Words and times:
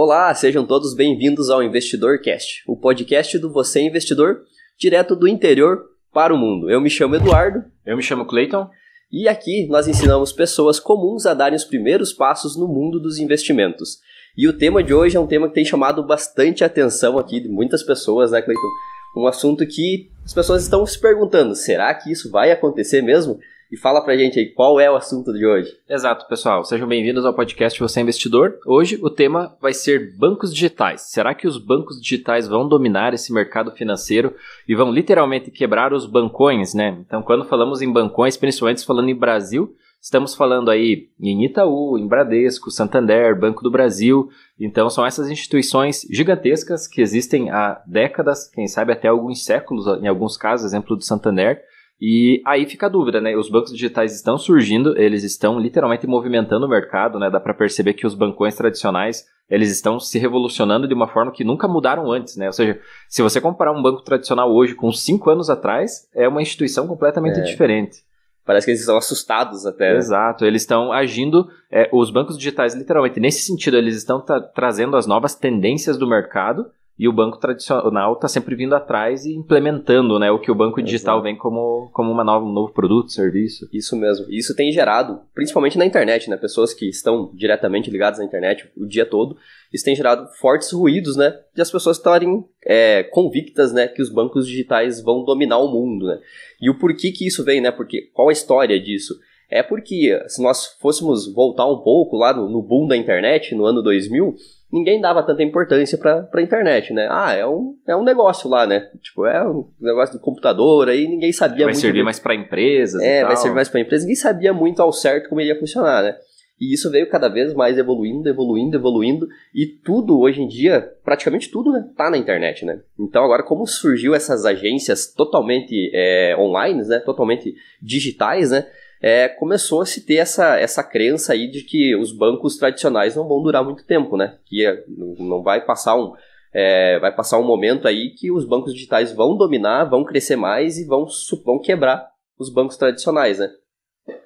Olá, 0.00 0.32
sejam 0.32 0.64
todos 0.64 0.94
bem-vindos 0.94 1.50
ao 1.50 1.60
Investidor 1.60 2.20
Cast, 2.20 2.62
o 2.68 2.76
podcast 2.76 3.36
do 3.36 3.52
Você 3.52 3.80
Investidor, 3.80 4.42
direto 4.78 5.16
do 5.16 5.26
interior 5.26 5.86
para 6.14 6.32
o 6.32 6.38
mundo. 6.38 6.70
Eu 6.70 6.80
me 6.80 6.88
chamo 6.88 7.16
Eduardo. 7.16 7.64
Eu 7.84 7.96
me 7.96 8.02
chamo 8.04 8.24
Clayton. 8.24 8.70
E 9.10 9.26
aqui 9.26 9.66
nós 9.66 9.88
ensinamos 9.88 10.32
pessoas 10.32 10.78
comuns 10.78 11.26
a 11.26 11.34
darem 11.34 11.56
os 11.56 11.64
primeiros 11.64 12.12
passos 12.12 12.56
no 12.56 12.68
mundo 12.68 13.00
dos 13.00 13.18
investimentos. 13.18 13.98
E 14.36 14.46
o 14.46 14.56
tema 14.56 14.84
de 14.84 14.94
hoje 14.94 15.16
é 15.16 15.20
um 15.20 15.26
tema 15.26 15.48
que 15.48 15.54
tem 15.54 15.64
chamado 15.64 16.00
bastante 16.06 16.62
atenção 16.62 17.18
aqui 17.18 17.40
de 17.40 17.48
muitas 17.48 17.82
pessoas, 17.82 18.30
né, 18.30 18.40
Clayton? 18.40 18.68
Um 19.16 19.26
assunto 19.26 19.66
que 19.66 20.12
as 20.24 20.32
pessoas 20.32 20.62
estão 20.62 20.86
se 20.86 21.00
perguntando: 21.00 21.56
será 21.56 21.92
que 21.92 22.12
isso 22.12 22.30
vai 22.30 22.52
acontecer 22.52 23.02
mesmo? 23.02 23.40
E 23.70 23.76
fala 23.76 24.02
pra 24.02 24.16
gente 24.16 24.38
aí 24.38 24.46
qual 24.46 24.80
é 24.80 24.90
o 24.90 24.96
assunto 24.96 25.30
de 25.30 25.44
hoje. 25.44 25.70
Exato, 25.86 26.26
pessoal. 26.26 26.64
Sejam 26.64 26.88
bem-vindos 26.88 27.26
ao 27.26 27.34
podcast 27.34 27.78
Você 27.78 28.00
é 28.00 28.02
Investidor. 28.02 28.58
Hoje 28.64 28.98
o 29.02 29.10
tema 29.10 29.54
vai 29.60 29.74
ser 29.74 30.16
bancos 30.16 30.54
digitais. 30.54 31.02
Será 31.02 31.34
que 31.34 31.46
os 31.46 31.58
bancos 31.58 32.00
digitais 32.00 32.48
vão 32.48 32.66
dominar 32.66 33.12
esse 33.12 33.30
mercado 33.30 33.70
financeiro 33.72 34.34
e 34.66 34.74
vão 34.74 34.90
literalmente 34.90 35.50
quebrar 35.50 35.92
os 35.92 36.06
bancões, 36.06 36.72
né? 36.72 36.96
Então, 37.06 37.20
quando 37.20 37.44
falamos 37.44 37.82
em 37.82 37.92
bancões, 37.92 38.38
principalmente 38.38 38.86
falando 38.86 39.10
em 39.10 39.14
Brasil, 39.14 39.76
estamos 40.00 40.34
falando 40.34 40.70
aí 40.70 41.10
em 41.20 41.44
Itaú, 41.44 41.98
em 41.98 42.08
Bradesco, 42.08 42.70
Santander, 42.70 43.38
Banco 43.38 43.62
do 43.62 43.70
Brasil. 43.70 44.30
Então, 44.58 44.88
são 44.88 45.04
essas 45.04 45.28
instituições 45.28 46.06
gigantescas 46.10 46.88
que 46.88 47.02
existem 47.02 47.50
há 47.50 47.82
décadas, 47.86 48.48
quem 48.48 48.66
sabe 48.66 48.94
até 48.94 49.08
alguns 49.08 49.44
séculos, 49.44 49.86
em 50.02 50.08
alguns 50.08 50.38
casos, 50.38 50.64
exemplo 50.64 50.96
do 50.96 51.04
Santander 51.04 51.62
e 52.00 52.40
aí 52.46 52.64
fica 52.64 52.86
a 52.86 52.88
dúvida, 52.88 53.20
né? 53.20 53.36
Os 53.36 53.50
bancos 53.50 53.72
digitais 53.72 54.14
estão 54.14 54.38
surgindo, 54.38 54.96
eles 54.96 55.24
estão 55.24 55.58
literalmente 55.58 56.06
movimentando 56.06 56.64
o 56.64 56.68
mercado, 56.68 57.18
né? 57.18 57.28
Dá 57.28 57.40
para 57.40 57.52
perceber 57.52 57.94
que 57.94 58.06
os 58.06 58.14
bancões 58.14 58.54
tradicionais, 58.54 59.26
eles 59.50 59.70
estão 59.70 59.98
se 59.98 60.16
revolucionando 60.16 60.86
de 60.86 60.94
uma 60.94 61.08
forma 61.08 61.32
que 61.32 61.42
nunca 61.42 61.66
mudaram 61.66 62.12
antes, 62.12 62.36
né? 62.36 62.46
Ou 62.46 62.52
seja, 62.52 62.80
se 63.08 63.20
você 63.20 63.40
comparar 63.40 63.72
um 63.72 63.82
banco 63.82 64.02
tradicional 64.02 64.52
hoje 64.52 64.76
com 64.76 64.92
cinco 64.92 65.28
anos 65.28 65.50
atrás, 65.50 66.08
é 66.14 66.28
uma 66.28 66.40
instituição 66.40 66.86
completamente 66.86 67.40
é. 67.40 67.42
diferente. 67.42 68.06
Parece 68.44 68.64
que 68.64 68.70
eles 68.70 68.80
estão 68.80 68.96
assustados 68.96 69.66
até. 69.66 69.92
Né? 69.92 69.98
Exato, 69.98 70.44
eles 70.44 70.62
estão 70.62 70.92
agindo, 70.92 71.50
é, 71.70 71.90
os 71.92 72.10
bancos 72.10 72.38
digitais, 72.38 72.74
literalmente, 72.74 73.18
nesse 73.18 73.40
sentido, 73.40 73.76
eles 73.76 73.96
estão 73.96 74.20
tra 74.20 74.40
trazendo 74.40 74.96
as 74.96 75.06
novas 75.06 75.34
tendências 75.34 75.98
do 75.98 76.06
mercado 76.06 76.70
e 76.98 77.06
o 77.06 77.12
banco 77.12 77.38
tradicional 77.38 78.14
está 78.14 78.26
sempre 78.26 78.56
vindo 78.56 78.74
atrás 78.74 79.24
e 79.24 79.32
implementando 79.32 80.18
né, 80.18 80.32
o 80.32 80.40
que 80.40 80.50
o 80.50 80.54
banco 80.54 80.82
digital 80.82 81.16
Exato. 81.16 81.22
vem 81.22 81.36
como, 81.36 81.88
como 81.92 82.10
uma 82.10 82.24
nova, 82.24 82.44
um 82.44 82.52
novo 82.52 82.72
produto, 82.72 83.12
serviço. 83.12 83.68
Isso 83.72 83.96
mesmo. 83.96 84.26
E 84.28 84.36
isso 84.36 84.54
tem 84.56 84.72
gerado, 84.72 85.20
principalmente 85.32 85.78
na 85.78 85.86
internet, 85.86 86.28
né? 86.28 86.36
Pessoas 86.36 86.74
que 86.74 86.88
estão 86.88 87.30
diretamente 87.34 87.88
ligadas 87.88 88.18
na 88.18 88.24
internet 88.24 88.68
o 88.76 88.84
dia 88.84 89.06
todo, 89.06 89.36
isso 89.72 89.84
tem 89.84 89.94
gerado 89.94 90.28
fortes 90.40 90.72
ruídos, 90.72 91.16
né? 91.16 91.38
De 91.54 91.62
as 91.62 91.70
pessoas 91.70 91.98
estarem 91.98 92.44
é, 92.66 93.04
convictas, 93.04 93.72
né? 93.72 93.86
Que 93.86 94.02
os 94.02 94.10
bancos 94.10 94.44
digitais 94.48 95.00
vão 95.00 95.24
dominar 95.24 95.58
o 95.58 95.70
mundo, 95.70 96.06
né? 96.06 96.18
E 96.60 96.68
o 96.68 96.78
porquê 96.78 97.12
que 97.12 97.28
isso 97.28 97.44
vem, 97.44 97.60
né? 97.60 97.70
Porque 97.70 98.10
qual 98.12 98.28
a 98.28 98.32
história 98.32 98.80
disso? 98.80 99.14
É 99.48 99.62
porque 99.62 100.20
se 100.26 100.42
nós 100.42 100.76
fôssemos 100.80 101.32
voltar 101.32 101.66
um 101.66 101.78
pouco 101.78 102.16
lá 102.16 102.34
no, 102.34 102.48
no 102.50 102.60
boom 102.60 102.86
da 102.88 102.96
internet, 102.96 103.54
no 103.54 103.64
ano 103.64 103.82
2000, 103.82 104.34
ninguém 104.72 105.00
dava 105.00 105.22
tanta 105.22 105.42
importância 105.42 105.96
para 105.98 106.28
a 106.32 106.42
internet, 106.42 106.92
né? 106.92 107.08
Ah, 107.10 107.32
é 107.32 107.46
um, 107.46 107.74
é 107.86 107.96
um 107.96 108.04
negócio 108.04 108.48
lá, 108.48 108.66
né? 108.66 108.88
Tipo, 109.00 109.26
é 109.26 109.46
um 109.46 109.66
negócio 109.80 110.16
de 110.16 110.22
computador, 110.22 110.88
aí 110.88 111.06
ninguém 111.06 111.32
sabia 111.32 111.64
vai 111.64 111.72
muito. 111.72 111.76
Vai 111.76 111.82
servir 111.82 112.02
mais 112.02 112.18
para 112.18 112.34
empresas 112.34 113.02
É, 113.02 113.24
vai 113.24 113.36
servir 113.36 113.54
mais 113.54 113.68
para 113.68 113.80
empresas. 113.80 114.04
Ninguém 114.04 114.16
sabia 114.16 114.52
muito 114.52 114.80
ao 114.80 114.92
certo 114.92 115.28
como 115.28 115.40
ele 115.40 115.50
ia 115.50 115.58
funcionar, 115.58 116.02
né? 116.02 116.16
E 116.60 116.74
isso 116.74 116.90
veio 116.90 117.08
cada 117.08 117.28
vez 117.28 117.54
mais 117.54 117.78
evoluindo, 117.78 118.28
evoluindo, 118.28 118.76
evoluindo, 118.76 119.28
e 119.54 119.64
tudo 119.64 120.18
hoje 120.18 120.42
em 120.42 120.48
dia, 120.48 120.92
praticamente 121.04 121.50
tudo, 121.50 121.70
né, 121.70 121.88
tá 121.96 122.10
na 122.10 122.18
internet, 122.18 122.64
né? 122.64 122.80
Então 122.98 123.24
agora 123.24 123.44
como 123.44 123.64
surgiu 123.64 124.12
essas 124.12 124.44
agências 124.44 125.06
totalmente 125.06 125.90
é, 125.94 126.34
online, 126.36 126.82
né, 126.82 126.98
totalmente 126.98 127.54
digitais, 127.80 128.50
né, 128.50 128.66
é, 129.00 129.28
começou 129.28 129.80
a 129.80 129.86
se 129.86 130.04
ter 130.04 130.16
essa, 130.16 130.56
essa 130.56 130.82
crença 130.82 131.32
aí 131.32 131.50
de 131.50 131.62
que 131.62 131.94
os 131.96 132.12
bancos 132.12 132.56
tradicionais 132.56 133.14
não 133.14 133.28
vão 133.28 133.42
durar 133.42 133.64
muito 133.64 133.84
tempo, 133.84 134.16
né? 134.16 134.38
Que 134.46 134.66
é, 134.66 134.84
não 135.18 135.42
vai 135.42 135.64
passar 135.64 135.96
um 135.96 136.14
é, 136.52 136.98
vai 136.98 137.14
passar 137.14 137.38
um 137.38 137.44
momento 137.44 137.86
aí 137.86 138.10
que 138.10 138.32
os 138.32 138.44
bancos 138.44 138.72
digitais 138.72 139.12
vão 139.12 139.36
dominar, 139.36 139.84
vão 139.84 140.02
crescer 140.02 140.34
mais 140.34 140.78
e 140.78 140.84
vão, 140.84 141.06
vão 141.44 141.60
quebrar 141.60 142.08
os 142.38 142.50
bancos 142.50 142.76
tradicionais, 142.76 143.38
né? 143.38 143.50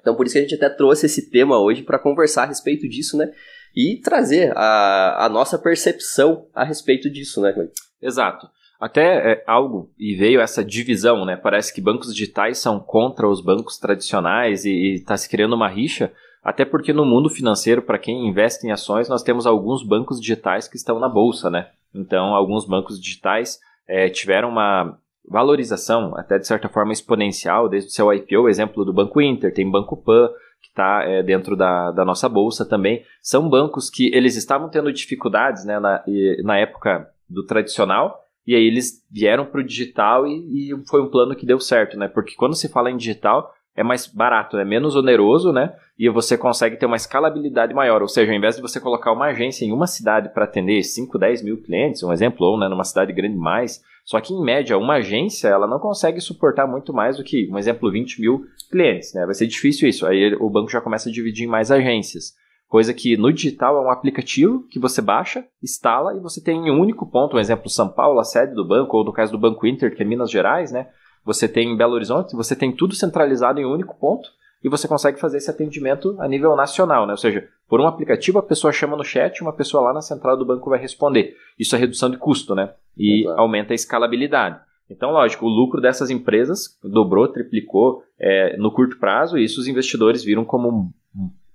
Então 0.01 0.15
por 0.15 0.25
isso 0.25 0.33
que 0.33 0.39
a 0.39 0.41
gente 0.41 0.55
até 0.55 0.69
trouxe 0.69 1.05
esse 1.05 1.29
tema 1.29 1.59
hoje 1.59 1.83
para 1.83 1.99
conversar 1.99 2.43
a 2.43 2.47
respeito 2.47 2.87
disso, 2.87 3.17
né? 3.17 3.31
E 3.75 3.99
trazer 4.01 4.53
a, 4.55 5.25
a 5.25 5.29
nossa 5.29 5.57
percepção 5.57 6.47
a 6.53 6.63
respeito 6.63 7.09
disso, 7.09 7.41
né? 7.41 7.53
Exato 8.01 8.47
até 8.83 9.31
é, 9.31 9.43
algo, 9.47 9.89
e 9.97 10.13
veio 10.13 10.41
essa 10.41 10.61
divisão, 10.61 11.23
né? 11.23 11.37
Parece 11.37 11.73
que 11.73 11.79
bancos 11.79 12.13
digitais 12.13 12.57
são 12.57 12.81
contra 12.81 13.29
os 13.29 13.39
bancos 13.39 13.77
tradicionais 13.77 14.65
e 14.65 14.95
está 14.95 15.15
se 15.15 15.29
criando 15.29 15.55
uma 15.55 15.69
rixa, 15.69 16.11
até 16.43 16.65
porque 16.65 16.91
no 16.91 17.05
mundo 17.05 17.29
financeiro, 17.29 17.81
para 17.81 17.97
quem 17.97 18.27
investe 18.27 18.67
em 18.67 18.71
ações, 18.71 19.07
nós 19.07 19.23
temos 19.23 19.47
alguns 19.47 19.87
bancos 19.87 20.19
digitais 20.19 20.67
que 20.67 20.75
estão 20.75 20.99
na 20.99 21.07
bolsa, 21.07 21.49
né? 21.49 21.69
Então, 21.95 22.35
alguns 22.35 22.65
bancos 22.65 22.99
digitais 22.99 23.57
é, 23.87 24.09
tiveram 24.09 24.49
uma 24.49 24.97
valorização, 25.25 26.13
até 26.17 26.37
de 26.37 26.45
certa 26.45 26.67
forma 26.67 26.91
exponencial, 26.91 27.69
desde 27.69 27.87
o 27.87 27.93
seu 27.93 28.13
IPO, 28.13 28.49
exemplo 28.49 28.83
do 28.83 28.91
Banco 28.91 29.21
Inter, 29.21 29.53
tem 29.53 29.71
Banco 29.71 29.95
Pan, 29.95 30.27
que 30.61 30.67
está 30.67 31.03
é, 31.03 31.23
dentro 31.23 31.55
da, 31.55 31.89
da 31.91 32.03
nossa 32.03 32.27
bolsa 32.27 32.65
também. 32.65 33.05
São 33.21 33.47
bancos 33.47 33.89
que 33.89 34.13
eles 34.13 34.35
estavam 34.35 34.67
tendo 34.67 34.91
dificuldades 34.91 35.63
né, 35.63 35.79
na, 35.79 36.03
na 36.43 36.57
época 36.57 37.09
do 37.29 37.45
tradicional, 37.45 38.22
e 38.45 38.55
aí 38.55 38.65
eles 38.65 39.03
vieram 39.09 39.45
para 39.45 39.61
o 39.61 39.63
digital 39.63 40.27
e, 40.27 40.71
e, 40.71 40.87
foi 40.87 41.01
um 41.01 41.09
plano 41.09 41.35
que 41.35 41.45
deu 41.45 41.59
certo, 41.59 41.97
né? 41.97 42.07
Porque 42.07 42.35
quando 42.35 42.55
se 42.55 42.67
fala 42.67 42.91
em 42.91 42.97
digital, 42.97 43.53
é 43.75 43.83
mais 43.83 44.05
barato, 44.05 44.57
é 44.57 44.65
menos 44.65 44.95
oneroso, 44.95 45.51
né? 45.51 45.73
E 45.97 46.09
você 46.09 46.37
consegue 46.37 46.75
ter 46.75 46.85
uma 46.85 46.95
escalabilidade 46.95 47.73
maior. 47.73 48.01
Ou 48.01 48.07
seja, 48.07 48.31
ao 48.31 48.37
invés 48.37 48.55
de 48.55 48.61
você 48.61 48.79
colocar 48.79 49.11
uma 49.11 49.27
agência 49.27 49.65
em 49.65 49.71
uma 49.71 49.87
cidade 49.87 50.29
para 50.29 50.43
atender 50.43 50.83
5, 50.83 51.17
10 51.17 51.43
mil 51.43 51.61
clientes, 51.61 52.03
um 52.03 52.11
exemplo, 52.11 52.45
ou 52.45 52.57
né, 52.57 52.67
numa 52.67 52.83
cidade 52.83 53.13
grande 53.13 53.37
mais, 53.37 53.81
só 54.05 54.19
que 54.19 54.33
em 54.33 54.43
média, 54.43 54.77
uma 54.77 54.95
agência 54.95 55.47
ela 55.47 55.65
não 55.65 55.79
consegue 55.79 56.19
suportar 56.19 56.67
muito 56.67 56.93
mais 56.93 57.17
do 57.17 57.23
que, 57.23 57.49
um 57.49 57.57
exemplo, 57.57 57.89
20 57.89 58.19
mil 58.19 58.45
clientes, 58.69 59.13
né? 59.13 59.25
Vai 59.25 59.33
ser 59.33 59.47
difícil 59.47 59.87
isso. 59.87 60.05
Aí 60.05 60.35
o 60.35 60.49
banco 60.49 60.69
já 60.69 60.81
começa 60.81 61.09
a 61.09 61.11
dividir 61.11 61.45
em 61.45 61.49
mais 61.49 61.71
agências. 61.71 62.35
Coisa 62.73 62.91
que 62.91 63.15
no 63.15 63.31
digital 63.31 63.77
é 63.77 63.81
um 63.85 63.91
aplicativo 63.91 64.65
que 64.67 64.79
você 64.79 64.99
baixa, 64.99 65.45
instala 65.61 66.15
e 66.15 66.19
você 66.19 66.43
tem 66.43 66.57
em 66.57 66.71
um 66.71 66.81
único 66.81 67.05
ponto, 67.05 67.37
um 67.37 67.39
exemplo, 67.39 67.69
São 67.69 67.87
Paulo, 67.87 68.19
a 68.19 68.23
sede 68.23 68.55
do 68.55 68.67
banco, 68.67 68.97
ou 68.97 69.03
no 69.03 69.13
caso 69.13 69.31
do 69.31 69.37
Banco 69.37 69.67
Inter, 69.67 69.95
que 69.95 70.01
é 70.01 70.05
Minas 70.05 70.31
Gerais, 70.31 70.71
né? 70.71 70.87
Você 71.23 71.47
tem 71.47 71.69
em 71.69 71.77
Belo 71.77 71.93
Horizonte, 71.93 72.35
você 72.35 72.55
tem 72.55 72.71
tudo 72.71 72.95
centralizado 72.95 73.59
em 73.59 73.63
um 73.63 73.71
único 73.71 73.95
ponto 73.99 74.27
e 74.63 74.69
você 74.69 74.87
consegue 74.87 75.19
fazer 75.19 75.37
esse 75.37 75.51
atendimento 75.51 76.19
a 76.19 76.27
nível 76.27 76.55
nacional, 76.55 77.05
né? 77.05 77.13
Ou 77.13 77.17
seja, 77.17 77.47
por 77.69 77.79
um 77.79 77.85
aplicativo 77.85 78.39
a 78.39 78.41
pessoa 78.43 78.73
chama 78.73 78.97
no 78.97 79.03
chat, 79.03 79.43
uma 79.43 79.53
pessoa 79.53 79.83
lá 79.83 79.93
na 79.93 80.01
central 80.01 80.35
do 80.35 80.43
banco 80.43 80.71
vai 80.71 80.79
responder. 80.79 81.35
Isso 81.59 81.75
é 81.75 81.79
redução 81.79 82.09
de 82.09 82.17
custo, 82.17 82.55
né? 82.55 82.73
E 82.97 83.21
Exato. 83.21 83.39
aumenta 83.39 83.73
a 83.73 83.75
escalabilidade. 83.75 84.59
Então, 84.89 85.11
lógico, 85.11 85.45
o 85.45 85.49
lucro 85.49 85.79
dessas 85.79 86.09
empresas 86.09 86.75
dobrou, 86.83 87.27
triplicou 87.27 88.01
é, 88.19 88.57
no 88.57 88.71
curto 88.71 88.97
prazo 88.97 89.37
e 89.37 89.43
isso 89.43 89.61
os 89.61 89.67
investidores 89.67 90.23
viram 90.23 90.43
como 90.43 90.91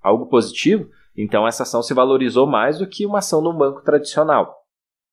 algo 0.01 0.27
positivo, 0.27 0.89
então 1.19 1.47
essa 1.47 1.65
ação 1.65 1.83
se 1.83 1.93
valorizou 1.93 2.47
mais 2.47 2.79
do 2.79 2.87
que 2.87 3.05
uma 3.05 3.19
ação 3.19 3.43
no 3.43 3.53
banco 3.53 3.83
tradicional. 3.83 4.55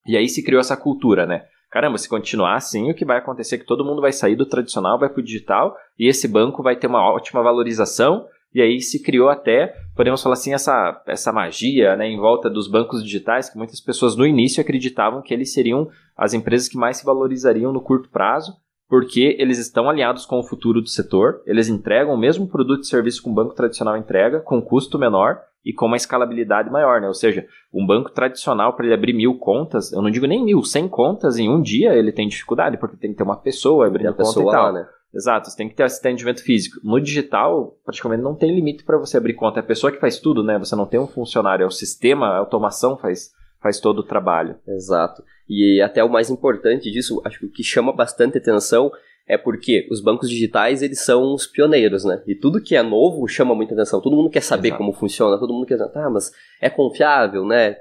E 0.08 0.16
aí 0.16 0.30
se 0.30 0.44
criou 0.44 0.60
essa 0.60 0.78
cultura, 0.78 1.26
né? 1.26 1.46
Caramba, 1.72 1.98
se 1.98 2.08
continuar 2.08 2.56
assim, 2.56 2.90
o 2.90 2.94
que 2.94 3.04
vai 3.04 3.18
acontecer 3.18 3.56
é 3.56 3.58
que 3.58 3.66
todo 3.66 3.84
mundo 3.84 4.02
vai 4.02 4.14
sair 4.14 4.36
do 4.36 4.46
tradicional, 4.46 5.00
vai 5.00 5.10
para 5.10 5.20
o 5.20 5.24
digital, 5.24 5.76
e 6.00 6.08
esse 6.08 6.28
banco 6.28 6.64
vai 6.64 6.76
ter 6.76 6.88
uma 6.88 7.12
ótima 7.12 7.44
valorização, 7.44 8.26
e 8.54 8.62
aí 8.62 8.80
se 8.80 9.04
criou 9.04 9.28
até, 9.28 9.76
podemos 9.94 10.24
falar 10.24 10.34
assim, 10.34 10.54
essa, 10.54 11.04
essa 11.06 11.34
magia 11.34 11.98
né, 11.98 12.08
em 12.08 12.18
volta 12.18 12.50
dos 12.50 12.70
bancos 12.70 13.04
digitais, 13.04 13.50
que 13.50 13.58
muitas 13.58 13.82
pessoas 13.82 14.16
no 14.16 14.26
início 14.26 14.62
acreditavam 14.62 15.22
que 15.22 15.34
eles 15.34 15.52
seriam 15.52 15.90
as 16.16 16.34
empresas 16.34 16.70
que 16.70 16.78
mais 16.78 16.96
se 16.96 17.06
valorizariam 17.06 17.74
no 17.74 17.82
curto 17.82 18.10
prazo, 18.10 18.54
porque 18.88 19.36
eles 19.38 19.58
estão 19.58 19.90
alinhados 19.90 20.26
com 20.26 20.40
o 20.40 20.44
futuro 20.44 20.80
do 20.80 20.88
setor, 20.88 21.42
eles 21.46 21.68
entregam 21.68 22.14
o 22.14 22.18
mesmo 22.18 22.48
produto 22.48 22.84
e 22.84 22.88
serviço 22.88 23.22
que 23.22 23.30
um 23.30 23.34
banco 23.34 23.54
tradicional 23.54 23.98
entrega, 23.98 24.40
com 24.40 24.62
custo 24.62 24.98
menor, 24.98 25.42
e 25.66 25.74
com 25.74 25.88
uma 25.88 25.98
escalabilidade 25.98 26.70
maior, 26.70 27.02
né? 27.02 27.08
Ou 27.08 27.14
seja, 27.14 27.48
um 27.74 27.86
banco 27.86 28.12
tradicional, 28.12 28.74
para 28.74 28.86
ele 28.86 28.94
abrir 28.94 29.14
mil 29.14 29.40
contas, 29.40 29.92
eu 29.92 30.02
não 30.02 30.12
digo 30.12 30.28
nem 30.28 30.44
mil, 30.44 30.64
cem 30.64 30.88
contas 30.88 31.38
em 31.38 31.50
um 31.50 31.60
dia, 31.62 31.94
ele 31.94 32.12
tem 32.12 32.28
dificuldade, 32.28 32.78
porque 32.78 32.96
tem 32.96 33.12
que 33.12 33.18
ter 33.18 33.24
uma 33.24 33.38
pessoa 33.38 33.88
abrindo 33.88 34.10
a 34.10 34.14
conta 34.14 34.40
e 34.40 34.46
tal. 34.46 34.66
Lá, 34.66 34.72
né? 34.72 34.88
Exato, 35.14 35.50
você 35.50 35.58
tem 35.58 35.70
que 35.70 35.76
ter 35.76 35.84
atendimento 35.84 36.44
físico. 36.44 36.80
No 36.84 37.00
digital, 37.00 37.78
praticamente 37.84 38.22
não 38.22 38.36
tem 38.36 38.54
limite 38.54 38.84
para 38.84 38.98
você 38.98 39.18
abrir 39.18 39.34
conta. 39.34 39.60
É 39.60 39.62
a 39.62 39.66
pessoa 39.66 39.92
que 39.92 40.00
faz 40.00 40.20
tudo, 40.20 40.44
né? 40.44 40.60
Você 40.60 40.76
não 40.76 40.86
tem 40.86 41.00
um 41.00 41.08
funcionário, 41.08 41.64
é 41.64 41.68
o 41.68 41.72
sistema, 41.72 42.28
a 42.28 42.38
automação 42.38 42.98
faz, 42.98 43.32
faz 43.62 43.80
todo 43.80 44.00
o 44.00 44.04
trabalho. 44.04 44.58
Exato. 44.68 45.24
E 45.50 45.82
até 45.82 46.04
o 46.04 46.10
mais 46.10 46.30
importante 46.30 46.92
disso, 46.92 47.22
acho 47.26 47.40
que 47.40 47.46
o 47.46 47.52
que 47.52 47.64
chama 47.64 47.94
bastante 47.94 48.38
atenção 48.38 48.92
é 49.28 49.38
porque 49.38 49.88
os 49.90 50.02
bancos 50.02 50.30
digitais, 50.30 50.84
eles 50.84 51.04
são 51.04 51.34
os 51.34 51.48
pioneiros, 51.48 52.06
né? 52.06 52.22
E 52.28 52.36
tudo 52.36 52.62
que 52.62 52.76
é 52.76 52.84
novo 52.84 53.28
chama 53.28 53.56
muita 53.56 53.74
atenção. 53.74 54.00
Todo 54.00 54.16
mundo 54.16 54.30
quer 54.30 54.42
saber 54.42 54.68
Exato. 54.68 54.78
como 54.78 54.94
funciona, 54.94 55.40
todo 55.40 55.52
mundo 55.52 55.66
quer 55.66 55.78
dizer, 55.78 55.90
ah, 55.96 56.10
mas 56.12 56.32
é 56.62 56.70
confiável, 56.70 57.44
né? 57.44 57.76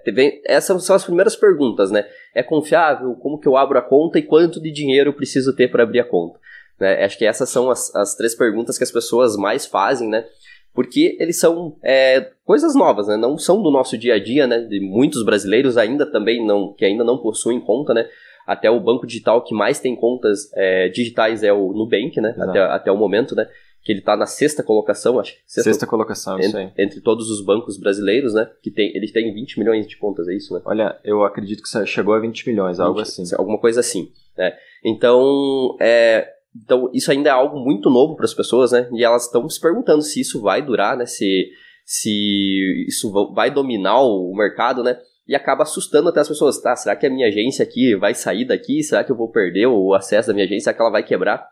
Essas 0.46 0.84
são 0.84 0.96
as 0.96 1.04
primeiras 1.04 1.36
perguntas, 1.36 1.90
né? 1.90 2.06
É 2.34 2.42
confiável? 2.42 3.14
Como 3.16 3.38
que 3.38 3.46
eu 3.46 3.58
abro 3.58 3.78
a 3.78 3.82
conta 3.82 4.18
e 4.18 4.22
quanto 4.22 4.60
de 4.60 4.72
dinheiro 4.72 5.10
eu 5.10 5.14
preciso 5.14 5.54
ter 5.54 5.70
para 5.70 5.82
abrir 5.82 6.00
a 6.00 6.04
conta? 6.04 6.38
Né? 6.80 7.04
Acho 7.04 7.18
que 7.18 7.26
essas 7.26 7.50
são 7.50 7.70
as, 7.70 7.94
as 7.94 8.14
três 8.14 8.34
perguntas 8.34 8.78
que 8.78 8.84
as 8.84 8.90
pessoas 8.90 9.36
mais 9.36 9.66
fazem, 9.66 10.08
né? 10.08 10.24
Porque 10.72 11.16
eles 11.20 11.38
são 11.38 11.76
é, 11.84 12.32
coisas 12.44 12.74
novas, 12.74 13.06
né? 13.06 13.18
Não 13.18 13.36
são 13.36 13.62
do 13.62 13.70
nosso 13.70 13.98
dia 13.98 14.14
a 14.14 14.18
dia, 14.18 14.46
né? 14.46 14.60
De 14.60 14.80
muitos 14.80 15.22
brasileiros 15.22 15.76
ainda 15.76 16.10
também 16.10 16.44
não, 16.44 16.72
que 16.72 16.86
ainda 16.86 17.04
não 17.04 17.18
possuem 17.18 17.60
conta, 17.60 17.92
né? 17.92 18.08
Até 18.46 18.70
o 18.70 18.80
banco 18.80 19.06
digital 19.06 19.42
que 19.42 19.54
mais 19.54 19.80
tem 19.80 19.96
contas 19.96 20.50
é, 20.54 20.88
digitais 20.88 21.42
é 21.42 21.52
o 21.52 21.72
Nubank, 21.72 22.20
né? 22.20 22.34
Até, 22.38 22.60
até 22.60 22.92
o 22.92 22.96
momento, 22.96 23.34
né? 23.34 23.48
Que 23.82 23.92
ele 23.92 24.00
está 24.00 24.16
na 24.16 24.26
sexta 24.26 24.62
colocação, 24.62 25.18
acho. 25.18 25.34
Sexta, 25.46 25.70
sexta 25.70 25.86
colocação, 25.86 26.34
entre, 26.34 26.48
isso 26.48 26.56
aí. 26.56 26.72
Entre 26.78 27.00
todos 27.00 27.30
os 27.30 27.44
bancos 27.44 27.78
brasileiros, 27.78 28.34
né? 28.34 28.50
Que 28.62 28.70
tem, 28.70 28.94
eles 28.96 29.12
têm 29.12 29.32
20 29.32 29.58
milhões 29.58 29.86
de 29.86 29.96
contas, 29.96 30.28
é 30.28 30.34
isso, 30.34 30.54
né? 30.54 30.60
Olha, 30.64 30.98
eu 31.04 31.24
acredito 31.24 31.62
que 31.62 31.86
chegou 31.86 32.14
a 32.14 32.18
20 32.18 32.48
milhões, 32.48 32.80
algo 32.80 32.98
20, 32.98 33.06
assim. 33.06 33.34
Alguma 33.36 33.58
coisa 33.58 33.80
assim, 33.80 34.10
né? 34.36 34.54
Então, 34.84 35.76
é, 35.80 36.28
então 36.54 36.90
isso 36.92 37.10
ainda 37.10 37.30
é 37.30 37.32
algo 37.32 37.58
muito 37.58 37.90
novo 37.90 38.14
para 38.14 38.26
as 38.26 38.34
pessoas, 38.34 38.72
né? 38.72 38.88
E 38.92 39.02
elas 39.02 39.24
estão 39.24 39.48
se 39.48 39.60
perguntando 39.60 40.02
se 40.02 40.20
isso 40.20 40.40
vai 40.40 40.62
durar, 40.62 40.96
né? 40.96 41.06
Se, 41.06 41.48
se 41.84 42.86
isso 42.86 43.10
vai 43.34 43.50
dominar 43.50 44.00
o 44.02 44.34
mercado, 44.34 44.82
né? 44.82 44.98
E 45.26 45.34
acaba 45.34 45.62
assustando 45.62 46.08
até 46.08 46.20
as 46.20 46.28
pessoas. 46.28 46.60
Tá, 46.60 46.76
será 46.76 46.94
que 46.94 47.06
a 47.06 47.10
minha 47.10 47.28
agência 47.28 47.62
aqui 47.62 47.96
vai 47.96 48.14
sair 48.14 48.44
daqui? 48.44 48.82
Será 48.82 49.02
que 49.02 49.10
eu 49.10 49.16
vou 49.16 49.30
perder 49.30 49.66
o 49.66 49.94
acesso 49.94 50.28
da 50.28 50.34
minha 50.34 50.44
agência? 50.44 50.64
Será 50.64 50.74
que 50.74 50.82
ela 50.82 50.90
vai 50.90 51.02
quebrar? 51.02 51.46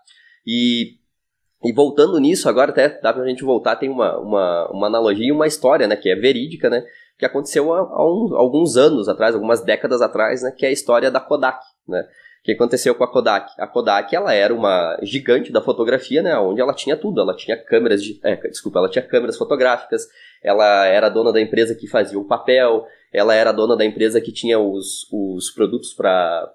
E, 0.46 0.96
e 1.64 1.72
voltando 1.72 2.18
nisso, 2.18 2.48
agora 2.48 2.70
até 2.70 3.00
dá 3.00 3.12
pra 3.12 3.26
gente 3.26 3.44
voltar, 3.44 3.76
tem 3.76 3.88
uma, 3.88 4.18
uma, 4.18 4.70
uma 4.70 4.86
analogia 4.86 5.28
e 5.28 5.32
uma 5.32 5.46
história, 5.46 5.86
né, 5.86 5.96
que 5.96 6.10
é 6.10 6.16
verídica, 6.16 6.68
né, 6.68 6.84
que 7.18 7.24
aconteceu 7.24 7.72
há, 7.72 7.78
há 7.78 8.04
um, 8.04 8.34
alguns 8.36 8.76
anos 8.76 9.08
atrás, 9.08 9.34
algumas 9.34 9.64
décadas 9.64 10.02
atrás, 10.02 10.42
né, 10.42 10.52
que 10.56 10.66
é 10.66 10.68
a 10.68 10.72
história 10.72 11.10
da 11.10 11.20
Kodak, 11.20 11.64
né. 11.86 12.04
O 12.40 12.44
que 12.44 12.50
aconteceu 12.50 12.92
com 12.96 13.04
a 13.04 13.08
Kodak? 13.08 13.52
A 13.56 13.68
Kodak, 13.68 14.12
ela 14.16 14.34
era 14.34 14.52
uma 14.52 14.98
gigante 15.00 15.52
da 15.52 15.60
fotografia, 15.60 16.20
né, 16.20 16.36
onde 16.36 16.60
ela 16.60 16.74
tinha 16.74 16.96
tudo, 16.96 17.20
ela 17.20 17.36
tinha 17.36 17.56
câmeras 17.56 18.02
de, 18.02 18.18
é, 18.24 18.34
desculpa, 18.48 18.80
ela 18.80 18.88
tinha 18.88 19.06
câmeras 19.06 19.38
fotográficas, 19.38 20.08
ela 20.42 20.84
era 20.86 21.08
dona 21.08 21.32
da 21.32 21.40
empresa 21.40 21.76
que 21.76 21.86
fazia 21.86 22.18
o 22.18 22.26
papel, 22.26 22.84
ela 23.12 23.34
era 23.34 23.52
dona 23.52 23.76
da 23.76 23.84
empresa 23.84 24.20
que 24.20 24.32
tinha 24.32 24.58
os, 24.58 25.06
os 25.12 25.50
produtos 25.50 25.92
para 25.92 26.50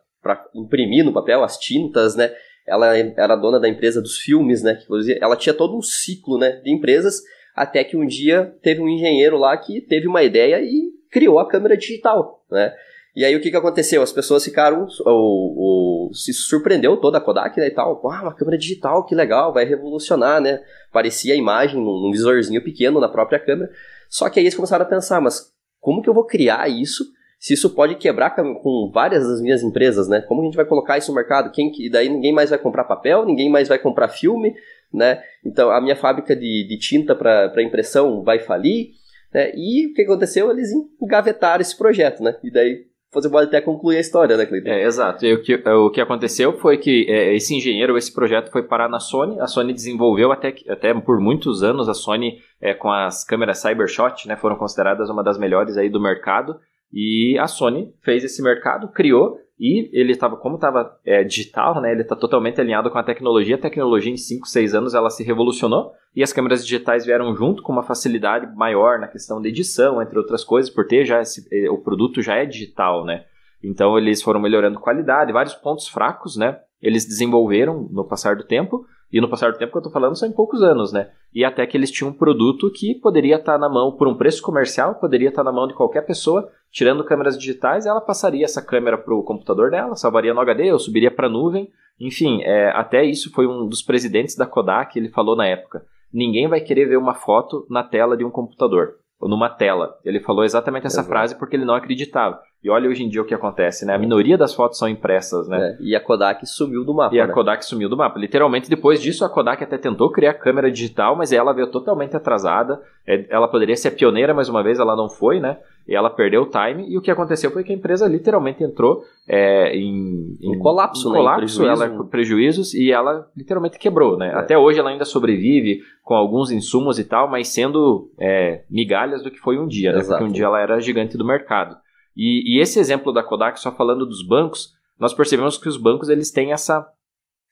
imprimir 0.56 1.06
no 1.06 1.13
papel, 1.13 1.44
as 1.44 1.57
tintas, 1.57 2.15
né? 2.15 2.33
Ela 2.65 2.98
era 2.98 3.36
dona 3.36 3.59
da 3.59 3.69
empresa 3.69 4.01
dos 4.01 4.18
filmes, 4.18 4.62
né? 4.62 4.80
Ela 5.21 5.38
tinha 5.38 5.54
todo 5.54 5.77
um 5.77 5.81
ciclo, 5.81 6.38
né, 6.38 6.59
de 6.63 6.71
empresas, 6.71 7.21
até 7.56 7.83
que 7.83 7.95
um 7.95 8.06
dia 8.06 8.54
teve 8.62 8.81
um 8.81 8.89
engenheiro 8.89 9.38
lá 9.38 9.56
que 9.56 9.80
teve 9.81 10.07
uma 10.07 10.24
ideia 10.24 10.59
e 10.62 10.92
criou 11.09 11.39
a 11.39 11.48
câmera 11.48 11.77
digital, 11.77 12.44
né? 12.51 12.74
E 13.15 13.25
aí 13.25 13.36
o 13.36 13.42
que, 13.42 13.50
que 13.50 13.57
aconteceu? 13.57 14.04
As 14.04 14.12
pessoas 14.12 14.44
ficaram, 14.44 14.86
o, 15.06 16.09
o, 16.09 16.13
se 16.13 16.31
surpreendeu 16.31 16.98
toda 16.98 17.18
a 17.18 17.21
Kodak, 17.21 17.59
né, 17.59 17.65
e 17.68 17.71
tal, 17.71 18.00
ah, 18.12 18.21
uma 18.21 18.36
câmera 18.36 18.59
digital, 18.59 19.06
que 19.06 19.15
legal, 19.15 19.51
vai 19.51 19.65
revolucionar, 19.65 20.39
né? 20.39 20.62
Parecia 20.92 21.33
a 21.33 21.38
imagem 21.38 21.77
num, 21.77 22.00
num 22.00 22.12
visorzinho 22.12 22.63
pequeno 22.63 23.00
na 23.00 23.09
própria 23.09 23.39
câmera. 23.39 23.71
Só 24.07 24.30
que 24.30 24.39
aí 24.39 24.45
eles 24.45 24.54
começaram 24.54 24.86
a 24.86 24.88
pensar, 24.88 25.19
mas 25.19 25.51
como 25.80 26.02
que 26.02 26.10
eu 26.10 26.14
vou 26.14 26.26
criar 26.26 26.70
isso 26.70 27.04
se 27.40 27.54
isso 27.54 27.70
pode 27.70 27.96
quebrar 27.96 28.32
com 28.32 28.92
várias 28.92 29.28
das 29.28 29.42
minhas 29.42 29.62
empresas, 29.62 30.08
né? 30.08 30.22
Como 30.22 30.42
a 30.42 30.46
gente 30.46 30.56
vai 30.56 30.66
colocar 30.66 30.98
isso 30.98 31.12
no 31.12 31.16
mercado? 31.16 31.52
Quem, 31.52 31.72
e 31.80 31.90
daí 31.90 32.10
ninguém 32.10 32.34
mais 32.34 32.50
vai 32.50 32.58
comprar 32.58 32.84
papel, 32.84 33.26
ninguém 33.26 33.50
mais 33.50 33.68
vai 33.68 33.78
comprar 33.78 34.08
filme, 34.08 34.56
né? 34.92 35.22
Então 35.46 35.70
a 35.70 35.80
minha 35.80 35.96
fábrica 35.96 36.36
de, 36.36 36.66
de 36.68 36.78
tinta 36.80 37.16
para 37.16 37.62
impressão 37.62 38.24
vai 38.24 38.40
falir, 38.40 38.92
né? 39.34 39.52
E 39.56 39.88
o 39.88 39.94
que 39.94 40.02
aconteceu? 40.02 40.50
Eles 40.50 40.70
engavetaram 41.02 41.62
esse 41.62 41.78
projeto, 41.78 42.24
né? 42.24 42.36
E 42.44 42.52
daí 42.52 42.86
você 43.13 43.30
pode 43.30 43.48
até 43.48 43.62
concluir 43.62 43.98
a 43.98 44.01
história, 44.01 44.36
né, 44.36 44.45
Cleiton? 44.45 44.69
É, 44.69 44.83
exato. 44.83 45.25
E 45.25 45.33
o 45.33 45.42
que, 45.42 45.56
o 45.56 45.89
que 45.89 46.01
aconteceu 46.01 46.54
foi 46.59 46.77
que 46.77 47.06
é, 47.09 47.33
esse 47.36 47.56
engenheiro, 47.56 47.98
esse 47.98 48.13
projeto 48.13 48.51
foi 48.51 48.63
parar 48.63 48.89
na 48.89 49.00
Sony. 49.00 49.39
A 49.39 49.48
Sony 49.48 49.74
desenvolveu 49.74 50.31
até, 50.31 50.54
até 50.68 50.94
por 50.94 51.19
muitos 51.19 51.63
anos, 51.63 51.88
a 51.88 51.94
Sony 51.94 52.39
é, 52.62 52.74
com 52.74 52.92
as 52.92 53.24
câmeras 53.24 53.59
Cybershot, 53.59 54.27
né, 54.27 54.36
foram 54.36 54.57
consideradas 54.57 55.09
uma 55.09 55.24
das 55.24 55.38
melhores 55.38 55.77
aí 55.77 55.89
do 55.89 56.01
mercado. 56.01 56.59
E 56.92 57.38
a 57.39 57.48
Sony 57.48 57.94
fez 58.01 58.24
esse 58.24 58.42
mercado, 58.42 58.89
criou 58.89 59.38
e 59.59 59.89
ele 59.92 60.12
estava, 60.12 60.38
como 60.38 60.56
estava 60.56 60.98
é, 61.04 61.24
digital, 61.24 61.81
né, 61.81 61.92
ele 61.92 62.04
está 62.04 62.15
totalmente 62.15 62.62
alinhado 62.62 62.92
com 62.92 62.98
a 62.98 63.04
tecnologia. 63.04 63.56
A 63.56 63.59
tecnologia 63.59 64.12
em 64.12 64.18
5, 64.18 64.48
6 64.48 64.75
anos 64.75 64.94
ela 64.94 65.09
se 65.09 65.24
revolucionou 65.24 65.94
e 66.15 66.21
as 66.21 66.31
câmeras 66.31 66.63
digitais 66.63 67.06
vieram 67.06 67.36
junto 67.36 67.63
com 67.63 67.71
uma 67.71 67.83
facilidade 67.83 68.48
maior 68.56 69.00
na 69.00 69.07
questão 69.07 69.42
de 69.42 69.50
edição, 69.50 70.01
entre 70.01 70.18
outras 70.18 70.44
coisas, 70.44 70.69
por 70.69 70.86
ter 70.86 71.06
já 71.06 71.21
esse, 71.21 71.48
é, 71.51 71.69
o 71.69 71.80
produto 71.80 72.21
já 72.21 72.36
é 72.36 72.45
digital, 72.45 73.04
né? 73.04 73.25
Então 73.63 73.98
eles 73.98 74.21
foram 74.21 74.39
melhorando 74.39 74.80
qualidade, 74.80 75.33
vários 75.33 75.56
pontos 75.56 75.88
fracos, 75.88 76.38
né? 76.38 76.59
Eles 76.81 77.06
desenvolveram 77.06 77.88
no 77.92 78.06
passar 78.06 78.36
do 78.36 78.44
tempo 78.44 78.86
e 79.12 79.19
no 79.19 79.30
passar 79.30 79.51
do 79.51 79.57
tempo 79.57 79.71
que 79.71 79.77
eu 79.77 79.81
estou 79.81 79.94
falando 79.94 80.18
são 80.18 80.30
em 80.30 80.33
poucos 80.33 80.62
anos, 80.62 80.92
né? 80.92 81.09
E 81.33 81.44
até 81.44 81.65
que 81.65 81.75
eles 81.75 81.89
tinham 81.89 82.12
um 82.12 82.13
produto 82.13 82.71
que 82.71 82.94
poderia 82.95 83.38
estar 83.38 83.54
tá 83.54 83.57
na 83.57 83.69
mão 83.69 83.92
por 83.94 84.07
um 84.07 84.15
preço 84.15 84.42
comercial, 84.42 84.95
poderia 84.95 85.30
estar 85.30 85.44
tá 85.44 85.51
na 85.51 85.56
mão 85.56 85.68
de 85.68 85.74
qualquer 85.74 86.01
pessoa, 86.01 86.51
tirando 86.72 87.04
câmeras 87.04 87.38
digitais, 87.38 87.86
ela 87.86 88.02
passaria 88.02 88.46
essa 88.46 88.62
câmera 88.62 88.98
para 88.98 89.14
o 89.14 89.24
computador 89.24 89.72
dela, 89.72 89.96
salvaria 89.96 90.34
no 90.34 90.42
HD 90.42 90.72
ou 90.72 90.80
subiria 90.80 91.12
para 91.12 91.28
a 91.28 91.30
nuvem. 91.30 91.69
Enfim, 92.00 92.42
é, 92.44 92.69
até 92.75 93.04
isso 93.04 93.31
foi 93.31 93.48
um 93.48 93.68
dos 93.68 93.81
presidentes 93.81 94.36
da 94.36 94.46
Kodak, 94.46 94.98
ele 94.98 95.10
falou 95.10 95.36
na 95.36 95.48
época. 95.48 95.84
Ninguém 96.14 96.48
vai 96.48 96.62
querer 96.62 96.86
ver 96.86 96.98
uma 96.98 97.16
foto 97.16 97.66
na 97.69 97.84
tela 97.84 98.16
de 98.16 98.24
um 98.24 98.30
computador 98.30 98.96
ou 99.19 99.28
numa 99.28 99.50
tela. 99.50 99.96
Ele 100.06 100.19
falou 100.19 100.44
exatamente 100.44 100.86
essa 100.86 101.00
Exato. 101.00 101.10
frase 101.10 101.38
porque 101.38 101.56
ele 101.56 101.66
não 101.66 101.74
acreditava. 101.74 102.40
E 102.64 102.69
olha 102.69 102.90
hoje 102.90 103.04
em 103.04 103.10
dia 103.10 103.22
o 103.22 103.25
que 103.25 103.34
acontece, 103.34 103.86
né? 103.86 103.94
A 103.94 103.98
minoria 103.98 104.38
das 104.38 104.54
fotos 104.54 104.78
são 104.78 104.90
impressas, 104.90 105.48
né? 105.48 105.78
É, 105.80 105.84
e 105.84 105.96
a 105.96 106.00
Kodak 106.00 106.46
sumiu 106.46 106.84
do 106.84 106.94
mapa. 106.94 107.16
E 107.16 107.18
né? 107.18 107.24
a 107.24 107.31
Kodak 107.31 107.64
sumiu 107.64 107.88
do 107.88 107.98
mapa. 107.98 108.19
Literalmente, 108.19 108.69
depois 108.69 109.02
disso, 109.02 109.24
a 109.24 109.30
Kodak 109.30 109.64
até 109.64 109.78
tentou 109.78 110.12
criar 110.12 110.34
câmera 110.36 110.72
digital, 110.72 111.16
mas 111.16 111.31
ela 111.31 111.54
veio 111.54 111.68
totalmente 111.68 112.16
atrasada. 112.16 112.81
É, 113.06 113.25
ela 113.30 113.48
poderia 113.48 113.75
ser 113.75 113.92
pioneira 113.92 114.34
mais 114.34 114.50
uma 114.50 114.64
vez, 114.64 114.80
ela 114.80 114.96
não 114.96 115.10
foi, 115.10 115.40
né? 115.40 115.58
E 115.88 115.95
ela 115.95 116.10
perdeu 116.10 116.42
o 116.42 116.50
time. 116.50 116.89
E 116.89 116.98
o 116.98 117.01
que 117.01 117.10
aconteceu 117.10 117.50
foi 117.50 117.63
que 117.63 117.72
a 117.72 117.75
empresa 117.75 118.07
literalmente 118.07 118.63
entrou 118.63 119.04
é, 119.28 119.75
em, 119.75 120.38
em, 120.42 120.60
colapso, 120.60 121.07
em 121.07 121.12
né? 121.12 121.18
colapso, 121.18 121.63
em 121.63 121.68
ela 121.68 121.89
com 121.89 122.07
prejuízos 122.07 122.74
e 122.74 122.92
ela 122.92 123.30
literalmente 123.36 123.80
quebrou, 123.80 124.18
né? 124.18 124.30
É. 124.30 124.36
Até 124.36 124.57
hoje 124.57 124.80
ela 124.80 124.89
ainda 124.89 125.06
sobrevive 125.06 125.81
com 126.04 126.13
alguns 126.13 126.51
insumos 126.51 127.00
e 127.00 127.06
tal, 127.06 127.30
mas 127.30 127.48
sendo 127.48 128.12
é, 128.19 128.63
migalhas 128.69 129.24
do 129.24 129.31
que 129.31 129.39
foi 129.39 129.57
um 129.57 129.68
dia, 129.68 129.94
né? 129.94 130.04
Porque 130.04 130.24
um 130.24 130.31
dia 130.31 130.45
ela 130.45 130.60
era 130.60 130.80
gigante 130.80 131.18
do 131.18 131.25
mercado. 131.25 131.78
E, 132.16 132.57
e, 132.57 132.60
esse 132.60 132.80
exemplo 132.80 133.13
da 133.13 133.22
Kodak, 133.22 133.60
só 133.60 133.72
falando 133.72 134.06
dos 134.06 134.25
bancos, 134.28 134.73
nós 135.00 135.14
percebemos 135.14 135.56
que 135.57 135.69
os 135.69 135.78
bancos 135.78 136.09
eles 136.09 136.31
têm 136.31 136.52
essa. 136.52 136.85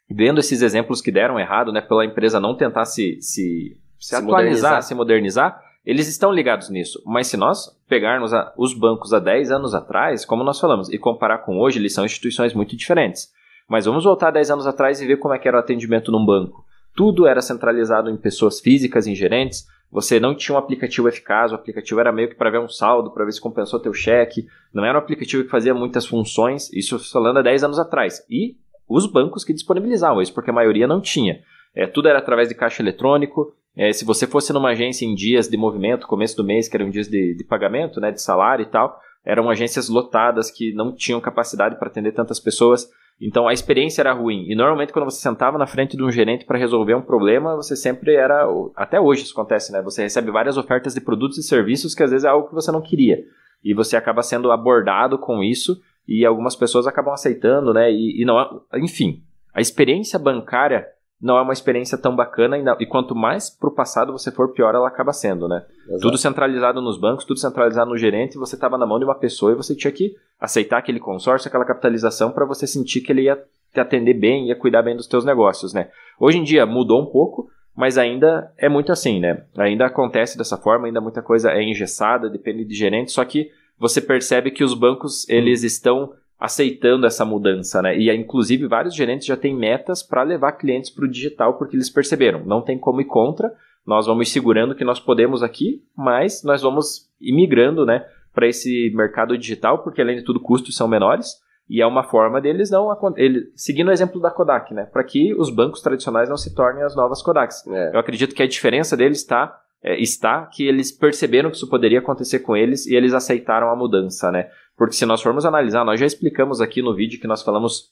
Vendo 0.09 0.39
esses 0.39 0.61
exemplos 0.61 1.01
que 1.01 1.11
deram 1.11 1.39
errado, 1.39 1.71
né, 1.71 1.81
pela 1.81 2.05
empresa 2.05 2.39
não 2.39 2.55
tentar 2.55 2.85
se, 2.85 3.19
se, 3.21 3.75
se, 3.97 4.09
se 4.09 4.15
atualizar, 4.15 4.33
modernizar. 4.33 4.81
se 4.83 4.95
modernizar, 4.95 5.64
eles 5.85 6.07
estão 6.07 6.31
ligados 6.31 6.69
nisso. 6.69 7.01
Mas 7.05 7.27
se 7.27 7.37
nós 7.37 7.69
pegarmos 7.87 8.33
a, 8.33 8.53
os 8.57 8.73
bancos 8.73 9.13
há 9.13 9.19
10 9.19 9.51
anos 9.51 9.73
atrás, 9.73 10.25
como 10.25 10.43
nós 10.43 10.59
falamos, 10.59 10.89
e 10.89 10.97
comparar 10.97 11.39
com 11.39 11.59
hoje, 11.59 11.79
eles 11.79 11.93
são 11.93 12.05
instituições 12.05 12.53
muito 12.53 12.75
diferentes. 12.75 13.31
Mas 13.67 13.85
vamos 13.85 14.03
voltar 14.03 14.31
10 14.31 14.51
anos 14.51 14.67
atrás 14.67 15.01
e 15.01 15.07
ver 15.07 15.17
como 15.17 15.33
é 15.33 15.39
que 15.39 15.47
era 15.47 15.57
o 15.57 15.59
atendimento 15.59 16.11
num 16.11 16.25
banco. 16.25 16.65
Tudo 16.95 17.27
era 17.27 17.41
centralizado 17.41 18.09
em 18.09 18.17
pessoas 18.17 18.59
físicas, 18.59 19.05
em 19.05 19.13
gerentes, 19.13 19.65
você 19.91 20.19
não 20.19 20.35
tinha 20.35 20.55
um 20.55 20.59
aplicativo 20.59 21.07
eficaz, 21.07 21.51
o 21.51 21.55
aplicativo 21.55 21.99
era 21.99 22.11
meio 22.11 22.27
que 22.27 22.35
para 22.35 22.49
ver 22.49 22.59
um 22.59 22.67
saldo, 22.67 23.11
para 23.11 23.23
ver 23.23 23.31
se 23.31 23.39
compensou 23.39 23.79
teu 23.79 23.93
cheque. 23.93 24.45
Não 24.73 24.83
era 24.83 24.97
um 24.97 25.01
aplicativo 25.01 25.43
que 25.43 25.49
fazia 25.49 25.73
muitas 25.73 26.05
funções, 26.05 26.71
isso 26.73 26.99
falando 27.11 27.37
há 27.37 27.41
10 27.41 27.63
anos 27.63 27.79
atrás. 27.79 28.21
E 28.29 28.57
os 28.89 29.05
bancos 29.05 29.43
que 29.43 29.53
disponibilizavam 29.53 30.21
isso, 30.21 30.33
porque 30.33 30.49
a 30.49 30.53
maioria 30.53 30.87
não 30.87 30.99
tinha. 30.99 31.41
É, 31.75 31.85
tudo 31.85 32.07
era 32.07 32.19
através 32.19 32.47
de 32.47 32.55
caixa 32.55 32.81
eletrônico. 32.81 33.53
É, 33.75 33.91
se 33.91 34.05
você 34.05 34.25
fosse 34.25 34.53
numa 34.53 34.69
agência 34.69 35.05
em 35.05 35.13
dias 35.13 35.49
de 35.49 35.57
movimento, 35.57 36.07
começo 36.07 36.37
do 36.37 36.43
mês, 36.43 36.69
que 36.69 36.77
eram 36.77 36.89
dias 36.89 37.09
de, 37.09 37.35
de 37.35 37.43
pagamento, 37.43 37.99
né, 37.99 38.11
de 38.11 38.21
salário 38.21 38.63
e 38.63 38.69
tal, 38.69 38.97
eram 39.25 39.49
agências 39.49 39.89
lotadas 39.89 40.49
que 40.49 40.73
não 40.73 40.95
tinham 40.95 41.19
capacidade 41.19 41.77
para 41.77 41.89
atender 41.89 42.13
tantas 42.13 42.39
pessoas. 42.39 42.89
Então 43.19 43.47
a 43.47 43.53
experiência 43.53 44.01
era 44.01 44.13
ruim. 44.13 44.45
E 44.47 44.55
normalmente 44.55 44.93
quando 44.93 45.05
você 45.05 45.19
sentava 45.19 45.57
na 45.57 45.67
frente 45.67 45.97
de 45.97 46.03
um 46.03 46.11
gerente 46.11 46.45
para 46.45 46.57
resolver 46.59 46.95
um 46.95 47.01
problema, 47.01 47.55
você 47.55 47.75
sempre 47.75 48.13
era. 48.13 48.47
Até 48.75 48.99
hoje 48.99 49.23
isso 49.23 49.33
acontece, 49.33 49.71
né? 49.71 49.81
Você 49.81 50.03
recebe 50.03 50.31
várias 50.31 50.57
ofertas 50.57 50.93
de 50.93 51.01
produtos 51.01 51.37
e 51.37 51.43
serviços 51.43 51.95
que 51.95 52.03
às 52.03 52.11
vezes 52.11 52.25
é 52.25 52.29
algo 52.29 52.47
que 52.47 52.53
você 52.53 52.71
não 52.71 52.81
queria. 52.81 53.23
E 53.63 53.73
você 53.73 53.97
acaba 53.97 54.21
sendo 54.21 54.51
abordado 54.51 55.17
com 55.17 55.41
isso 55.41 55.81
e 56.07 56.25
algumas 56.25 56.55
pessoas 56.55 56.85
acabam 56.85 57.13
aceitando, 57.13 57.73
né? 57.73 57.91
E, 57.91 58.21
e 58.21 58.25
não. 58.25 58.61
Enfim, 58.75 59.23
a 59.53 59.61
experiência 59.61 60.19
bancária 60.19 60.85
não 61.21 61.37
é 61.37 61.41
uma 61.41 61.53
experiência 61.53 61.97
tão 61.97 62.15
bacana 62.15 62.57
e, 62.57 62.63
e 62.79 62.85
quanto 62.85 63.15
mais 63.15 63.49
para 63.49 63.69
o 63.69 63.73
passado 63.73 64.11
você 64.11 64.31
for, 64.31 64.51
pior 64.51 64.75
ela 64.75 64.87
acaba 64.87 65.13
sendo, 65.13 65.47
né? 65.47 65.65
Exato. 65.87 66.01
Tudo 66.01 66.17
centralizado 66.17 66.81
nos 66.81 66.99
bancos, 66.99 67.25
tudo 67.25 67.39
centralizado 67.39 67.89
no 67.89 67.97
gerente, 67.97 68.37
você 68.37 68.55
estava 68.55 68.77
na 68.77 68.85
mão 68.85 68.99
de 68.99 69.05
uma 69.05 69.15
pessoa 69.15 69.51
e 69.51 69.55
você 69.55 69.75
tinha 69.75 69.91
que 69.91 70.15
aceitar 70.39 70.77
aquele 70.77 70.99
consórcio, 70.99 71.47
aquela 71.47 71.65
capitalização 71.65 72.31
para 72.31 72.45
você 72.45 72.67
sentir 72.67 73.01
que 73.01 73.11
ele 73.11 73.23
ia 73.23 73.41
te 73.73 73.79
atender 73.79 74.13
bem, 74.13 74.47
ia 74.47 74.55
cuidar 74.55 74.81
bem 74.81 74.95
dos 74.95 75.07
teus 75.07 75.25
negócios, 75.25 75.73
né? 75.73 75.89
Hoje 76.19 76.37
em 76.37 76.43
dia 76.43 76.65
mudou 76.65 77.01
um 77.01 77.05
pouco, 77.05 77.49
mas 77.75 77.97
ainda 77.97 78.51
é 78.57 78.69
muito 78.69 78.91
assim, 78.91 79.19
né? 79.19 79.43
Ainda 79.57 79.85
acontece 79.85 80.37
dessa 80.37 80.57
forma, 80.57 80.87
ainda 80.87 81.01
muita 81.01 81.21
coisa 81.21 81.51
é 81.51 81.63
engessada, 81.63 82.29
depende 82.29 82.63
de 82.63 82.75
gerente, 82.75 83.11
só 83.11 83.23
que 83.25 83.49
você 83.77 83.99
percebe 83.99 84.51
que 84.51 84.63
os 84.63 84.73
bancos, 84.73 85.27
eles 85.27 85.63
estão 85.63 86.13
aceitando 86.39 87.05
essa 87.05 87.23
mudança, 87.23 87.81
né? 87.81 87.97
E 87.97 88.13
inclusive 88.13 88.67
vários 88.67 88.95
gerentes 88.95 89.25
já 89.25 89.37
têm 89.37 89.55
metas 89.55 90.03
para 90.03 90.23
levar 90.23 90.53
clientes 90.53 90.89
para 90.89 91.05
o 91.05 91.09
digital 91.09 91.57
porque 91.57 91.75
eles 91.75 91.89
perceberam, 91.89 92.43
não 92.45 92.61
tem 92.61 92.77
como 92.77 93.01
ir 93.01 93.05
contra, 93.05 93.53
nós 93.85 94.07
vamos 94.07 94.31
segurando 94.31 94.75
que 94.75 94.83
nós 94.83 94.99
podemos 94.99 95.43
aqui, 95.43 95.83
mas 95.95 96.43
nós 96.43 96.61
vamos 96.61 97.09
imigrando, 97.21 97.85
né, 97.85 98.05
para 98.35 98.47
esse 98.47 98.91
mercado 98.93 99.37
digital, 99.37 99.81
porque 99.81 100.01
além 100.01 100.17
de 100.17 100.23
tudo 100.23 100.39
custos 100.39 100.75
são 100.75 100.87
menores. 100.87 101.43
E 101.67 101.81
é 101.81 101.87
uma 101.87 102.03
forma 102.03 102.39
deles 102.39 102.69
não. 102.69 102.95
Ele, 103.15 103.51
seguindo 103.55 103.87
o 103.87 103.91
exemplo 103.91 104.21
da 104.21 104.29
Kodak, 104.29 104.71
né? 104.71 104.85
Para 104.85 105.03
que 105.03 105.33
os 105.33 105.49
bancos 105.49 105.81
tradicionais 105.81 106.29
não 106.29 106.37
se 106.37 106.53
tornem 106.53 106.83
as 106.83 106.95
novas 106.95 107.23
Kodaks. 107.23 107.65
É. 107.65 107.95
Eu 107.95 107.99
acredito 107.99 108.35
que 108.35 108.43
a 108.43 108.47
diferença 108.47 108.95
deles 108.95 109.17
está, 109.17 109.59
é, 109.81 109.99
está 109.99 110.45
que 110.45 110.67
eles 110.67 110.91
perceberam 110.91 111.49
que 111.49 111.57
isso 111.57 111.67
poderia 111.67 111.97
acontecer 111.97 112.39
com 112.39 112.55
eles 112.55 112.85
e 112.85 112.93
eles 112.93 113.15
aceitaram 113.15 113.71
a 113.71 113.75
mudança, 113.75 114.31
né? 114.31 114.47
Porque 114.77 114.95
se 114.95 115.05
nós 115.05 115.21
formos 115.21 115.45
analisar, 115.45 115.85
nós 115.85 115.99
já 115.99 116.05
explicamos 116.05 116.59
aqui 116.59 116.81
no 116.81 116.95
vídeo 116.95 117.19
que 117.19 117.27
nós 117.27 117.41
falamos 117.41 117.91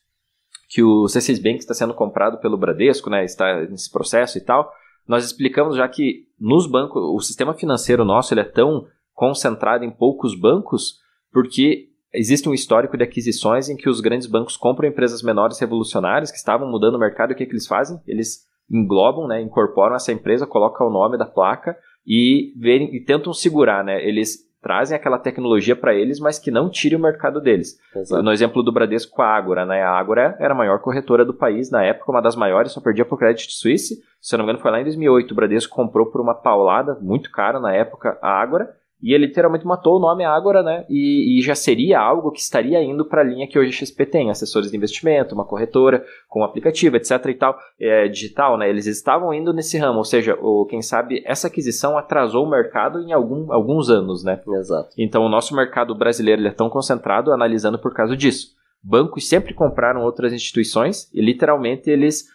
que 0.69 0.83
o 0.83 1.03
C6 1.03 1.41
Bank 1.41 1.59
está 1.59 1.73
sendo 1.73 1.93
comprado 1.93 2.39
pelo 2.39 2.57
Bradesco, 2.57 3.09
né? 3.09 3.23
Está 3.23 3.61
nesse 3.61 3.91
processo 3.91 4.37
e 4.37 4.41
tal. 4.41 4.71
Nós 5.07 5.23
explicamos 5.23 5.75
já 5.75 5.87
que 5.87 6.27
nos 6.39 6.65
bancos, 6.65 7.01
o 7.01 7.19
sistema 7.19 7.53
financeiro 7.53 8.03
nosso 8.05 8.33
ele 8.33 8.41
é 8.41 8.45
tão 8.45 8.87
concentrado 9.13 9.85
em 9.85 9.91
poucos 9.91 10.37
bancos 10.37 10.99
porque 11.31 11.89
existe 12.13 12.47
um 12.47 12.53
histórico 12.53 12.97
de 12.97 13.03
aquisições 13.03 13.69
em 13.69 13.75
que 13.75 13.89
os 13.89 13.99
grandes 13.99 14.27
bancos 14.27 14.55
compram 14.55 14.87
empresas 14.87 15.23
menores 15.23 15.59
revolucionárias 15.59 16.31
que 16.31 16.37
estavam 16.37 16.69
mudando 16.69 16.95
o 16.95 16.99
mercado. 16.99 17.31
O 17.31 17.35
que, 17.35 17.43
é 17.43 17.45
que 17.45 17.51
eles 17.51 17.67
fazem? 17.67 17.99
Eles 18.07 18.47
englobam, 18.69 19.27
né, 19.27 19.41
incorporam 19.41 19.95
essa 19.95 20.11
empresa, 20.11 20.47
colocam 20.47 20.87
o 20.87 20.91
nome 20.91 21.17
da 21.17 21.25
placa 21.25 21.75
e, 22.05 22.53
verem, 22.57 22.95
e 22.95 23.03
tentam 23.03 23.33
segurar. 23.33 23.83
Né? 23.83 24.07
Eles 24.07 24.39
trazem 24.63 24.95
aquela 24.95 25.19
tecnologia 25.19 25.75
para 25.75 25.93
eles, 25.93 26.19
mas 26.19 26.39
que 26.39 26.49
não 26.49 26.69
tire 26.69 26.95
o 26.95 26.99
mercado 26.99 27.41
deles. 27.41 27.77
Exato. 27.93 28.23
No 28.23 28.31
exemplo 28.31 28.63
do 28.63 28.71
Bradesco 28.71 29.13
com 29.13 29.21
a 29.21 29.27
Ágora, 29.27 29.65
né? 29.65 29.83
A 29.83 29.91
Ágora 29.91 30.35
era 30.39 30.53
a 30.53 30.57
maior 30.57 30.79
corretora 30.79 31.25
do 31.25 31.33
país 31.33 31.69
na 31.69 31.83
época, 31.83 32.09
uma 32.09 32.21
das 32.21 32.35
maiores, 32.35 32.71
só 32.71 32.79
perdia 32.79 33.03
para 33.05 33.13
o 33.13 33.17
Credit 33.17 33.53
Suisse. 33.53 34.01
Se 34.21 34.33
eu 34.33 34.37
não 34.37 34.45
me 34.45 34.51
engano, 34.51 34.63
foi 34.63 34.71
lá 34.71 34.79
em 34.79 34.85
2008. 34.85 35.31
O 35.31 35.35
Bradesco 35.35 35.75
comprou 35.75 36.05
por 36.05 36.21
uma 36.21 36.33
paulada, 36.33 36.97
muito 37.01 37.29
cara 37.29 37.59
na 37.59 37.73
época, 37.73 38.17
a 38.21 38.29
Ágora 38.29 38.73
e 39.03 39.13
ele 39.13 39.25
literalmente 39.25 39.67
matou 39.67 39.97
o 39.97 39.99
nome 39.99 40.23
Ágora, 40.23 40.63
né? 40.63 40.85
E, 40.89 41.37
e 41.37 41.41
já 41.41 41.53
seria 41.53 41.99
algo 41.99 42.31
que 42.31 42.39
estaria 42.39 42.81
indo 42.81 43.03
para 43.03 43.19
a 43.19 43.23
linha 43.23 43.45
que 43.45 43.59
hoje 43.59 43.69
a 43.69 43.85
XP 43.85 44.05
tem, 44.05 44.29
assessores 44.31 44.71
de 44.71 44.77
investimento, 44.77 45.35
uma 45.35 45.43
corretora 45.43 46.05
com 46.29 46.39
um 46.39 46.43
aplicativo, 46.45 46.95
etc. 46.95 47.25
e 47.25 47.33
tal, 47.33 47.57
é, 47.77 48.07
digital, 48.07 48.57
né? 48.57 48.69
Eles 48.69 48.87
estavam 48.87 49.33
indo 49.33 49.51
nesse 49.51 49.77
ramo, 49.77 49.97
ou 49.97 50.05
seja, 50.05 50.37
o, 50.41 50.65
quem 50.65 50.81
sabe 50.81 51.21
essa 51.25 51.47
aquisição 51.47 51.97
atrasou 51.97 52.45
o 52.45 52.49
mercado 52.49 53.01
em 53.01 53.11
algum, 53.11 53.51
alguns 53.51 53.89
anos, 53.89 54.23
né? 54.23 54.39
Exato. 54.47 54.89
Então 54.97 55.25
o 55.25 55.29
nosso 55.29 55.53
mercado 55.53 55.93
brasileiro 55.93 56.47
é 56.47 56.51
tão 56.51 56.69
concentrado 56.69 57.33
analisando 57.33 57.77
por 57.77 57.93
causa 57.93 58.15
disso. 58.15 58.55
Bancos 58.81 59.27
sempre 59.27 59.53
compraram 59.53 60.01
outras 60.01 60.31
instituições 60.31 61.09
e 61.13 61.21
literalmente 61.21 61.89
eles 61.89 62.29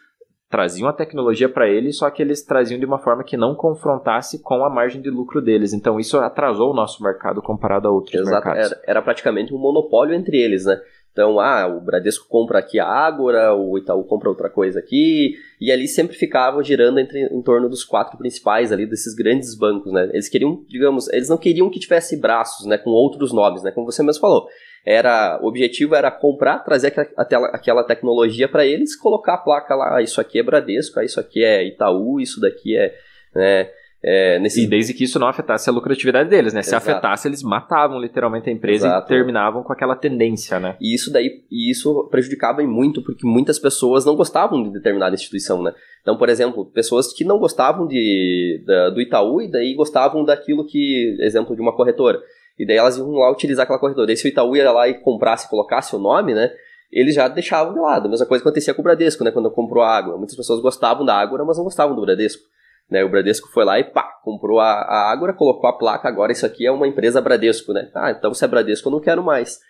traziam 0.48 0.88
a 0.88 0.92
tecnologia 0.92 1.48
para 1.48 1.68
eles, 1.68 1.98
só 1.98 2.08
que 2.10 2.22
eles 2.22 2.42
traziam 2.42 2.80
de 2.80 2.86
uma 2.86 2.98
forma 2.98 3.22
que 3.22 3.36
não 3.36 3.54
confrontasse 3.54 4.42
com 4.42 4.64
a 4.64 4.70
margem 4.70 5.00
de 5.00 5.10
lucro 5.10 5.42
deles. 5.42 5.72
Então 5.72 6.00
isso 6.00 6.18
atrasou 6.18 6.72
o 6.72 6.74
nosso 6.74 7.02
mercado 7.02 7.42
comparado 7.42 7.86
a 7.86 7.90
outros 7.90 8.20
Exato. 8.20 8.46
mercados. 8.46 8.72
Era, 8.72 8.82
era 8.86 9.02
praticamente 9.02 9.54
um 9.54 9.58
monopólio 9.58 10.14
entre 10.14 10.38
eles, 10.38 10.64
né? 10.64 10.80
Então, 11.12 11.40
ah, 11.40 11.66
o 11.66 11.80
Bradesco 11.80 12.28
compra 12.28 12.60
aqui 12.60 12.78
a 12.78 12.86
Ágora, 12.86 13.52
o 13.52 13.76
Itaú 13.76 14.04
compra 14.04 14.28
outra 14.28 14.48
coisa 14.48 14.78
aqui, 14.78 15.34
e 15.60 15.72
ali 15.72 15.88
sempre 15.88 16.16
ficavam 16.16 16.62
girando 16.62 17.00
entre, 17.00 17.24
em 17.24 17.42
torno 17.42 17.68
dos 17.68 17.82
quatro 17.82 18.16
principais 18.16 18.70
ali, 18.70 18.86
desses 18.86 19.16
grandes 19.16 19.56
bancos, 19.56 19.92
né? 19.92 20.08
Eles 20.12 20.28
queriam, 20.28 20.64
digamos, 20.68 21.08
eles 21.08 21.28
não 21.28 21.36
queriam 21.36 21.68
que 21.70 21.80
tivesse 21.80 22.16
braços, 22.20 22.66
né, 22.66 22.78
com 22.78 22.90
outros 22.90 23.32
nomes, 23.32 23.64
né, 23.64 23.72
como 23.72 23.90
você 23.90 24.00
mesmo 24.00 24.20
falou 24.20 24.48
era 24.84 25.38
o 25.42 25.46
objetivo 25.46 25.94
era 25.94 26.10
comprar, 26.10 26.60
trazer 26.60 26.94
aquela, 27.16 27.48
aquela 27.48 27.84
tecnologia 27.84 28.48
para 28.48 28.66
eles, 28.66 28.96
colocar 28.96 29.34
a 29.34 29.38
placa 29.38 29.74
lá, 29.74 29.96
ah, 29.96 30.02
isso 30.02 30.20
aqui 30.20 30.38
é 30.38 30.42
Bradesco, 30.42 30.98
ah, 30.98 31.04
isso 31.04 31.20
aqui 31.20 31.44
é 31.44 31.66
Itaú, 31.66 32.20
isso 32.20 32.40
daqui 32.40 32.76
é, 32.76 32.94
né, 33.34 33.68
é, 34.02 34.38
nesse... 34.38 34.62
E 34.62 34.66
desde 34.66 34.94
que 34.94 35.04
isso 35.04 35.18
não 35.18 35.26
afetasse 35.26 35.68
a 35.68 35.72
lucratividade 35.72 36.30
deles, 36.30 36.54
né? 36.54 36.62
Se 36.62 36.70
Exato. 36.70 36.88
afetasse, 36.90 37.26
eles 37.26 37.42
matavam 37.42 38.00
literalmente 38.00 38.48
a 38.48 38.52
empresa 38.52 38.86
Exato. 38.86 39.06
e 39.06 39.08
terminavam 39.08 39.62
com 39.64 39.72
aquela 39.72 39.96
tendência, 39.96 40.60
né? 40.60 40.76
E 40.80 40.94
isso 40.94 41.12
daí, 41.12 41.42
e 41.50 41.70
isso 41.70 42.06
prejudicava 42.08 42.62
muito, 42.62 43.02
porque 43.02 43.26
muitas 43.26 43.58
pessoas 43.58 44.04
não 44.04 44.14
gostavam 44.14 44.62
de 44.62 44.70
determinada 44.70 45.14
instituição, 45.14 45.62
né? 45.62 45.74
Então, 46.00 46.16
por 46.16 46.28
exemplo, 46.28 46.64
pessoas 46.66 47.12
que 47.12 47.24
não 47.24 47.38
gostavam 47.38 47.88
de, 47.88 48.62
da, 48.64 48.90
do 48.90 49.00
Itaú 49.00 49.42
e 49.42 49.50
daí 49.50 49.74
gostavam 49.74 50.24
daquilo 50.24 50.64
que, 50.64 51.16
exemplo 51.20 51.56
de 51.56 51.60
uma 51.60 51.74
corretora. 51.74 52.20
E 52.58 52.66
daí 52.66 52.76
elas 52.76 52.96
iam 52.96 53.10
lá 53.12 53.30
utilizar 53.30 53.64
aquela 53.64 53.78
corretora. 53.78 54.12
E 54.12 54.16
se 54.16 54.26
o 54.26 54.28
Itaú 54.28 54.56
ia 54.56 54.70
lá 54.70 54.88
e 54.88 54.94
comprasse 54.94 55.46
e 55.46 55.50
colocasse 55.50 55.94
o 55.94 55.98
nome, 55.98 56.34
né? 56.34 56.50
Eles 56.90 57.14
já 57.14 57.28
deixavam 57.28 57.74
de 57.74 57.80
lado. 57.80 58.06
A 58.06 58.10
mesma 58.10 58.26
coisa 58.26 58.42
acontecia 58.42 58.74
com 58.74 58.80
o 58.80 58.84
Bradesco, 58.84 59.22
né? 59.22 59.30
Quando 59.30 59.50
comprou 59.50 59.82
a 59.82 59.96
Água. 59.96 60.16
Muitas 60.16 60.36
pessoas 60.36 60.60
gostavam 60.60 61.04
da 61.04 61.14
Água, 61.14 61.44
mas 61.44 61.56
não 61.56 61.64
gostavam 61.64 61.94
do 61.94 62.02
Bradesco. 62.02 62.42
Né? 62.90 63.04
O 63.04 63.10
Bradesco 63.10 63.48
foi 63.48 63.64
lá 63.64 63.78
e 63.78 63.84
pá, 63.84 64.18
comprou 64.24 64.58
a, 64.58 64.72
a 64.72 65.12
Água, 65.12 65.32
colocou 65.34 65.68
a 65.68 65.76
placa, 65.76 66.08
agora 66.08 66.32
isso 66.32 66.46
aqui 66.46 66.66
é 66.66 66.72
uma 66.72 66.88
empresa 66.88 67.20
Bradesco, 67.20 67.72
né? 67.72 67.90
Ah, 67.94 68.10
então 68.10 68.32
se 68.32 68.44
é 68.44 68.48
Bradesco 68.48 68.88
eu 68.88 68.92
não 68.92 69.00
quero 69.00 69.22
mais. 69.22 69.60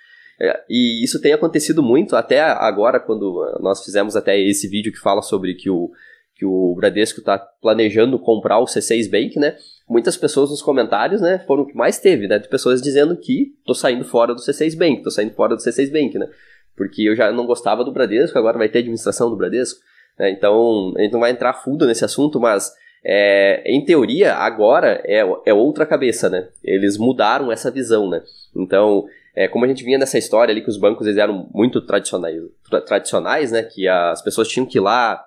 É, 0.40 0.62
e 0.71 1.02
isso 1.02 1.21
tem 1.21 1.33
acontecido 1.33 1.83
muito, 1.83 2.14
até 2.14 2.40
agora, 2.40 3.00
quando 3.00 3.59
nós 3.61 3.85
fizemos 3.85 4.14
até 4.14 4.38
esse 4.38 4.68
vídeo 4.68 4.92
que 4.92 5.00
fala 5.00 5.21
sobre 5.21 5.54
que 5.54 5.68
o, 5.68 5.90
que 6.38 6.47
o 6.47 6.75
Bradesco 6.76 7.18
está 7.18 7.38
planejando 7.38 8.18
comprar 8.18 8.61
o 8.61 8.64
C6 8.64 9.11
Bank, 9.11 9.38
né? 9.38 9.57
muitas 9.88 10.16
pessoas 10.16 10.50
nos 10.50 10.61
comentários, 10.61 11.21
né, 11.21 11.42
foram 11.47 11.62
o 11.62 11.66
que 11.66 11.75
mais 11.75 11.99
teve, 11.99 12.28
né, 12.28 12.38
de 12.38 12.49
pessoas 12.49 12.83
dizendo 12.83 13.16
que 13.16 13.54
tô 13.64 13.75
saindo 13.75 14.04
fora 14.04 14.35
do 14.35 14.40
C6 14.40 14.76
Bank, 14.76 15.02
tô 15.02 15.11
saindo 15.11 15.33
fora 15.33 15.57
do 15.57 15.62
C6 15.62 15.90
Bank, 15.90 16.18
né, 16.18 16.28
porque 16.76 17.02
eu 17.02 17.16
já 17.16 17.33
não 17.33 17.47
gostava 17.47 17.83
do 17.83 17.92
Bradesco, 17.92 18.38
agora 18.38 18.59
vai 18.59 18.68
ter 18.68 18.80
administração 18.80 19.30
do 19.30 19.37
Bradesco, 19.37 19.80
né, 20.18 20.30
então 20.30 20.92
a 20.97 21.00
gente 21.00 21.12
não 21.12 21.21
vai 21.21 21.30
entrar 21.30 21.54
fundo 21.54 21.87
nesse 21.87 22.04
assunto, 22.04 22.38
mas 22.38 22.71
é, 23.02 23.62
em 23.66 23.83
teoria 23.85 24.35
agora 24.35 25.00
é, 25.07 25.25
é 25.47 25.54
outra 25.54 25.87
cabeça, 25.87 26.28
né, 26.28 26.49
eles 26.62 26.99
mudaram 26.99 27.50
essa 27.50 27.71
visão, 27.71 28.11
né, 28.11 28.23
então 28.54 29.07
é, 29.35 29.49
como 29.49 29.64
a 29.64 29.68
gente 29.68 29.85
vinha 29.85 29.99
nessa 29.99 30.18
história 30.18 30.52
ali 30.52 30.61
que 30.61 30.71
os 30.71 30.78
bancos 30.78 31.07
eles 31.07 31.18
eram 31.18 31.49
muito 31.54 31.80
tradicionais, 31.80 32.42
tradicionais, 32.87 33.52
né, 33.52 33.62
que 33.62 33.88
as 33.88 34.21
pessoas 34.21 34.49
tinham 34.49 34.66
que 34.66 34.78
ir 34.78 34.80
lá 34.80 35.25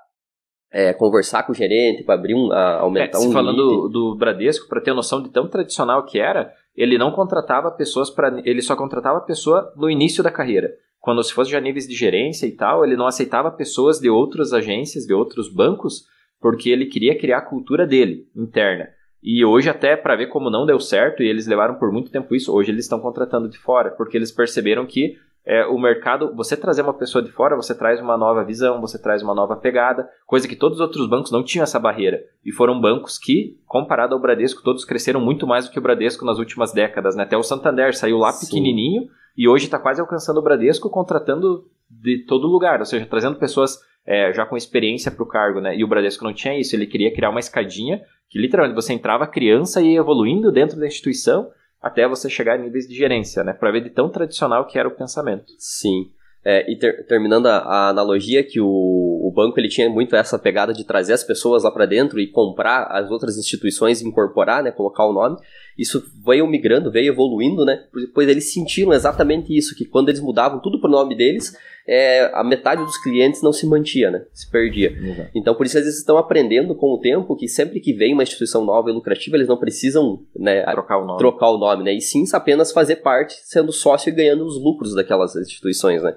é, 0.71 0.93
conversar 0.93 1.43
com 1.43 1.51
o 1.51 1.55
gerente 1.55 2.03
para 2.03 2.15
abrir 2.15 2.33
um, 2.33 2.51
a, 2.51 2.79
aumentar 2.79 3.17
é, 3.17 3.21
um 3.21 3.31
falando 3.31 3.57
do, 3.57 3.89
do 3.89 4.15
Bradesco 4.15 4.67
para 4.69 4.79
ter 4.79 4.93
noção 4.93 5.21
de 5.21 5.29
tão 5.29 5.47
tradicional 5.47 6.05
que 6.05 6.19
era 6.19 6.53
ele 6.75 6.97
não 6.97 7.11
contratava 7.11 7.69
pessoas 7.71 8.09
para 8.09 8.41
ele 8.45 8.61
só 8.61 8.75
contratava 8.75 9.19
pessoa 9.21 9.73
no 9.75 9.89
início 9.89 10.23
da 10.23 10.31
carreira. 10.31 10.71
Quando 10.99 11.23
se 11.23 11.33
fosse 11.33 11.51
já 11.51 11.59
níveis 11.59 11.87
de 11.87 11.93
gerência 11.93 12.45
e 12.45 12.51
tal 12.51 12.85
ele 12.85 12.95
não 12.95 13.05
aceitava 13.05 13.51
pessoas 13.51 13.99
de 13.99 14.09
outras 14.09 14.53
agências 14.53 15.05
de 15.05 15.13
outros 15.13 15.53
bancos 15.53 16.05
porque 16.39 16.69
ele 16.69 16.85
queria 16.85 17.17
criar 17.17 17.39
a 17.39 17.45
cultura 17.45 17.85
dele 17.85 18.27
interna. 18.35 18.87
E 19.21 19.43
hoje 19.43 19.69
até 19.69 19.97
para 19.97 20.15
ver 20.15 20.27
como 20.27 20.49
não 20.49 20.65
deu 20.65 20.79
certo 20.79 21.21
e 21.21 21.27
eles 21.27 21.45
levaram 21.45 21.75
por 21.75 21.91
muito 21.91 22.09
tempo 22.09 22.33
isso 22.33 22.53
hoje 22.53 22.71
eles 22.71 22.85
estão 22.85 22.99
contratando 22.99 23.49
de 23.49 23.57
fora 23.57 23.91
porque 23.91 24.15
eles 24.15 24.31
perceberam 24.31 24.85
que 24.85 25.17
é, 25.45 25.65
o 25.65 25.79
mercado, 25.79 26.35
você 26.35 26.55
trazer 26.55 26.83
uma 26.83 26.93
pessoa 26.93 27.23
de 27.23 27.31
fora, 27.31 27.55
você 27.55 27.75
traz 27.75 27.99
uma 27.99 28.15
nova 28.15 28.43
visão, 28.43 28.79
você 28.79 29.01
traz 29.01 29.23
uma 29.23 29.33
nova 29.33 29.55
pegada, 29.55 30.07
coisa 30.25 30.47
que 30.47 30.55
todos 30.55 30.77
os 30.77 30.81
outros 30.81 31.07
bancos 31.07 31.31
não 31.31 31.43
tinham 31.43 31.63
essa 31.63 31.79
barreira. 31.79 32.21
E 32.45 32.51
foram 32.51 32.79
bancos 32.79 33.17
que, 33.17 33.59
comparado 33.65 34.13
ao 34.13 34.21
Bradesco, 34.21 34.61
todos 34.63 34.85
cresceram 34.85 35.19
muito 35.19 35.47
mais 35.47 35.65
do 35.65 35.71
que 35.71 35.79
o 35.79 35.81
Bradesco 35.81 36.25
nas 36.25 36.37
últimas 36.37 36.71
décadas. 36.71 37.15
Né? 37.15 37.23
Até 37.23 37.35
o 37.35 37.43
Santander 37.43 37.95
saiu 37.95 38.17
lá 38.17 38.31
Sim. 38.31 38.45
pequenininho 38.45 39.07
e 39.35 39.47
hoje 39.47 39.65
está 39.65 39.79
quase 39.79 39.99
alcançando 39.99 40.37
o 40.37 40.43
Bradesco, 40.43 40.89
contratando 40.89 41.65
de 41.89 42.23
todo 42.25 42.47
lugar, 42.47 42.79
ou 42.79 42.85
seja, 42.85 43.07
trazendo 43.07 43.39
pessoas 43.39 43.79
é, 44.05 44.31
já 44.33 44.45
com 44.45 44.55
experiência 44.55 45.11
para 45.11 45.23
o 45.23 45.27
cargo. 45.27 45.59
Né? 45.59 45.75
E 45.75 45.83
o 45.83 45.87
Bradesco 45.87 46.23
não 46.23 46.33
tinha 46.33 46.59
isso, 46.59 46.75
ele 46.75 46.85
queria 46.85 47.13
criar 47.13 47.31
uma 47.31 47.39
escadinha 47.39 48.01
que 48.29 48.39
literalmente 48.39 48.75
você 48.75 48.93
entrava 48.93 49.27
criança 49.27 49.81
e 49.81 49.93
ia 49.93 49.99
evoluindo 49.99 50.51
dentro 50.51 50.79
da 50.79 50.87
instituição 50.87 51.49
até 51.81 52.07
você 52.07 52.29
chegar 52.29 52.55
a 52.55 52.57
níveis 52.57 52.87
de 52.87 52.95
gerência, 52.95 53.43
né? 53.43 53.53
Para 53.53 53.71
ver 53.71 53.81
de 53.81 53.89
tão 53.89 54.09
tradicional 54.09 54.67
que 54.67 54.77
era 54.77 54.87
o 54.87 54.95
pensamento. 54.95 55.53
Sim. 55.57 56.09
É, 56.43 56.71
e 56.71 56.75
ter, 56.75 57.05
terminando 57.05 57.45
a, 57.45 57.57
a, 57.57 57.89
analogia 57.89 58.43
que 58.43 58.59
o, 58.59 58.65
o, 58.67 59.31
banco 59.31 59.59
ele 59.59 59.69
tinha 59.69 59.87
muito 59.87 60.15
essa 60.15 60.39
pegada 60.39 60.73
de 60.73 60.83
trazer 60.83 61.13
as 61.13 61.23
pessoas 61.23 61.63
lá 61.63 61.71
para 61.71 61.85
dentro 61.85 62.19
e 62.19 62.25
comprar 62.25 62.85
as 62.85 63.11
outras 63.11 63.37
instituições 63.37 64.01
e 64.01 64.07
incorporar, 64.07 64.63
né, 64.63 64.71
colocar 64.71 65.05
o 65.05 65.13
nome. 65.13 65.37
Isso 65.77 66.03
veio 66.25 66.47
migrando, 66.47 66.91
veio 66.91 67.13
evoluindo, 67.13 67.63
né? 67.63 67.83
Pois 68.13 68.27
eles 68.27 68.51
sentiram 68.51 68.91
exatamente 68.91 69.55
isso, 69.55 69.75
que 69.75 69.85
quando 69.85 70.09
eles 70.09 70.19
mudavam 70.19 70.59
tudo 70.59 70.81
pro 70.81 70.89
nome 70.89 71.15
deles, 71.15 71.55
é, 71.87 72.31
a 72.33 72.43
metade 72.43 72.83
dos 72.83 72.97
clientes 72.97 73.41
não 73.41 73.51
se 73.51 73.65
mantia, 73.65 74.11
né? 74.11 74.23
Se 74.33 74.49
perdia. 74.49 74.91
Uhum. 74.91 75.25
Então, 75.35 75.55
por 75.55 75.65
isso 75.65 75.77
eles 75.77 75.97
estão 75.97 76.17
aprendendo 76.17 76.75
com 76.75 76.93
o 76.93 76.99
tempo 76.99 77.35
que 77.35 77.47
sempre 77.47 77.79
que 77.79 77.93
vem 77.93 78.13
uma 78.13 78.23
instituição 78.23 78.63
nova 78.63 78.89
e 78.89 78.93
lucrativa, 78.93 79.35
eles 79.35 79.47
não 79.47 79.57
precisam 79.57 80.23
né, 80.35 80.63
trocar, 80.71 80.99
o 80.99 81.05
nome. 81.05 81.19
trocar 81.19 81.49
o 81.49 81.57
nome, 81.57 81.83
né? 81.83 81.93
E 81.93 82.01
sim 82.01 82.23
apenas 82.33 82.71
fazer 82.71 82.97
parte, 82.97 83.35
sendo 83.43 83.71
sócio 83.71 84.09
e 84.09 84.13
ganhando 84.13 84.45
os 84.45 84.61
lucros 84.61 84.95
daquelas 84.95 85.35
instituições, 85.35 86.03
né? 86.03 86.15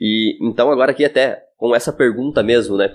E 0.00 0.38
então 0.40 0.70
agora 0.70 0.90
aqui 0.92 1.04
até 1.04 1.44
com 1.56 1.74
essa 1.74 1.92
pergunta 1.92 2.42
mesmo, 2.42 2.76
né? 2.76 2.92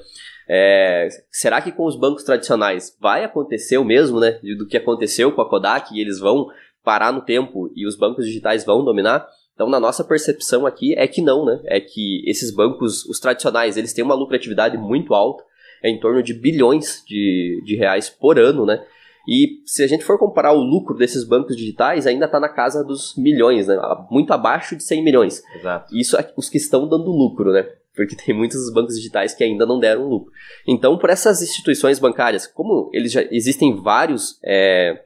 É, 0.50 1.08
será 1.30 1.62
que 1.62 1.72
com 1.72 1.86
os 1.86 1.98
bancos 1.98 2.24
tradicionais 2.24 2.98
vai 3.00 3.24
acontecer 3.24 3.78
o 3.78 3.86
mesmo, 3.86 4.20
né? 4.20 4.40
Do 4.58 4.68
que 4.68 4.78
aconteceu 4.78 5.32
com 5.32 5.42
a 5.42 5.50
Kodak 5.50 5.94
e 5.94 6.02
eles 6.02 6.20
vão 6.20 6.48
parar 6.84 7.12
no 7.12 7.22
tempo 7.22 7.72
e 7.76 7.86
os 7.86 7.98
bancos 7.98 8.26
digitais 8.26 8.66
vão 8.66 8.84
dominar? 8.84 9.28
Então, 9.58 9.68
na 9.68 9.80
nossa 9.80 10.04
percepção 10.04 10.68
aqui 10.68 10.94
é 10.96 11.08
que 11.08 11.20
não, 11.20 11.44
né? 11.44 11.60
É 11.66 11.80
que 11.80 12.22
esses 12.30 12.52
bancos, 12.52 13.04
os 13.06 13.20
tradicionais, 13.20 13.76
eles 13.76 13.92
têm 13.92 14.06
uma 14.06 14.14
lucratividade 14.14 14.78
muito 14.78 15.16
alta, 15.16 15.44
é 15.82 15.90
em 15.90 16.00
torno 16.00 16.22
de 16.22 16.32
bilhões 16.32 17.04
de, 17.08 17.60
de 17.66 17.76
reais 17.76 18.08
por 18.08 18.38
ano, 18.38 18.68
né? 18.68 18.86
E 19.28 19.64
se 19.66 19.84
a 19.84 19.88
gente 19.88 20.04
for 20.04 20.20
comparar 20.20 20.54
o 20.54 20.62
lucro 20.62 20.96
desses 20.96 21.24
bancos 21.24 21.58
digitais, 21.58 22.06
ainda 22.06 22.26
está 22.26 22.40
na 22.40 22.50
casa 22.50 22.84
dos 22.84 23.16
milhões, 23.18 23.66
né? 23.66 23.76
Muito 24.12 24.32
abaixo 24.32 24.76
de 24.76 24.84
100 24.84 25.04
milhões. 25.04 25.44
Exato. 25.56 25.98
Isso 25.98 26.16
é 26.16 26.32
os 26.38 26.50
que 26.50 26.58
estão 26.58 26.88
dando 26.88 27.10
lucro, 27.10 27.52
né? 27.52 27.64
Porque 27.96 28.16
tem 28.16 28.36
muitos 28.36 28.72
bancos 28.72 28.96
digitais 28.96 29.34
que 29.34 29.44
ainda 29.44 29.66
não 29.66 29.80
deram 29.80 30.08
lucro. 30.08 30.32
Então, 30.68 31.00
por 31.00 31.10
essas 31.10 31.42
instituições 31.42 31.98
bancárias, 31.98 32.46
como 32.46 32.92
eles 32.94 33.12
já 33.12 33.24
existem 33.32 33.76
vários, 33.76 34.40
é, 34.46 35.04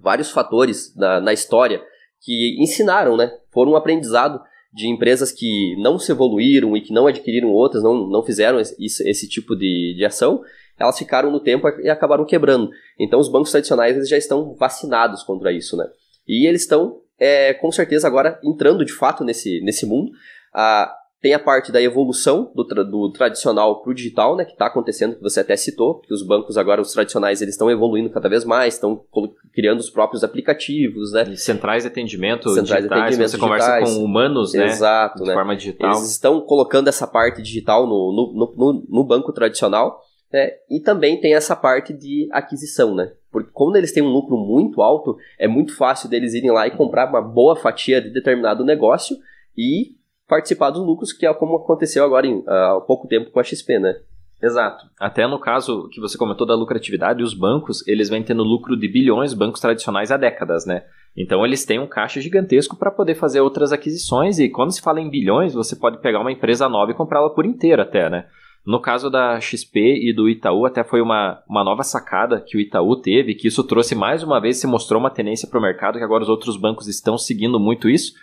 vários 0.00 0.30
fatores 0.30 0.96
na, 0.96 1.20
na 1.20 1.34
história 1.34 1.84
que 2.24 2.56
ensinaram, 2.60 3.16
né? 3.16 3.30
Foram 3.52 3.72
um 3.72 3.76
aprendizado 3.76 4.40
de 4.72 4.88
empresas 4.88 5.30
que 5.30 5.76
não 5.78 5.98
se 5.98 6.10
evoluíram 6.10 6.76
e 6.76 6.80
que 6.80 6.92
não 6.92 7.06
adquiriram 7.06 7.50
outras, 7.50 7.82
não, 7.82 8.08
não 8.08 8.24
fizeram 8.24 8.58
esse, 8.58 8.74
esse 9.08 9.28
tipo 9.28 9.54
de, 9.54 9.94
de 9.96 10.04
ação, 10.04 10.42
elas 10.76 10.98
ficaram 10.98 11.30
no 11.30 11.38
tempo 11.38 11.68
e 11.80 11.88
acabaram 11.88 12.24
quebrando. 12.24 12.70
Então 12.98 13.20
os 13.20 13.30
bancos 13.30 13.52
tradicionais 13.52 13.96
eles 13.96 14.08
já 14.08 14.18
estão 14.18 14.54
vacinados 14.54 15.22
contra 15.22 15.52
isso, 15.52 15.76
né? 15.76 15.86
E 16.26 16.48
eles 16.48 16.62
estão, 16.62 17.00
é, 17.18 17.54
com 17.54 17.70
certeza, 17.70 18.08
agora 18.08 18.40
entrando 18.42 18.84
de 18.84 18.92
fato 18.92 19.22
nesse, 19.22 19.60
nesse 19.60 19.86
mundo. 19.86 20.10
Ah, 20.52 20.92
tem 21.24 21.32
a 21.32 21.38
parte 21.38 21.72
da 21.72 21.80
evolução 21.80 22.52
do, 22.54 22.66
tra 22.66 22.82
do 22.82 23.10
tradicional 23.10 23.80
para 23.80 23.90
o 23.90 23.94
digital, 23.94 24.36
né, 24.36 24.44
que 24.44 24.52
está 24.52 24.66
acontecendo, 24.66 25.16
que 25.16 25.22
você 25.22 25.40
até 25.40 25.56
citou, 25.56 26.00
que 26.00 26.12
os 26.12 26.22
bancos 26.22 26.58
agora, 26.58 26.82
os 26.82 26.92
tradicionais, 26.92 27.40
eles 27.40 27.54
estão 27.54 27.70
evoluindo 27.70 28.10
cada 28.10 28.28
vez 28.28 28.44
mais, 28.44 28.74
estão 28.74 29.02
criando 29.50 29.80
os 29.80 29.88
próprios 29.88 30.22
aplicativos, 30.22 31.12
né? 31.12 31.24
E 31.30 31.36
centrais 31.38 31.82
de 31.82 31.88
atendimento 31.88 32.50
centrais 32.50 32.82
digitais, 32.82 32.84
de 32.84 32.92
atendimento 32.92 33.30
você 33.30 33.38
digitais. 33.38 33.64
conversa 33.64 33.96
com 33.96 34.04
humanos, 34.04 34.52
né? 34.52 34.66
Exato, 34.66 35.22
de 35.22 35.28
né? 35.28 35.32
forma 35.32 35.56
digital. 35.56 35.92
Eles 35.92 36.10
estão 36.10 36.42
colocando 36.42 36.88
essa 36.88 37.06
parte 37.06 37.40
digital 37.40 37.86
no, 37.86 38.12
no, 38.12 38.54
no, 38.54 38.86
no 38.86 39.02
banco 39.02 39.32
tradicional, 39.32 40.02
é, 40.30 40.58
e 40.70 40.78
também 40.78 41.18
tem 41.18 41.34
essa 41.34 41.56
parte 41.56 41.94
de 41.94 42.28
aquisição, 42.32 42.94
né? 42.94 43.12
Porque 43.32 43.48
quando 43.50 43.76
eles 43.76 43.92
têm 43.92 44.02
um 44.02 44.12
lucro 44.12 44.36
muito 44.36 44.82
alto, 44.82 45.16
é 45.38 45.48
muito 45.48 45.74
fácil 45.74 46.06
deles 46.06 46.34
irem 46.34 46.50
lá 46.50 46.66
e 46.66 46.76
comprar 46.76 47.08
uma 47.08 47.22
boa 47.22 47.56
fatia 47.56 47.98
de 48.02 48.10
determinado 48.10 48.62
negócio 48.62 49.16
e 49.56 49.94
participar 50.28 50.70
dos 50.70 50.84
lucros, 50.84 51.12
que 51.12 51.26
é 51.26 51.34
como 51.34 51.56
aconteceu 51.56 52.04
agora 52.04 52.26
em, 52.26 52.42
há 52.46 52.80
pouco 52.86 53.06
tempo 53.08 53.30
com 53.30 53.40
a 53.40 53.44
XP, 53.44 53.78
né? 53.78 53.94
Exato. 54.42 54.84
Até 55.00 55.26
no 55.26 55.38
caso 55.38 55.88
que 55.90 56.00
você 56.00 56.18
comentou 56.18 56.46
da 56.46 56.54
lucratividade, 56.54 57.22
os 57.22 57.32
bancos, 57.32 57.86
eles 57.88 58.10
vêm 58.10 58.22
tendo 58.22 58.42
lucro 58.42 58.76
de 58.76 58.88
bilhões, 58.88 59.32
bancos 59.32 59.60
tradicionais 59.60 60.10
há 60.10 60.16
décadas, 60.16 60.66
né? 60.66 60.84
Então 61.16 61.44
eles 61.46 61.64
têm 61.64 61.78
um 61.78 61.86
caixa 61.86 62.20
gigantesco 62.20 62.76
para 62.76 62.90
poder 62.90 63.14
fazer 63.14 63.40
outras 63.40 63.72
aquisições 63.72 64.38
e 64.38 64.48
quando 64.48 64.72
se 64.72 64.82
fala 64.82 65.00
em 65.00 65.08
bilhões, 65.08 65.54
você 65.54 65.76
pode 65.76 65.98
pegar 65.98 66.20
uma 66.20 66.32
empresa 66.32 66.68
nova 66.68 66.90
e 66.90 66.94
comprá-la 66.94 67.30
por 67.30 67.46
inteira 67.46 67.84
até, 67.84 68.10
né? 68.10 68.26
No 68.66 68.80
caso 68.80 69.10
da 69.10 69.38
XP 69.40 70.08
e 70.08 70.12
do 70.14 70.28
Itaú, 70.28 70.64
até 70.64 70.82
foi 70.82 71.02
uma, 71.02 71.42
uma 71.48 71.62
nova 71.62 71.82
sacada 71.82 72.40
que 72.40 72.56
o 72.56 72.60
Itaú 72.60 72.96
teve, 72.96 73.34
que 73.34 73.48
isso 73.48 73.62
trouxe 73.62 73.94
mais 73.94 74.22
uma 74.22 74.40
vez, 74.40 74.56
se 74.56 74.66
mostrou 74.66 74.98
uma 74.98 75.10
tendência 75.10 75.46
para 75.46 75.58
o 75.58 75.62
mercado, 75.62 75.98
que 75.98 76.04
agora 76.04 76.22
os 76.22 76.30
outros 76.30 76.56
bancos 76.56 76.88
estão 76.88 77.18
seguindo 77.18 77.60
muito 77.60 77.90
isso. 77.90 78.14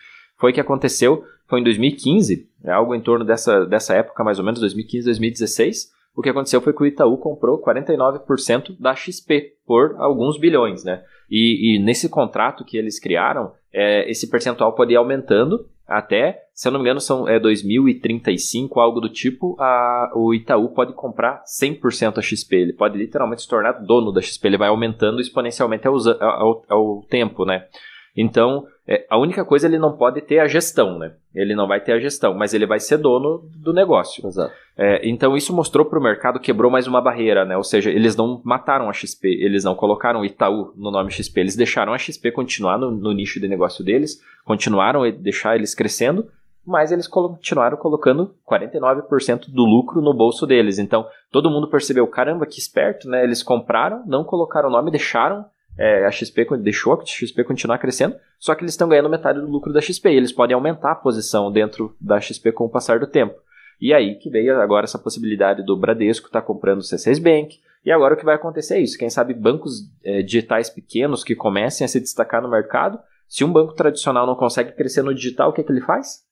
Foi 0.42 0.52
que 0.52 0.60
aconteceu, 0.60 1.24
foi 1.48 1.60
em 1.60 1.64
2015, 1.64 2.50
é 2.66 2.72
algo 2.72 2.96
em 2.96 3.00
torno 3.00 3.24
dessa, 3.24 3.64
dessa 3.64 3.94
época, 3.94 4.24
mais 4.24 4.40
ou 4.40 4.44
menos, 4.44 4.60
2015, 4.60 5.06
2016. 5.06 5.92
O 6.16 6.22
que 6.22 6.30
aconteceu 6.30 6.60
foi 6.60 6.74
que 6.74 6.82
o 6.82 6.86
Itaú 6.88 7.16
comprou 7.20 7.62
49% 7.62 8.76
da 8.80 8.96
XP 8.96 9.54
por 9.68 9.96
alguns 10.00 10.40
bilhões, 10.40 10.84
né? 10.84 11.04
E, 11.30 11.76
e 11.76 11.80
nesse 11.80 12.10
contrato 12.10 12.66
que 12.66 12.76
eles 12.76 13.00
criaram, 13.00 13.52
é, 13.72 14.10
esse 14.10 14.30
percentual 14.30 14.74
pode 14.74 14.92
ir 14.92 14.96
aumentando 14.96 15.70
até, 15.88 16.46
se 16.54 16.68
eu 16.68 16.72
não 16.72 16.80
me 16.80 16.86
engano, 16.86 17.00
são 17.00 17.28
é, 17.28 17.40
2035, 17.40 18.80
algo 18.80 19.00
do 19.00 19.10
tipo, 19.10 19.56
a, 19.60 20.12
o 20.16 20.34
Itaú 20.34 20.70
pode 20.70 20.94
comprar 20.94 21.44
100% 21.44 22.18
a 22.18 22.22
XP. 22.22 22.56
Ele 22.56 22.74
pode 22.74 22.98
literalmente 22.98 23.44
se 23.44 23.48
tornar 23.48 23.74
dono 23.74 24.12
da 24.12 24.22
XP. 24.22 24.48
Ele 24.48 24.58
vai 24.58 24.70
aumentando 24.70 25.22
exponencialmente 25.22 25.88
ao, 25.88 25.96
ao, 26.20 26.66
ao 26.68 27.02
tempo, 27.04 27.46
né? 27.46 27.68
Então, 28.16 28.66
é, 28.88 29.06
a 29.10 29.18
única 29.18 29.46
coisa 29.46 29.68
ele 29.68 29.80
não 29.80 29.96
pode 29.96 30.22
ter 30.22 30.40
a 30.40 30.48
gestão, 30.48 30.98
né? 30.98 31.14
Ele 31.34 31.56
não 31.56 31.68
vai 31.68 31.80
ter 31.80 31.94
a 31.94 32.00
gestão, 32.00 32.34
mas 32.34 32.54
ele 32.54 32.66
vai 32.66 32.80
ser 32.80 32.98
dono 32.98 33.50
do 33.56 33.72
negócio. 33.72 34.28
Exato. 34.28 34.54
É, 34.78 35.08
então 35.08 35.38
isso 35.38 35.56
mostrou 35.56 35.86
para 35.86 36.00
o 36.00 36.04
mercado, 36.04 36.40
quebrou 36.40 36.72
mais 36.72 36.88
uma 36.88 37.00
barreira, 37.00 37.46
né? 37.46 37.56
Ou 37.56 37.64
seja, 37.64 37.90
eles 37.90 38.16
não 38.16 38.42
mataram 38.44 38.90
a 38.90 38.94
XP, 38.94 39.28
eles 39.28 39.64
não 39.64 39.76
colocaram 39.76 40.26
Itaú 40.26 40.74
no 40.76 40.92
nome 40.92 41.12
XP, 41.12 41.40
eles 41.40 41.56
deixaram 41.56 41.94
a 41.94 41.98
XP 41.98 42.32
continuar 42.32 42.78
no, 42.78 42.92
no 42.92 43.12
nicho 43.12 43.40
de 43.40 43.48
negócio 43.48 43.84
deles, 43.84 44.22
continuaram 44.44 45.04
a 45.04 45.10
deixar 45.10 45.56
eles 45.56 45.74
crescendo, 45.74 46.28
mas 46.66 46.92
eles 46.92 47.08
continuaram 47.08 47.78
colocando 47.78 48.34
49% 48.50 49.50
do 49.50 49.64
lucro 49.64 50.02
no 50.02 50.14
bolso 50.14 50.46
deles. 50.46 50.80
Então 50.80 51.06
todo 51.32 51.50
mundo 51.50 51.70
percebeu, 51.70 52.06
caramba, 52.08 52.46
que 52.46 52.60
esperto, 52.60 53.08
né? 53.08 53.24
Eles 53.24 53.42
compraram, 53.42 54.04
não 54.06 54.24
colocaram 54.24 54.68
o 54.68 54.72
nome, 54.72 54.92
deixaram 54.92 55.46
é, 55.78 56.06
a 56.06 56.12
XP 56.12 56.46
deixou 56.58 56.94
a 56.94 57.06
XP 57.06 57.44
continuar 57.44 57.78
crescendo, 57.78 58.16
só 58.40 58.54
que 58.54 58.64
eles 58.64 58.74
estão 58.74 58.90
ganhando 58.90 59.10
metade 59.10 59.40
do 59.40 59.48
lucro 59.48 59.74
da 59.74 59.82
XP. 59.82 60.10
E 60.10 60.16
eles 60.16 60.32
podem 60.32 60.54
aumentar 60.54 60.92
a 60.92 60.96
posição 60.96 61.52
dentro 61.52 61.96
da 62.00 62.20
XP 62.20 62.52
com 62.52 62.66
o 62.66 62.70
passar 62.70 63.00
do 63.00 63.08
tempo. 63.08 63.36
E 63.80 63.94
aí 63.94 64.16
que 64.16 64.30
veio 64.30 64.60
agora 64.62 64.84
essa 64.84 65.00
possibilidade 65.00 65.64
do 65.66 65.76
Bradesco 65.76 66.28
estar 66.28 66.42
tá 66.42 66.46
comprando 66.46 66.80
o 66.80 66.84
C6 66.84 67.22
Bank. 67.22 67.60
E 67.84 67.92
agora 67.92 68.14
o 68.14 68.18
que 68.18 68.26
vai 68.26 68.36
acontecer 68.36 68.76
é 68.76 68.82
isso. 68.82 68.98
Quem 68.98 69.10
sabe 69.10 69.34
bancos 69.34 69.90
é, 70.04 70.22
digitais 70.22 70.70
pequenos 70.70 71.24
que 71.24 71.36
comecem 71.36 71.84
a 71.84 71.88
se 71.88 72.00
destacar 72.00 72.42
no 72.42 72.50
mercado. 72.50 73.00
Se 73.28 73.44
um 73.44 73.52
banco 73.52 73.74
tradicional 73.74 74.28
não 74.28 74.36
consegue 74.36 74.74
crescer 74.74 75.02
no 75.02 75.16
digital, 75.16 75.50
o 75.50 75.54
que, 75.54 75.62
é 75.62 75.64
que 75.64 75.72
ele 75.72 75.82
faz? 75.82 76.24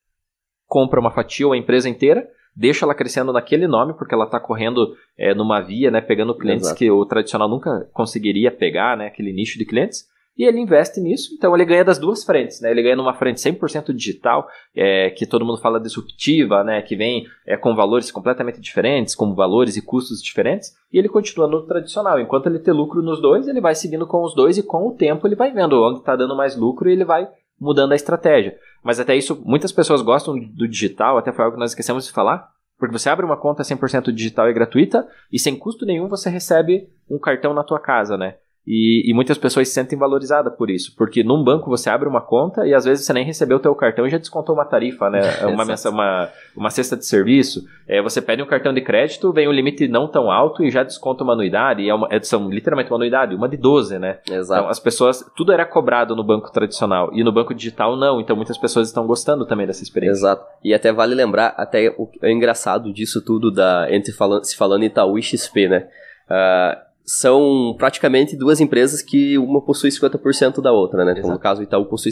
Compra 0.68 1.00
uma 1.00 1.10
fatia 1.10 1.48
ou 1.48 1.54
a 1.54 1.58
empresa 1.58 1.90
inteira 1.90 2.30
deixa 2.60 2.86
ela 2.86 2.94
crescendo 2.94 3.32
naquele 3.32 3.68
nome, 3.68 3.94
porque 3.94 4.14
ela 4.14 4.26
está 4.26 4.38
correndo 4.38 4.94
é, 5.18 5.34
numa 5.34 5.62
via, 5.62 5.90
né, 5.90 6.02
pegando 6.02 6.36
clientes 6.36 6.66
Exato. 6.66 6.78
que 6.78 6.92
o 6.92 7.06
tradicional 7.06 7.48
nunca 7.48 7.88
conseguiria 7.94 8.52
pegar, 8.52 8.98
né, 8.98 9.08
aquele 9.08 9.32
nicho 9.32 9.58
de 9.58 9.66
clientes, 9.66 10.04
e 10.38 10.44
ele 10.44 10.60
investe 10.60 11.00
nisso, 11.00 11.34
então 11.38 11.56
ele 11.56 11.64
ganha 11.64 11.86
das 11.86 11.98
duas 11.98 12.24
frentes, 12.26 12.60
né, 12.60 12.70
ele 12.70 12.84
ganha 12.84 12.98
numa 12.98 13.14
frente 13.14 13.40
100% 13.40 13.94
digital, 13.94 14.46
é, 14.76 15.10
que 15.10 15.26
todo 15.26 15.46
mundo 15.46 15.62
fala 15.62 15.80
disruptiva, 15.80 16.62
né, 16.62 16.82
que 16.82 16.98
vem 16.98 17.26
é, 17.48 17.56
com 17.56 17.74
valores 17.74 18.12
completamente 18.12 18.60
diferentes, 18.60 19.16
com 19.16 19.34
valores 19.34 19.78
e 19.78 19.82
custos 19.82 20.22
diferentes, 20.22 20.74
e 20.92 21.00
ele 21.00 21.08
continua 21.08 21.48
no 21.48 21.66
tradicional, 21.66 22.20
enquanto 22.20 22.48
ele 22.48 22.60
ter 22.60 22.74
lucro 22.74 23.02
nos 23.02 23.22
dois, 23.22 23.48
ele 23.48 23.62
vai 23.62 23.74
seguindo 23.74 24.06
com 24.06 24.22
os 24.22 24.36
dois, 24.36 24.58
e 24.58 24.64
com 24.64 24.86
o 24.86 24.96
tempo 24.96 25.26
ele 25.26 25.36
vai 25.36 25.50
vendo 25.52 25.82
onde 25.82 26.00
está 26.00 26.14
dando 26.14 26.36
mais 26.36 26.58
lucro 26.58 26.90
e 26.90 26.94
ele 26.94 27.06
vai 27.06 27.26
mudando 27.60 27.92
a 27.92 27.96
estratégia. 27.96 28.58
Mas 28.84 29.00
até 29.00 29.16
isso, 29.16 29.42
muitas 29.46 29.72
pessoas 29.72 30.02
gostam 30.02 30.40
do 30.40 30.68
digital, 30.68 31.18
até 31.18 31.32
foi 31.32 31.44
algo 31.44 31.56
que 31.56 31.60
nós 31.60 31.72
esquecemos 31.72 32.06
de 32.06 32.12
falar, 32.12 32.52
porque 32.78 32.98
você 32.98 33.10
abre 33.10 33.26
uma 33.26 33.38
conta 33.38 33.64
100% 33.64 34.12
digital 34.12 34.50
e 34.50 34.54
gratuita 34.54 35.08
e 35.32 35.38
sem 35.38 35.58
custo 35.58 35.86
nenhum 35.86 36.08
você 36.08 36.30
recebe 36.30 36.90
um 37.10 37.20
cartão 37.20 37.54
na 37.54 37.64
tua 37.64 37.80
casa, 37.80 38.18
né? 38.18 38.38
E, 38.72 39.10
e, 39.10 39.14
muitas 39.16 39.36
pessoas 39.36 39.68
se 39.68 39.74
sentem 39.74 39.98
valorizadas 39.98 40.56
por 40.56 40.70
isso, 40.70 40.94
porque 40.96 41.24
num 41.24 41.44
banco 41.44 41.72
você 41.72 41.90
abre 41.90 42.08
uma 42.08 42.22
conta 42.22 42.68
e 42.68 42.74
às 42.76 42.86
vezes 42.86 43.04
você 43.04 43.12
nem 43.12 43.26
recebeu 43.26 43.58
o 43.58 43.60
teu 43.60 43.74
cartão 43.74 44.06
e 44.06 44.12
já 44.12 44.20
descontou 44.20 44.54
uma 44.54 44.64
tarifa, 44.64 45.10
né? 45.10 45.22
uma, 45.50 45.64
uma, 45.90 46.30
uma 46.56 46.70
cesta 46.70 46.96
de 46.96 47.04
serviço. 47.04 47.66
É, 47.88 48.00
você 48.00 48.22
pede 48.22 48.44
um 48.44 48.46
cartão 48.46 48.72
de 48.72 48.82
crédito, 48.82 49.34
vem 49.34 49.48
um 49.48 49.52
limite 49.52 49.88
não 49.88 50.08
tão 50.08 50.30
alto 50.30 50.64
e 50.64 50.70
já 50.70 50.84
desconta 50.84 51.24
uma 51.24 51.34
anuidade, 51.34 51.90
é 51.90 51.92
uma, 51.92 52.08
é, 52.12 52.22
são 52.22 52.48
literalmente 52.48 52.92
uma 52.92 52.98
anuidade, 52.98 53.34
uma 53.34 53.50
de 53.50 53.58
12, 53.58 53.98
né? 53.98 54.20
Exato. 54.30 54.60
Então 54.60 54.70
as 54.70 54.80
pessoas, 54.80 55.26
tudo 55.36 55.52
era 55.52 55.66
cobrado 55.66 56.16
no 56.16 56.24
banco 56.24 56.52
tradicional 56.52 57.10
e 57.12 57.24
no 57.24 57.32
banco 57.32 57.56
digital 57.56 57.98
não, 57.98 58.22
então 58.22 58.36
muitas 58.36 58.60
pessoas 58.60 58.88
estão 58.88 59.08
gostando 59.08 59.48
também 59.48 59.66
dessa 59.66 59.82
experiência. 59.82 60.20
Exato. 60.20 60.46
E 60.64 60.76
até 60.76 60.94
vale 60.94 61.16
lembrar, 61.16 61.56
até 61.58 61.90
o 61.98 62.08
é 62.22 62.32
engraçado 62.32 62.94
disso 62.94 63.20
tudo 63.26 63.50
da 63.50 63.88
entre 63.90 64.14
falando, 64.14 64.44
se 64.44 64.56
falando 64.56 64.84
Itaú 64.84 65.18
e 65.18 65.24
XP, 65.24 65.68
né? 65.68 65.88
Uh, 66.30 66.89
são 67.10 67.74
praticamente 67.76 68.36
duas 68.36 68.62
empresas 68.62 69.02
que 69.02 69.36
uma 69.40 69.60
possui 69.60 69.90
50% 69.90 70.62
da 70.62 70.72
outra, 70.72 71.04
né? 71.04 71.16
Então, 71.18 71.32
no 71.32 71.40
caso, 71.40 71.60
o 71.60 71.64
Itaú 71.64 71.86
possui, 71.86 72.12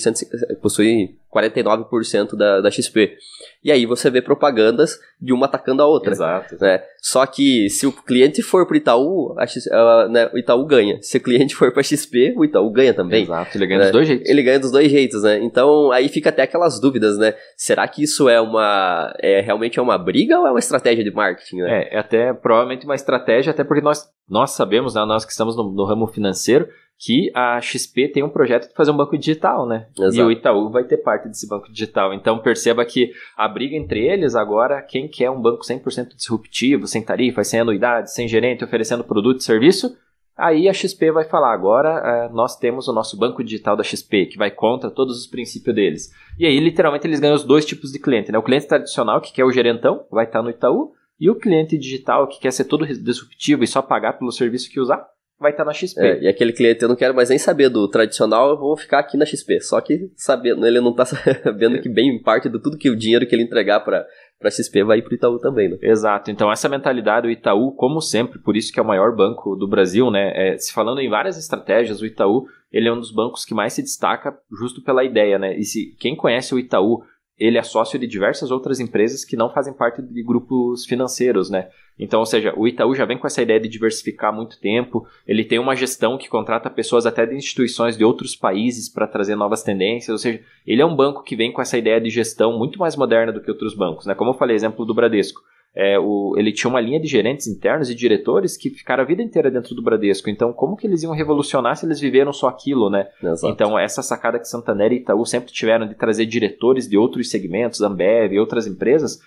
possui 0.59 1.15
49% 1.33 2.35
da, 2.35 2.61
da 2.61 2.71
XP. 2.71 3.17
E 3.63 3.71
aí 3.71 3.85
você 3.85 4.09
vê 4.09 4.21
propagandas 4.21 4.97
de 5.19 5.33
uma 5.33 5.45
atacando 5.45 5.81
a 5.81 5.85
outra. 5.85 6.11
Exato. 6.11 6.55
Né? 6.59 6.81
Só 7.01 7.25
que 7.25 7.69
se 7.69 7.85
o 7.85 7.91
cliente 7.91 8.41
for 8.41 8.65
para 8.65 8.73
o 8.73 8.77
Itaú, 8.77 9.35
a, 9.37 10.07
né, 10.07 10.29
o 10.33 10.37
Itaú 10.37 10.65
ganha. 10.65 10.99
Se 11.01 11.17
o 11.17 11.21
cliente 11.21 11.55
for 11.55 11.71
para 11.73 11.83
XP, 11.83 12.33
o 12.37 12.45
Itaú 12.45 12.69
ganha 12.71 12.93
também. 12.93 13.23
Exato, 13.23 13.57
ele 13.57 13.67
ganha 13.67 13.79
né? 13.79 13.85
dos 13.85 13.91
dois 13.91 14.07
jeitos. 14.07 14.29
Ele 14.29 14.43
ganha 14.43 14.59
dos 14.59 14.71
dois 14.71 14.89
jeitos, 14.91 15.23
né? 15.23 15.39
Então 15.39 15.91
aí 15.91 16.07
fica 16.07 16.29
até 16.29 16.43
aquelas 16.43 16.79
dúvidas, 16.79 17.17
né? 17.17 17.33
Será 17.55 17.87
que 17.87 18.03
isso 18.03 18.29
é 18.29 18.39
uma. 18.39 19.13
É, 19.19 19.41
realmente 19.41 19.79
é 19.79 19.81
uma 19.81 19.97
briga 19.97 20.39
ou 20.39 20.47
é 20.47 20.51
uma 20.51 20.59
estratégia 20.59 21.03
de 21.03 21.11
marketing, 21.11 21.57
né? 21.57 21.83
É, 21.83 21.95
é 21.95 21.99
até 21.99 22.33
provavelmente 22.33 22.85
uma 22.85 22.95
estratégia, 22.95 23.51
até 23.51 23.63
porque 23.63 23.81
nós, 23.81 24.09
nós 24.29 24.51
sabemos, 24.51 24.95
né, 24.95 25.03
nós 25.05 25.25
que 25.25 25.31
estamos 25.31 25.57
no, 25.57 25.71
no 25.71 25.85
ramo 25.85 26.07
financeiro, 26.07 26.67
que 26.99 27.31
a 27.35 27.61
XP 27.61 28.07
tem 28.07 28.23
um 28.23 28.29
projeto 28.29 28.69
de 28.69 28.73
fazer 28.73 28.89
um 28.91 28.97
banco 28.97 29.17
digital, 29.17 29.67
né? 29.67 29.87
Exato. 29.97 30.15
E 30.15 30.21
o 30.23 30.31
Itaú 30.31 30.69
vai 30.71 30.83
ter 30.83 30.97
parte 30.97 31.27
desse 31.27 31.47
banco 31.47 31.71
digital. 31.71 32.13
Então 32.13 32.39
perceba 32.39 32.83
que 32.83 33.11
a 33.35 33.47
briga 33.47 33.75
entre 33.75 34.05
eles 34.05 34.35
agora, 34.35 34.81
quem 34.81 35.07
quer 35.07 35.29
um 35.29 35.39
banco 35.39 35.63
100% 35.63 36.15
disruptivo, 36.15 36.87
sem 36.87 37.03
tarifa, 37.03 37.43
sem 37.43 37.59
anuidade, 37.59 38.11
sem 38.11 38.27
gerente, 38.27 38.63
oferecendo 38.63 39.03
produto 39.03 39.39
e 39.39 39.43
serviço, 39.43 39.95
aí 40.35 40.67
a 40.67 40.73
XP 40.73 41.11
vai 41.11 41.23
falar, 41.23 41.53
agora 41.53 41.89
é, 41.99 42.29
nós 42.33 42.57
temos 42.57 42.87
o 42.87 42.93
nosso 42.93 43.17
banco 43.17 43.43
digital 43.43 43.75
da 43.75 43.83
XP, 43.83 44.25
que 44.27 44.37
vai 44.37 44.49
contra 44.49 44.89
todos 44.89 45.19
os 45.19 45.27
princípios 45.27 45.75
deles. 45.75 46.11
E 46.39 46.45
aí, 46.47 46.59
literalmente, 46.59 47.05
eles 47.05 47.19
ganham 47.19 47.35
os 47.35 47.43
dois 47.43 47.65
tipos 47.65 47.91
de 47.91 47.99
cliente, 47.99 48.31
né? 48.31 48.37
O 48.37 48.43
cliente 48.43 48.67
tradicional, 48.67 49.21
que 49.21 49.33
quer 49.33 49.45
o 49.45 49.51
gerentão, 49.51 50.05
vai 50.11 50.25
estar 50.25 50.41
no 50.41 50.49
Itaú, 50.49 50.93
e 51.19 51.29
o 51.29 51.35
cliente 51.35 51.77
digital, 51.77 52.27
que 52.27 52.39
quer 52.39 52.51
ser 52.51 52.65
todo 52.65 52.85
disruptivo 52.85 53.63
e 53.63 53.67
só 53.67 53.81
pagar 53.81 54.13
pelo 54.13 54.31
serviço 54.31 54.69
que 54.69 54.79
usar, 54.79 55.03
vai 55.39 55.51
estar 55.51 55.63
na 55.65 55.73
XP. 55.73 55.99
É, 55.99 56.23
e 56.23 56.27
aquele 56.27 56.51
cliente, 56.51 56.81
eu 56.81 56.89
não 56.89 56.95
quero 56.95 57.13
mais 57.13 57.29
nem 57.29 57.37
saber 57.37 57.69
do 57.69 57.87
tradicional, 57.87 58.49
eu 58.49 58.57
vou 58.57 58.75
ficar 58.75 58.99
aqui 58.99 59.17
na 59.17 59.25
XP. 59.25 59.61
Só 59.61 59.79
que 59.79 60.11
sabendo, 60.15 60.65
ele 60.65 60.81
não 60.81 60.91
está 60.91 61.05
sabendo 61.43 61.81
que 61.81 61.89
bem 61.89 62.21
parte 62.21 62.49
do 62.49 62.59
tudo 62.59 62.77
que 62.77 62.89
o 62.89 62.95
dinheiro 62.95 63.25
que 63.25 63.35
ele 63.35 63.43
entregar 63.43 63.81
para 63.81 64.05
para 64.39 64.51
XP 64.51 64.83
vai 64.83 65.01
para 65.01 65.11
o 65.11 65.15
Itaú 65.15 65.39
também, 65.39 65.67
né? 65.67 65.77
Exato. 65.81 66.29
Então 66.29 66.51
essa 66.51 66.69
mentalidade 66.69 67.27
o 67.27 67.31
Itaú, 67.31 67.71
como 67.71 67.99
sempre, 67.99 68.37
por 68.37 68.55
isso 68.55 68.71
que 68.71 68.79
é 68.79 68.83
o 68.83 68.85
maior 68.85 69.15
banco 69.15 69.55
do 69.55 69.67
Brasil, 69.67 70.11
né? 70.11 70.31
É, 70.35 70.57
se 70.57 70.71
falando 70.71 71.01
em 71.01 71.09
várias 71.09 71.37
estratégias, 71.37 72.01
o 72.01 72.05
Itaú 72.05 72.45
ele 72.71 72.87
é 72.87 72.93
um 72.93 72.99
dos 72.99 73.11
bancos 73.11 73.43
que 73.43 73.55
mais 73.55 73.73
se 73.73 73.81
destaca 73.81 74.37
justo 74.59 74.83
pela 74.83 75.03
ideia, 75.03 75.39
né? 75.39 75.57
E 75.57 75.63
se 75.63 75.95
quem 75.99 76.15
conhece 76.15 76.53
o 76.53 76.59
Itaú 76.59 77.01
ele 77.39 77.57
é 77.57 77.63
sócio 77.63 77.99
de 77.99 78.07
diversas 78.07 78.51
outras 78.51 78.79
empresas 78.79 79.23
que 79.23 79.35
não 79.35 79.49
fazem 79.49 79.73
parte 79.73 80.01
de 80.01 80.23
grupos 80.23 80.85
financeiros, 80.85 81.49
né? 81.49 81.69
Então, 81.99 82.19
ou 82.19 82.25
seja, 82.25 82.53
o 82.55 82.67
Itaú 82.67 82.93
já 82.93 83.05
vem 83.05 83.17
com 83.17 83.25
essa 83.25 83.41
ideia 83.41 83.59
de 83.59 83.67
diversificar 83.67 84.31
há 84.31 84.35
muito 84.35 84.59
tempo. 84.59 85.07
Ele 85.27 85.43
tem 85.43 85.57
uma 85.57 85.75
gestão 85.75 86.17
que 86.17 86.29
contrata 86.29 86.69
pessoas 86.69 87.05
até 87.05 87.25
de 87.25 87.35
instituições 87.35 87.97
de 87.97 88.03
outros 88.03 88.35
países 88.35 88.87
para 88.87 89.07
trazer 89.07 89.35
novas 89.35 89.63
tendências. 89.63 90.09
Ou 90.09 90.17
seja, 90.17 90.41
ele 90.65 90.81
é 90.81 90.85
um 90.85 90.95
banco 90.95 91.23
que 91.23 91.35
vem 91.35 91.51
com 91.51 91.61
essa 91.61 91.77
ideia 91.77 91.99
de 91.99 92.09
gestão 92.09 92.57
muito 92.57 92.77
mais 92.77 92.95
moderna 92.95 93.33
do 93.33 93.41
que 93.41 93.49
outros 93.49 93.75
bancos, 93.75 94.05
né? 94.05 94.13
Como 94.13 94.31
eu 94.31 94.37
falei, 94.37 94.55
exemplo 94.55 94.85
do 94.85 94.93
Bradesco 94.93 95.41
é, 95.79 95.99
o, 95.99 96.33
ele 96.35 96.51
tinha 96.51 96.67
uma 96.67 96.81
linha 96.81 96.99
de 96.99 97.05
gerentes 97.05 97.45
internos 97.45 97.87
e 97.87 97.93
diretores 97.93 98.57
que 98.57 98.71
ficaram 98.71 99.03
a 99.03 99.05
vida 99.05 99.21
inteira 99.21 99.51
dentro 99.51 99.75
do 99.75 99.83
Bradesco. 99.83 100.27
Então, 100.27 100.51
como 100.51 100.75
que 100.75 100.87
eles 100.87 101.03
iam 101.03 101.13
revolucionar 101.13 101.75
se 101.75 101.85
eles 101.85 101.99
viveram 101.99 102.33
só 102.33 102.47
aquilo, 102.47 102.89
né? 102.89 103.07
Exato. 103.21 103.53
Então, 103.53 103.77
essa 103.77 104.01
sacada 104.01 104.39
que 104.39 104.47
Santander 104.47 104.91
e 104.91 104.95
Itaú 104.95 105.23
sempre 105.23 105.53
tiveram 105.53 105.87
de 105.87 105.93
trazer 105.93 106.25
diretores 106.25 106.89
de 106.89 106.97
outros 106.97 107.29
segmentos, 107.29 107.79
Ambev 107.79 108.33
e 108.33 108.39
outras 108.39 108.65
empresas, 108.65 109.19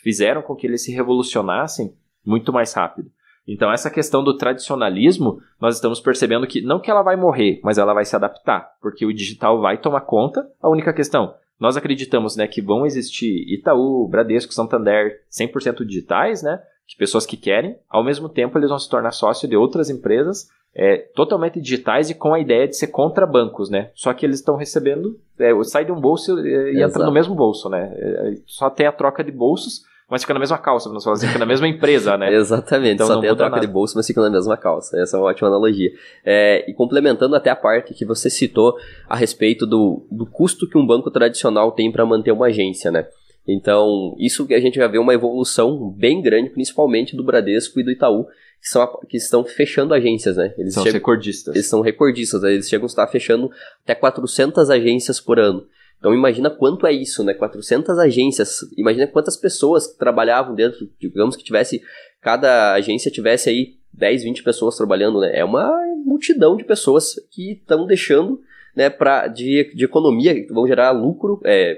fizeram 0.00 0.42
com 0.42 0.54
que 0.54 0.68
eles 0.68 0.84
se 0.84 0.92
revolucionassem 0.92 1.92
muito 2.24 2.52
mais 2.52 2.72
rápido. 2.72 3.10
Então, 3.44 3.72
essa 3.72 3.90
questão 3.90 4.22
do 4.22 4.36
tradicionalismo, 4.36 5.40
nós 5.60 5.74
estamos 5.74 5.98
percebendo 5.98 6.46
que 6.46 6.60
não 6.60 6.78
que 6.78 6.90
ela 6.90 7.02
vai 7.02 7.16
morrer, 7.16 7.58
mas 7.64 7.78
ela 7.78 7.92
vai 7.92 8.04
se 8.04 8.14
adaptar, 8.14 8.70
porque 8.80 9.04
o 9.04 9.12
digital 9.12 9.60
vai 9.60 9.76
tomar 9.76 10.02
conta. 10.02 10.48
A 10.62 10.68
única 10.68 10.92
questão, 10.92 11.34
nós 11.58 11.76
acreditamos 11.76 12.36
né, 12.36 12.46
que 12.46 12.60
vão 12.60 12.84
existir 12.84 13.44
Itaú, 13.52 14.06
Bradesco, 14.08 14.52
Santander 14.52 15.22
100% 15.30 15.84
digitais, 15.84 16.42
né, 16.42 16.60
de 16.86 16.96
pessoas 16.96 17.24
que 17.26 17.36
querem. 17.36 17.76
Ao 17.88 18.04
mesmo 18.04 18.28
tempo, 18.28 18.58
eles 18.58 18.68
vão 18.68 18.78
se 18.78 18.88
tornar 18.88 19.12
sócio 19.12 19.48
de 19.48 19.56
outras 19.56 19.90
empresas 19.90 20.48
é, 20.78 20.98
totalmente 21.14 21.58
digitais 21.58 22.10
e 22.10 22.14
com 22.14 22.34
a 22.34 22.38
ideia 22.38 22.68
de 22.68 22.76
ser 22.76 22.88
contra 22.88 23.26
bancos, 23.26 23.70
né? 23.70 23.90
Só 23.94 24.12
que 24.12 24.26
eles 24.26 24.40
estão 24.40 24.56
recebendo, 24.56 25.18
é, 25.38 25.50
sai 25.64 25.86
de 25.86 25.90
um 25.90 25.98
bolso 25.98 26.38
e, 26.38 26.74
e 26.74 26.82
entra 26.82 27.04
no 27.06 27.10
mesmo 27.10 27.34
bolso, 27.34 27.70
né? 27.70 27.94
É, 27.96 28.34
só 28.44 28.68
tem 28.68 28.86
a 28.86 28.92
troca 28.92 29.24
de 29.24 29.32
bolsos 29.32 29.84
mas 30.08 30.22
fica 30.22 30.34
na 30.34 30.40
mesma 30.40 30.56
calça, 30.56 30.88
vamos 30.88 31.02
falar 31.02 31.16
assim, 31.16 31.26
fica 31.26 31.38
na 31.38 31.46
mesma 31.46 31.66
empresa, 31.66 32.16
né? 32.16 32.30
Exatamente, 32.34 32.94
então, 32.94 33.06
só 33.06 33.20
tem 33.20 33.28
a 33.28 33.34
troca 33.34 33.56
nada. 33.56 33.66
de 33.66 33.72
bolso, 33.72 33.94
mas 33.96 34.06
fica 34.06 34.20
na 34.20 34.30
mesma 34.30 34.56
calça. 34.56 34.98
Essa 35.00 35.16
é 35.16 35.20
uma 35.20 35.28
ótima 35.28 35.48
analogia. 35.48 35.90
É, 36.24 36.64
e 36.70 36.74
complementando 36.74 37.34
até 37.34 37.50
a 37.50 37.56
parte 37.56 37.92
que 37.92 38.04
você 38.04 38.30
citou 38.30 38.76
a 39.08 39.16
respeito 39.16 39.66
do, 39.66 40.06
do 40.10 40.24
custo 40.24 40.68
que 40.68 40.78
um 40.78 40.86
banco 40.86 41.10
tradicional 41.10 41.72
tem 41.72 41.90
para 41.90 42.06
manter 42.06 42.30
uma 42.30 42.46
agência, 42.46 42.90
né? 42.90 43.06
Então, 43.48 44.14
isso 44.18 44.46
que 44.46 44.54
a 44.54 44.60
gente 44.60 44.76
já 44.76 44.88
vê 44.88 44.98
uma 44.98 45.14
evolução 45.14 45.90
bem 45.90 46.20
grande, 46.20 46.50
principalmente 46.50 47.16
do 47.16 47.24
Bradesco 47.24 47.78
e 47.78 47.84
do 47.84 47.90
Itaú, 47.92 48.26
que, 48.60 48.68
são, 48.68 49.00
que 49.08 49.16
estão 49.16 49.44
fechando 49.44 49.94
agências, 49.94 50.36
né? 50.36 50.52
Eles 50.58 50.74
são 50.74 50.82
chegam, 50.82 50.98
recordistas. 50.98 51.54
Eles 51.54 51.68
são 51.68 51.80
recordistas, 51.80 52.42
né? 52.42 52.52
eles 52.52 52.68
chegam 52.68 52.86
a 52.86 52.86
estar 52.86 53.06
fechando 53.06 53.50
até 53.84 53.94
400 53.94 54.70
agências 54.70 55.20
por 55.20 55.38
ano. 55.38 55.64
Então 55.98 56.14
imagina 56.14 56.50
quanto 56.50 56.86
é 56.86 56.92
isso, 56.92 57.24
né? 57.24 57.34
400 57.34 57.98
agências, 57.98 58.60
imagina 58.76 59.06
quantas 59.06 59.36
pessoas 59.36 59.88
trabalhavam 59.88 60.54
dentro, 60.54 60.88
digamos 61.00 61.36
que 61.36 61.44
tivesse, 61.44 61.82
cada 62.20 62.74
agência 62.74 63.10
tivesse 63.10 63.48
aí 63.48 63.76
10, 63.92 64.24
20 64.24 64.42
pessoas 64.42 64.76
trabalhando, 64.76 65.20
né? 65.20 65.38
É 65.38 65.44
uma 65.44 65.72
multidão 66.04 66.56
de 66.56 66.64
pessoas 66.64 67.14
que 67.30 67.52
estão 67.52 67.86
deixando, 67.86 68.40
né, 68.74 68.90
pra, 68.90 69.26
de, 69.26 69.72
de 69.74 69.84
economia, 69.86 70.34
que 70.34 70.52
vão 70.52 70.66
gerar 70.66 70.90
lucro, 70.90 71.40
é, 71.44 71.76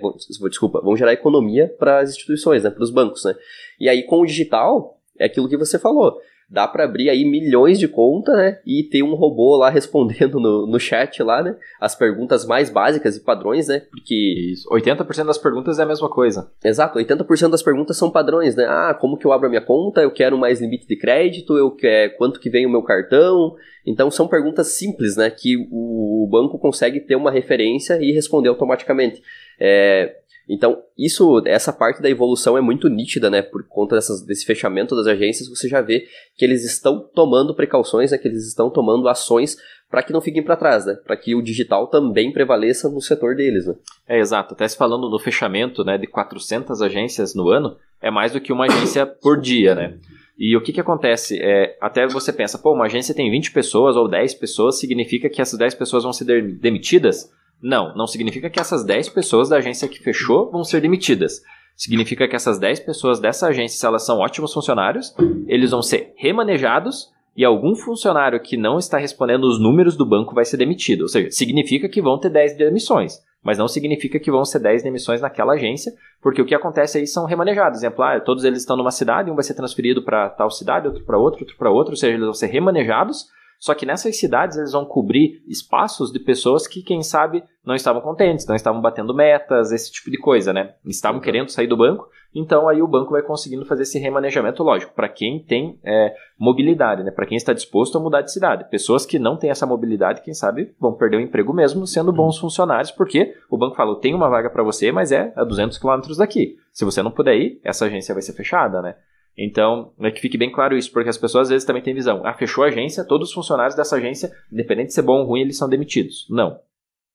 desculpa, 0.49 0.81
vão 0.81 0.97
gerar 0.97 1.13
economia 1.13 1.73
para 1.79 2.01
as 2.01 2.11
instituições, 2.11 2.65
né, 2.65 2.71
para 2.71 2.83
os 2.83 2.91
bancos, 2.91 3.25
né? 3.25 3.35
E 3.79 3.89
aí 3.89 4.03
com 4.03 4.21
o 4.21 4.27
digital, 4.27 5.01
é 5.17 5.27
aquilo 5.27 5.49
que 5.49 5.57
você 5.57 5.79
falou, 5.79 6.21
dá 6.51 6.67
para 6.67 6.85
abrir 6.85 7.11
aí 7.11 7.25
milhões 7.25 7.79
de 7.79 7.87
contas, 7.87 8.35
né? 8.37 8.59
E 8.65 8.83
ter 8.83 9.03
um 9.03 9.15
robô 9.15 9.57
lá 9.57 9.69
respondendo 9.71 10.41
no, 10.41 10.67
no 10.67 10.81
chat 10.81 11.23
lá, 11.23 11.43
né? 11.43 11.57
As 11.81 11.95
perguntas 11.95 12.47
mais 12.47 12.71
básicas 12.71 13.17
e 13.17 13.21
padrões, 13.21 13.69
né? 13.69 13.83
Porque... 13.91 14.53
Isso. 14.53 14.69
80% 14.71 15.27
das 15.27 15.39
perguntas 15.39 15.79
é 15.79 15.83
a 15.83 15.87
mesma 15.87 16.09
coisa. 16.09 16.51
Exato, 16.65 16.99
80% 16.99 17.51
das 17.51 17.63
perguntas 17.63 17.97
são 17.97 18.11
padrões, 18.11 18.57
né? 18.57 18.65
Ah, 18.67 18.97
como 18.99 19.19
que 19.19 19.27
eu 19.27 19.33
abro 19.33 19.47
a 19.47 19.51
minha 19.51 19.61
conta? 19.61 20.01
Eu 20.01 20.11
quero 20.11 20.39
mais 20.39 20.61
limite 20.61 20.87
de 20.87 20.97
crédito, 20.97 21.57
eu 21.57 21.71
quero 21.71 22.17
quanto 22.17 22.41
que 22.41 22.49
vem 22.49 22.67
o 22.67 22.71
meu 22.71 22.83
cartão. 22.83 23.55
Então 23.87 24.11
são 24.11 24.27
perguntas 24.27 24.69
simples, 24.69 25.17
né? 25.17 25.31
Que 25.31 25.57
o 25.71 26.27
banco 26.31 26.59
consegue 26.59 27.01
ter 27.01 27.17
uma 27.17 27.31
referência 27.31 27.99
e 28.01 28.13
responder 28.13 28.49
automaticamente. 28.49 29.23
É, 29.61 30.17
então, 30.49 30.83
isso, 30.97 31.43
essa 31.45 31.73
parte 31.73 32.01
da 32.01 32.09
evolução 32.09 32.57
é 32.57 32.61
muito 32.61 32.89
nítida, 32.89 33.29
né? 33.29 33.43
Por 33.43 33.67
conta 33.69 33.97
dessas, 33.97 34.25
desse 34.25 34.47
fechamento 34.47 34.97
das 34.97 35.07
agências, 35.07 35.49
você 35.49 35.69
já 35.69 35.83
vê 35.83 36.07
que 36.37 36.45
eles 36.45 36.65
estão 36.65 37.01
tomando 37.15 37.55
precauções, 37.55 38.13
né? 38.13 38.19
Que 38.19 38.29
eles 38.29 38.47
estão 38.47 38.71
tomando 38.71 39.09
ações 39.09 39.57
para 39.91 40.03
que 40.03 40.13
não 40.13 40.23
fiquem 40.23 40.43
para 40.43 40.57
trás, 40.57 40.87
né? 40.87 40.95
Para 41.05 41.17
que 41.17 41.35
o 41.35 41.43
digital 41.43 41.87
também 41.89 42.33
prevaleça 42.33 42.89
no 42.89 43.01
setor 43.01 43.37
deles, 43.37 43.67
né? 43.67 43.75
É, 44.09 44.19
exato. 44.19 44.55
Até 44.55 44.67
se 44.67 44.77
falando 44.77 45.11
no 45.11 45.19
fechamento, 45.19 45.85
né, 45.85 45.99
de 45.99 46.07
400 46.07 46.81
agências 46.81 47.35
no 47.35 47.51
ano, 47.51 47.77
é 48.01 48.11
mais 48.11 48.33
do 48.33 48.41
que 48.41 48.53
uma 48.53 48.67
agência 48.67 49.05
por 49.21 49.39
dia, 49.39 49.75
né? 49.75 49.99
E 50.39 50.57
o 50.57 50.63
que, 50.63 50.73
que 50.73 50.81
acontece? 50.81 51.39
É, 51.43 51.77
até 51.81 52.07
você 52.07 52.33
pensa, 52.33 52.59
pô, 52.59 52.73
uma 52.73 52.87
agência 52.87 53.15
tem 53.15 53.31
20 53.31 53.51
pessoas 53.51 53.97
ou 53.97 54.09
10 54.09 54.35
pessoas, 54.35 54.79
significa 54.79 55.29
que 55.29 55.43
essas 55.43 55.59
10 55.59 55.75
pessoas 55.75 56.05
vão 56.05 56.13
ser 56.13 56.25
demitidas? 56.59 57.31
Não, 57.63 57.95
não 57.97 58.07
significa 58.07 58.49
que 58.49 58.61
essas 58.61 58.85
10 58.85 59.09
pessoas 59.11 59.49
da 59.49 59.57
agência 59.57 59.89
que 59.89 59.99
fechou 59.99 60.51
vão 60.51 60.63
ser 60.63 60.81
demitidas. 60.81 61.43
Significa 61.77 62.27
que 62.27 62.37
essas 62.37 62.59
10 62.59 62.81
pessoas 62.81 63.21
dessa 63.21 63.47
agência, 63.47 63.79
se 63.79 63.87
elas 63.87 64.05
são 64.05 64.19
ótimos 64.19 64.53
funcionários, 64.53 65.15
eles 65.47 65.71
vão 65.71 65.83
ser 65.83 66.13
remanejados 66.17 67.13
e 67.37 67.45
algum 67.45 67.77
funcionário 67.77 68.41
que 68.41 68.57
não 68.57 68.79
está 68.79 68.99
respondendo 68.99 69.45
os 69.45 69.61
números 69.61 69.97
do 69.97 70.05
banco 70.05 70.35
vai 70.35 70.45
ser 70.45 70.57
demitido. 70.57 71.03
Ou 71.03 71.09
seja, 71.09 71.31
significa 71.31 71.89
que 71.89 72.03
vão 72.03 72.19
ter 72.19 72.31
10 72.31 72.57
demissões, 72.57 73.23
mas 73.43 73.59
não 73.59 73.69
significa 73.69 74.19
que 74.19 74.31
vão 74.31 74.45
ser 74.45 74.59
10 74.59 74.83
demissões 74.83 75.21
naquela 75.21 75.53
agência, 75.53 75.93
porque 76.21 76.43
o 76.43 76.45
que 76.45 76.55
acontece 76.55 76.99
aí 76.99 77.07
são 77.07 77.27
remanejados. 77.27 77.79
Exemplo, 77.79 78.03
ah, 78.03 78.19
todos 78.19 78.43
eles 78.43 78.59
estão 78.59 78.77
numa 78.77 78.91
cidade, 78.91 79.31
um 79.31 79.37
vai 79.37 79.45
ser 79.45 79.55
transferido 79.55 80.03
para 80.03 80.29
tal 80.31 80.51
cidade, 80.51 80.89
outro 80.89 81.05
para 81.05 81.17
outro, 81.17 81.43
outro 81.43 81.57
para 81.57 81.71
outro, 81.71 81.93
ou 81.93 81.97
seja, 81.97 82.13
eles 82.15 82.25
vão 82.25 82.35
ser 82.35 82.49
remanejados 82.49 83.27
só 83.59 83.75
que 83.75 83.85
nessas 83.85 84.17
cidades 84.17 84.57
eles 84.57 84.73
vão 84.73 84.85
cobrir 84.85 85.43
espaços 85.47 86.13
de 86.13 86.21
pessoas 86.21 86.67
que, 86.67 86.81
quem 86.81 87.03
sabe, 87.03 87.43
não 87.65 87.75
estavam 87.75 88.01
contentes, 88.01 88.47
não 88.47 88.55
estavam 88.55 88.81
batendo 88.81 89.13
metas, 89.13 89.73
esse 89.73 89.91
tipo 89.91 90.11
de 90.11 90.17
coisa, 90.17 90.53
né? 90.53 90.75
Estavam 90.87 91.21
querendo 91.21 91.51
sair 91.51 91.67
do 91.67 91.77
banco, 91.77 92.09
então 92.33 92.69
aí 92.69 92.81
o 92.81 92.87
banco 92.87 93.11
vai 93.11 93.21
conseguindo 93.21 93.65
fazer 93.65 93.83
esse 93.83 93.99
remanejamento 93.99 94.63
lógico, 94.63 94.95
para 94.95 95.09
quem 95.09 95.43
tem 95.43 95.79
é, 95.85 96.15
mobilidade, 96.39 97.03
né? 97.03 97.11
Para 97.11 97.27
quem 97.27 97.37
está 97.37 97.53
disposto 97.53 97.99
a 97.99 98.01
mudar 98.01 98.23
de 98.23 98.33
cidade. 98.33 98.71
Pessoas 98.71 99.05
que 99.05 99.19
não 99.19 99.37
têm 99.37 99.51
essa 99.51 99.67
mobilidade, 99.67 100.23
quem 100.23 100.35
sabe, 100.35 100.73
vão 100.79 100.95
perder 100.95 101.17
o 101.17 101.21
emprego 101.21 101.53
mesmo 101.53 101.85
sendo 101.85 102.13
bons 102.13 102.39
funcionários, 102.39 102.93
porque 102.93 103.35
o 103.51 103.59
banco 103.59 103.75
falou, 103.75 103.97
tem 103.97 104.15
uma 104.15 104.29
vaga 104.29 104.51
para 104.51 104.63
você, 104.63 104.93
mas 104.93 105.11
é 105.11 105.33
a 105.35 105.43
200 105.43 105.79
quilômetros 105.79 106.19
daqui. 106.19 106.57
Se 106.73 106.85
você 106.85 107.03
não 107.03 107.11
puder 107.11 107.35
ir, 107.35 107.61
essa 107.65 107.87
agência 107.87 108.15
vai 108.15 108.23
ser 108.23 108.35
fechada, 108.35 108.81
né? 108.81 108.95
Então, 109.39 109.93
é 110.01 110.11
que 110.11 110.21
fique 110.21 110.37
bem 110.37 110.51
claro 110.51 110.77
isso, 110.77 110.91
porque 110.91 111.09
as 111.09 111.17
pessoas 111.17 111.43
às 111.43 111.51
vezes 111.51 111.65
também 111.65 111.81
têm 111.81 111.95
visão. 111.95 112.23
Ah, 112.25 112.35
fechou 112.35 112.65
a 112.65 112.67
agência, 112.67 113.05
todos 113.05 113.29
os 113.29 113.35
funcionários 113.35 113.77
dessa 113.77 113.95
agência, 113.95 114.33
independente 114.53 114.89
de 114.89 114.95
ser 114.95 115.03
bom 115.03 115.21
ou 115.21 115.27
ruim, 115.27 115.43
eles 115.43 115.57
são 115.57 115.69
demitidos. 115.69 116.27
Não. 116.29 116.59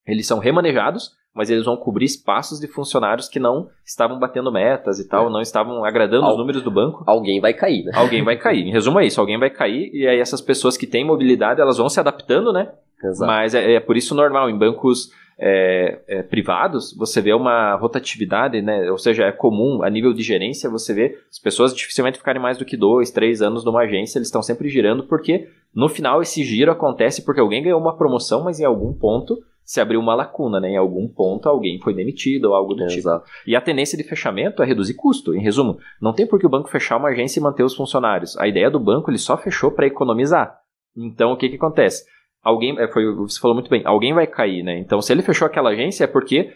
Eles 0.07 0.25
são 0.25 0.39
remanejados, 0.39 1.11
mas 1.35 1.49
eles 1.49 1.65
vão 1.65 1.75
cobrir 1.75 2.05
espaços 2.05 2.61
de 2.61 2.67
funcionários 2.67 3.27
que 3.27 3.39
não 3.39 3.69
estavam 3.85 4.19
batendo 4.19 4.51
metas 4.51 4.99
e 4.99 5.07
tal, 5.07 5.27
é. 5.27 5.29
não 5.31 5.41
estavam 5.41 5.83
agradando 5.83 6.25
Al 6.25 6.31
os 6.31 6.37
números 6.37 6.61
do 6.61 6.71
banco. 6.71 7.03
Alguém 7.05 7.41
vai 7.41 7.53
cair, 7.53 7.83
né? 7.83 7.91
Alguém 7.93 8.23
vai 8.23 8.37
cair. 8.37 8.67
Em 8.67 8.71
resumo 8.71 8.99
é 9.01 9.05
isso, 9.05 9.19
alguém 9.19 9.37
vai 9.37 9.49
cair 9.49 9.91
e 9.93 10.07
aí 10.07 10.19
essas 10.19 10.39
pessoas 10.39 10.77
que 10.77 10.87
têm 10.87 11.03
mobilidade, 11.03 11.59
elas 11.59 11.77
vão 11.77 11.89
se 11.89 11.99
adaptando, 11.99 12.53
né? 12.53 12.71
Exato. 13.03 13.27
Mas 13.27 13.53
é, 13.53 13.73
é 13.73 13.79
por 13.81 13.97
isso 13.97 14.15
normal, 14.15 14.49
em 14.49 14.57
bancos 14.57 15.11
é, 15.37 15.99
é, 16.07 16.23
privados, 16.23 16.95
você 16.95 17.21
vê 17.21 17.33
uma 17.33 17.75
rotatividade, 17.75 18.61
né? 18.61 18.89
Ou 18.91 18.97
seja, 18.97 19.25
é 19.25 19.31
comum 19.31 19.83
a 19.83 19.89
nível 19.89 20.13
de 20.13 20.21
gerência 20.21 20.69
você 20.69 20.93
vê 20.93 21.17
as 21.29 21.39
pessoas 21.39 21.75
dificilmente 21.75 22.17
ficarem 22.17 22.41
mais 22.41 22.57
do 22.57 22.65
que 22.65 22.77
dois, 22.77 23.11
três 23.11 23.41
anos 23.41 23.65
numa 23.65 23.81
agência, 23.81 24.17
eles 24.17 24.27
estão 24.27 24.43
sempre 24.43 24.69
girando 24.69 25.03
porque 25.03 25.49
no 25.73 25.89
final 25.89 26.21
esse 26.21 26.43
giro 26.43 26.71
acontece 26.71 27.25
porque 27.25 27.41
alguém 27.41 27.63
ganhou 27.63 27.79
uma 27.79 27.97
promoção, 27.97 28.43
mas 28.43 28.59
em 28.59 28.65
algum 28.65 28.93
ponto 28.93 29.37
se 29.65 29.79
abriu 29.79 29.99
uma 29.99 30.13
lacuna, 30.13 30.59
né? 30.59 30.71
Em 30.71 30.77
algum 30.77 31.07
ponto 31.07 31.47
alguém 31.47 31.79
foi 31.79 31.93
demitido 31.93 32.45
ou 32.45 32.53
algo 32.53 32.73
do 32.73 32.83
é, 32.83 32.87
tipo. 32.87 32.99
Exato. 32.99 33.25
E 33.47 33.55
a 33.55 33.61
tendência 33.61 33.97
de 33.97 34.03
fechamento 34.03 34.61
é 34.61 34.65
reduzir 34.65 34.93
custo. 34.93 35.33
Em 35.33 35.41
resumo, 35.41 35.77
não 36.01 36.13
tem 36.13 36.27
por 36.27 36.39
que 36.39 36.45
o 36.45 36.49
banco 36.49 36.69
fechar 36.69 36.97
uma 36.97 37.09
agência 37.09 37.39
e 37.39 37.43
manter 37.43 37.63
os 37.63 37.75
funcionários. 37.75 38.37
A 38.37 38.47
ideia 38.47 38.69
do 38.69 38.79
banco 38.79 39.09
ele 39.09 39.17
só 39.17 39.37
fechou 39.37 39.71
para 39.71 39.87
economizar. 39.87 40.59
Então 40.95 41.31
o 41.31 41.37
que 41.37 41.49
que 41.49 41.55
acontece? 41.55 42.05
Alguém, 42.43 42.77
é, 42.79 42.87
foi, 42.87 43.05
você 43.15 43.39
falou 43.39 43.55
muito 43.55 43.69
bem, 43.69 43.81
alguém 43.85 44.13
vai 44.13 44.27
cair, 44.27 44.63
né? 44.63 44.77
Então, 44.77 45.01
se 45.01 45.11
ele 45.13 45.21
fechou 45.21 45.45
aquela 45.45 45.69
agência 45.69 46.03
é 46.03 46.07
porque 46.07 46.53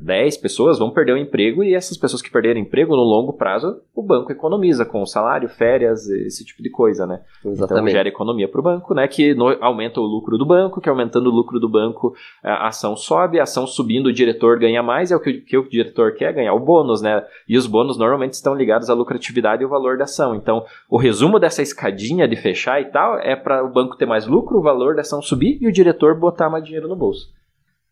10 0.00 0.36
pessoas 0.36 0.78
vão 0.78 0.90
perder 0.90 1.12
o 1.12 1.16
emprego 1.16 1.64
e 1.64 1.74
essas 1.74 1.96
pessoas 1.96 2.20
que 2.20 2.30
perderem 2.30 2.62
emprego 2.62 2.94
no 2.94 3.02
longo 3.02 3.32
prazo, 3.32 3.80
o 3.94 4.02
banco 4.02 4.30
economiza 4.30 4.84
com 4.84 5.04
salário, 5.06 5.48
férias, 5.48 6.06
esse 6.06 6.44
tipo 6.44 6.62
de 6.62 6.70
coisa, 6.70 7.06
né? 7.06 7.20
Então, 7.40 7.52
Exatamente. 7.52 7.82
Então 7.82 7.92
gera 7.92 8.08
economia 8.08 8.46
para 8.46 8.60
o 8.60 8.62
banco, 8.62 8.94
né? 8.94 9.08
Que 9.08 9.34
no, 9.34 9.48
aumenta 9.60 10.00
o 10.00 10.04
lucro 10.04 10.36
do 10.36 10.44
banco, 10.44 10.80
que 10.80 10.88
aumentando 10.88 11.30
o 11.30 11.32
lucro 11.32 11.58
do 11.58 11.68
banco, 11.68 12.14
a 12.42 12.68
ação 12.68 12.94
sobe, 12.94 13.40
a 13.40 13.44
ação 13.44 13.66
subindo, 13.66 14.06
o 14.06 14.12
diretor 14.12 14.58
ganha 14.58 14.82
mais, 14.82 15.10
é 15.10 15.16
o 15.16 15.20
que, 15.20 15.40
que 15.40 15.56
o 15.56 15.68
diretor 15.68 16.12
quer 16.12 16.32
ganhar, 16.34 16.52
o 16.52 16.60
bônus, 16.60 17.00
né? 17.00 17.24
E 17.48 17.56
os 17.56 17.66
bônus 17.66 17.96
normalmente 17.96 18.34
estão 18.34 18.54
ligados 18.54 18.90
à 18.90 18.94
lucratividade 18.94 19.62
e 19.62 19.64
ao 19.64 19.70
valor 19.70 19.96
da 19.96 20.04
ação. 20.04 20.34
Então, 20.34 20.64
o 20.90 20.98
resumo 20.98 21.38
dessa 21.38 21.62
escadinha 21.62 22.28
de 22.28 22.36
fechar 22.36 22.80
e 22.82 22.86
tal 22.86 23.18
é 23.18 23.34
para 23.34 23.64
o 23.64 23.72
banco 23.72 23.96
ter 23.96 24.06
mais 24.06 24.26
lucro, 24.26 24.58
o 24.58 24.62
valor 24.62 24.94
da 24.94 25.00
ação 25.00 25.22
subir 25.22 25.58
e 25.60 25.66
o 25.66 25.72
diretor 25.72 26.14
botar 26.14 26.50
mais 26.50 26.64
dinheiro 26.64 26.86
no 26.86 26.96
bolso. 26.96 27.37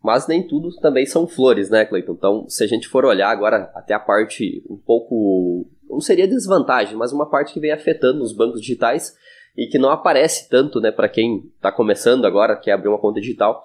Mas 0.07 0.29
nem 0.29 0.40
tudo 0.40 0.71
também 0.77 1.05
são 1.05 1.27
flores, 1.27 1.69
né, 1.69 1.85
Cleiton? 1.85 2.12
Então, 2.12 2.49
se 2.49 2.62
a 2.62 2.66
gente 2.69 2.87
for 2.87 3.05
olhar 3.05 3.29
agora 3.29 3.73
até 3.75 3.92
a 3.92 3.99
parte 3.99 4.62
um 4.71 4.77
pouco. 4.77 5.66
Não 5.90 6.01
seria 6.01 6.29
desvantagem, 6.29 6.97
mas 6.97 7.12
uma 7.12 7.29
parte 7.29 7.53
que 7.53 7.59
vem 7.59 7.73
afetando 7.73 8.23
os 8.23 8.33
bancos 8.33 8.61
digitais 8.61 9.16
e 9.57 9.66
que 9.66 9.81
não 9.81 9.90
aparece 9.90 10.49
tanto, 10.49 10.81
né, 10.81 10.92
para 10.92 11.09
quem 11.09 11.51
está 11.57 11.73
começando 11.73 12.25
agora, 12.25 12.55
quer 12.55 12.71
abrir 12.71 12.88
uma 12.88 13.01
conta 13.01 13.21
digital, 13.21 13.64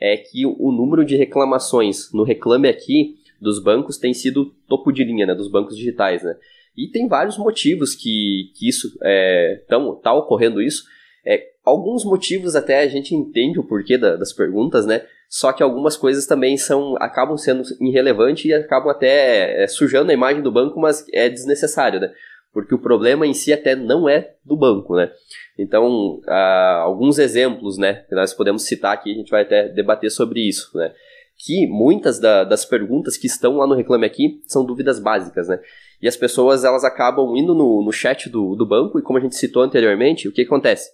é 0.00 0.16
que 0.16 0.46
o 0.46 0.72
número 0.72 1.04
de 1.04 1.14
reclamações 1.14 2.10
no 2.10 2.24
Reclame 2.24 2.68
Aqui 2.68 3.16
dos 3.38 3.62
bancos 3.62 3.98
tem 3.98 4.14
sido 4.14 4.46
topo 4.66 4.92
de 4.92 5.04
linha, 5.04 5.26
né, 5.26 5.34
dos 5.34 5.50
bancos 5.50 5.76
digitais, 5.76 6.22
né? 6.22 6.34
E 6.74 6.88
tem 6.88 7.06
vários 7.06 7.36
motivos 7.36 7.94
que, 7.94 8.50
que 8.54 8.66
isso 8.66 8.96
é, 9.02 9.62
tá 10.02 10.14
ocorrendo 10.14 10.62
isso. 10.62 10.84
É, 11.22 11.48
alguns 11.62 12.02
motivos 12.02 12.56
até 12.56 12.80
a 12.80 12.88
gente 12.88 13.14
entende 13.14 13.60
o 13.60 13.64
porquê 13.64 13.98
da, 13.98 14.16
das 14.16 14.32
perguntas, 14.32 14.86
né? 14.86 15.02
Só 15.32 15.50
que 15.50 15.62
algumas 15.62 15.96
coisas 15.96 16.26
também 16.26 16.58
são 16.58 16.94
acabam 17.00 17.38
sendo 17.38 17.62
irrelevantes 17.80 18.44
e 18.44 18.52
acabam 18.52 18.90
até 18.90 19.62
é, 19.62 19.66
sujando 19.66 20.10
a 20.10 20.14
imagem 20.14 20.42
do 20.42 20.52
banco, 20.52 20.78
mas 20.78 21.06
é 21.10 21.26
desnecessário, 21.26 21.98
né? 21.98 22.12
Porque 22.52 22.74
o 22.74 22.78
problema 22.78 23.26
em 23.26 23.32
si 23.32 23.50
até 23.50 23.74
não 23.74 24.06
é 24.06 24.34
do 24.44 24.54
banco, 24.54 24.94
né? 24.94 25.10
Então, 25.58 26.20
ah, 26.28 26.82
alguns 26.84 27.18
exemplos, 27.18 27.78
né, 27.78 28.04
que 28.06 28.14
nós 28.14 28.34
podemos 28.34 28.64
citar 28.64 28.92
aqui, 28.92 29.10
a 29.10 29.14
gente 29.14 29.30
vai 29.30 29.40
até 29.40 29.70
debater 29.70 30.10
sobre 30.10 30.46
isso, 30.46 30.70
né? 30.76 30.92
Que 31.38 31.66
muitas 31.66 32.20
da, 32.20 32.44
das 32.44 32.66
perguntas 32.66 33.16
que 33.16 33.26
estão 33.26 33.56
lá 33.56 33.66
no 33.66 33.74
Reclame 33.74 34.04
Aqui 34.04 34.42
são 34.46 34.66
dúvidas 34.66 35.00
básicas, 35.00 35.48
né? 35.48 35.58
E 36.02 36.06
as 36.06 36.16
pessoas, 36.16 36.62
elas 36.62 36.84
acabam 36.84 37.34
indo 37.34 37.54
no, 37.54 37.82
no 37.82 37.90
chat 37.90 38.28
do, 38.28 38.54
do 38.54 38.66
banco 38.68 38.98
e 38.98 39.02
como 39.02 39.18
a 39.18 39.22
gente 39.22 39.36
citou 39.36 39.62
anteriormente, 39.62 40.28
o 40.28 40.32
que 40.32 40.42
acontece? 40.42 40.90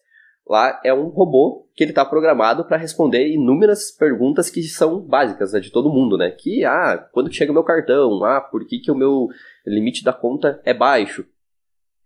Lá 0.48 0.80
é 0.82 0.94
um 0.94 1.08
robô 1.08 1.66
que 1.74 1.84
ele 1.84 1.90
está 1.90 2.04
programado 2.04 2.64
para 2.64 2.78
responder 2.78 3.28
inúmeras 3.28 3.90
perguntas 3.90 4.48
que 4.48 4.62
são 4.62 5.00
básicas 5.00 5.52
né, 5.52 5.60
de 5.60 5.70
todo 5.70 5.92
mundo, 5.92 6.16
né? 6.16 6.30
Que, 6.30 6.64
ah, 6.64 7.06
quando 7.12 7.32
chega 7.32 7.50
o 7.50 7.54
meu 7.54 7.62
cartão? 7.62 8.24
Ah, 8.24 8.40
por 8.40 8.66
que, 8.66 8.78
que 8.78 8.90
o 8.90 8.94
meu 8.94 9.28
limite 9.66 10.02
da 10.02 10.12
conta 10.12 10.60
é 10.64 10.72
baixo? 10.72 11.26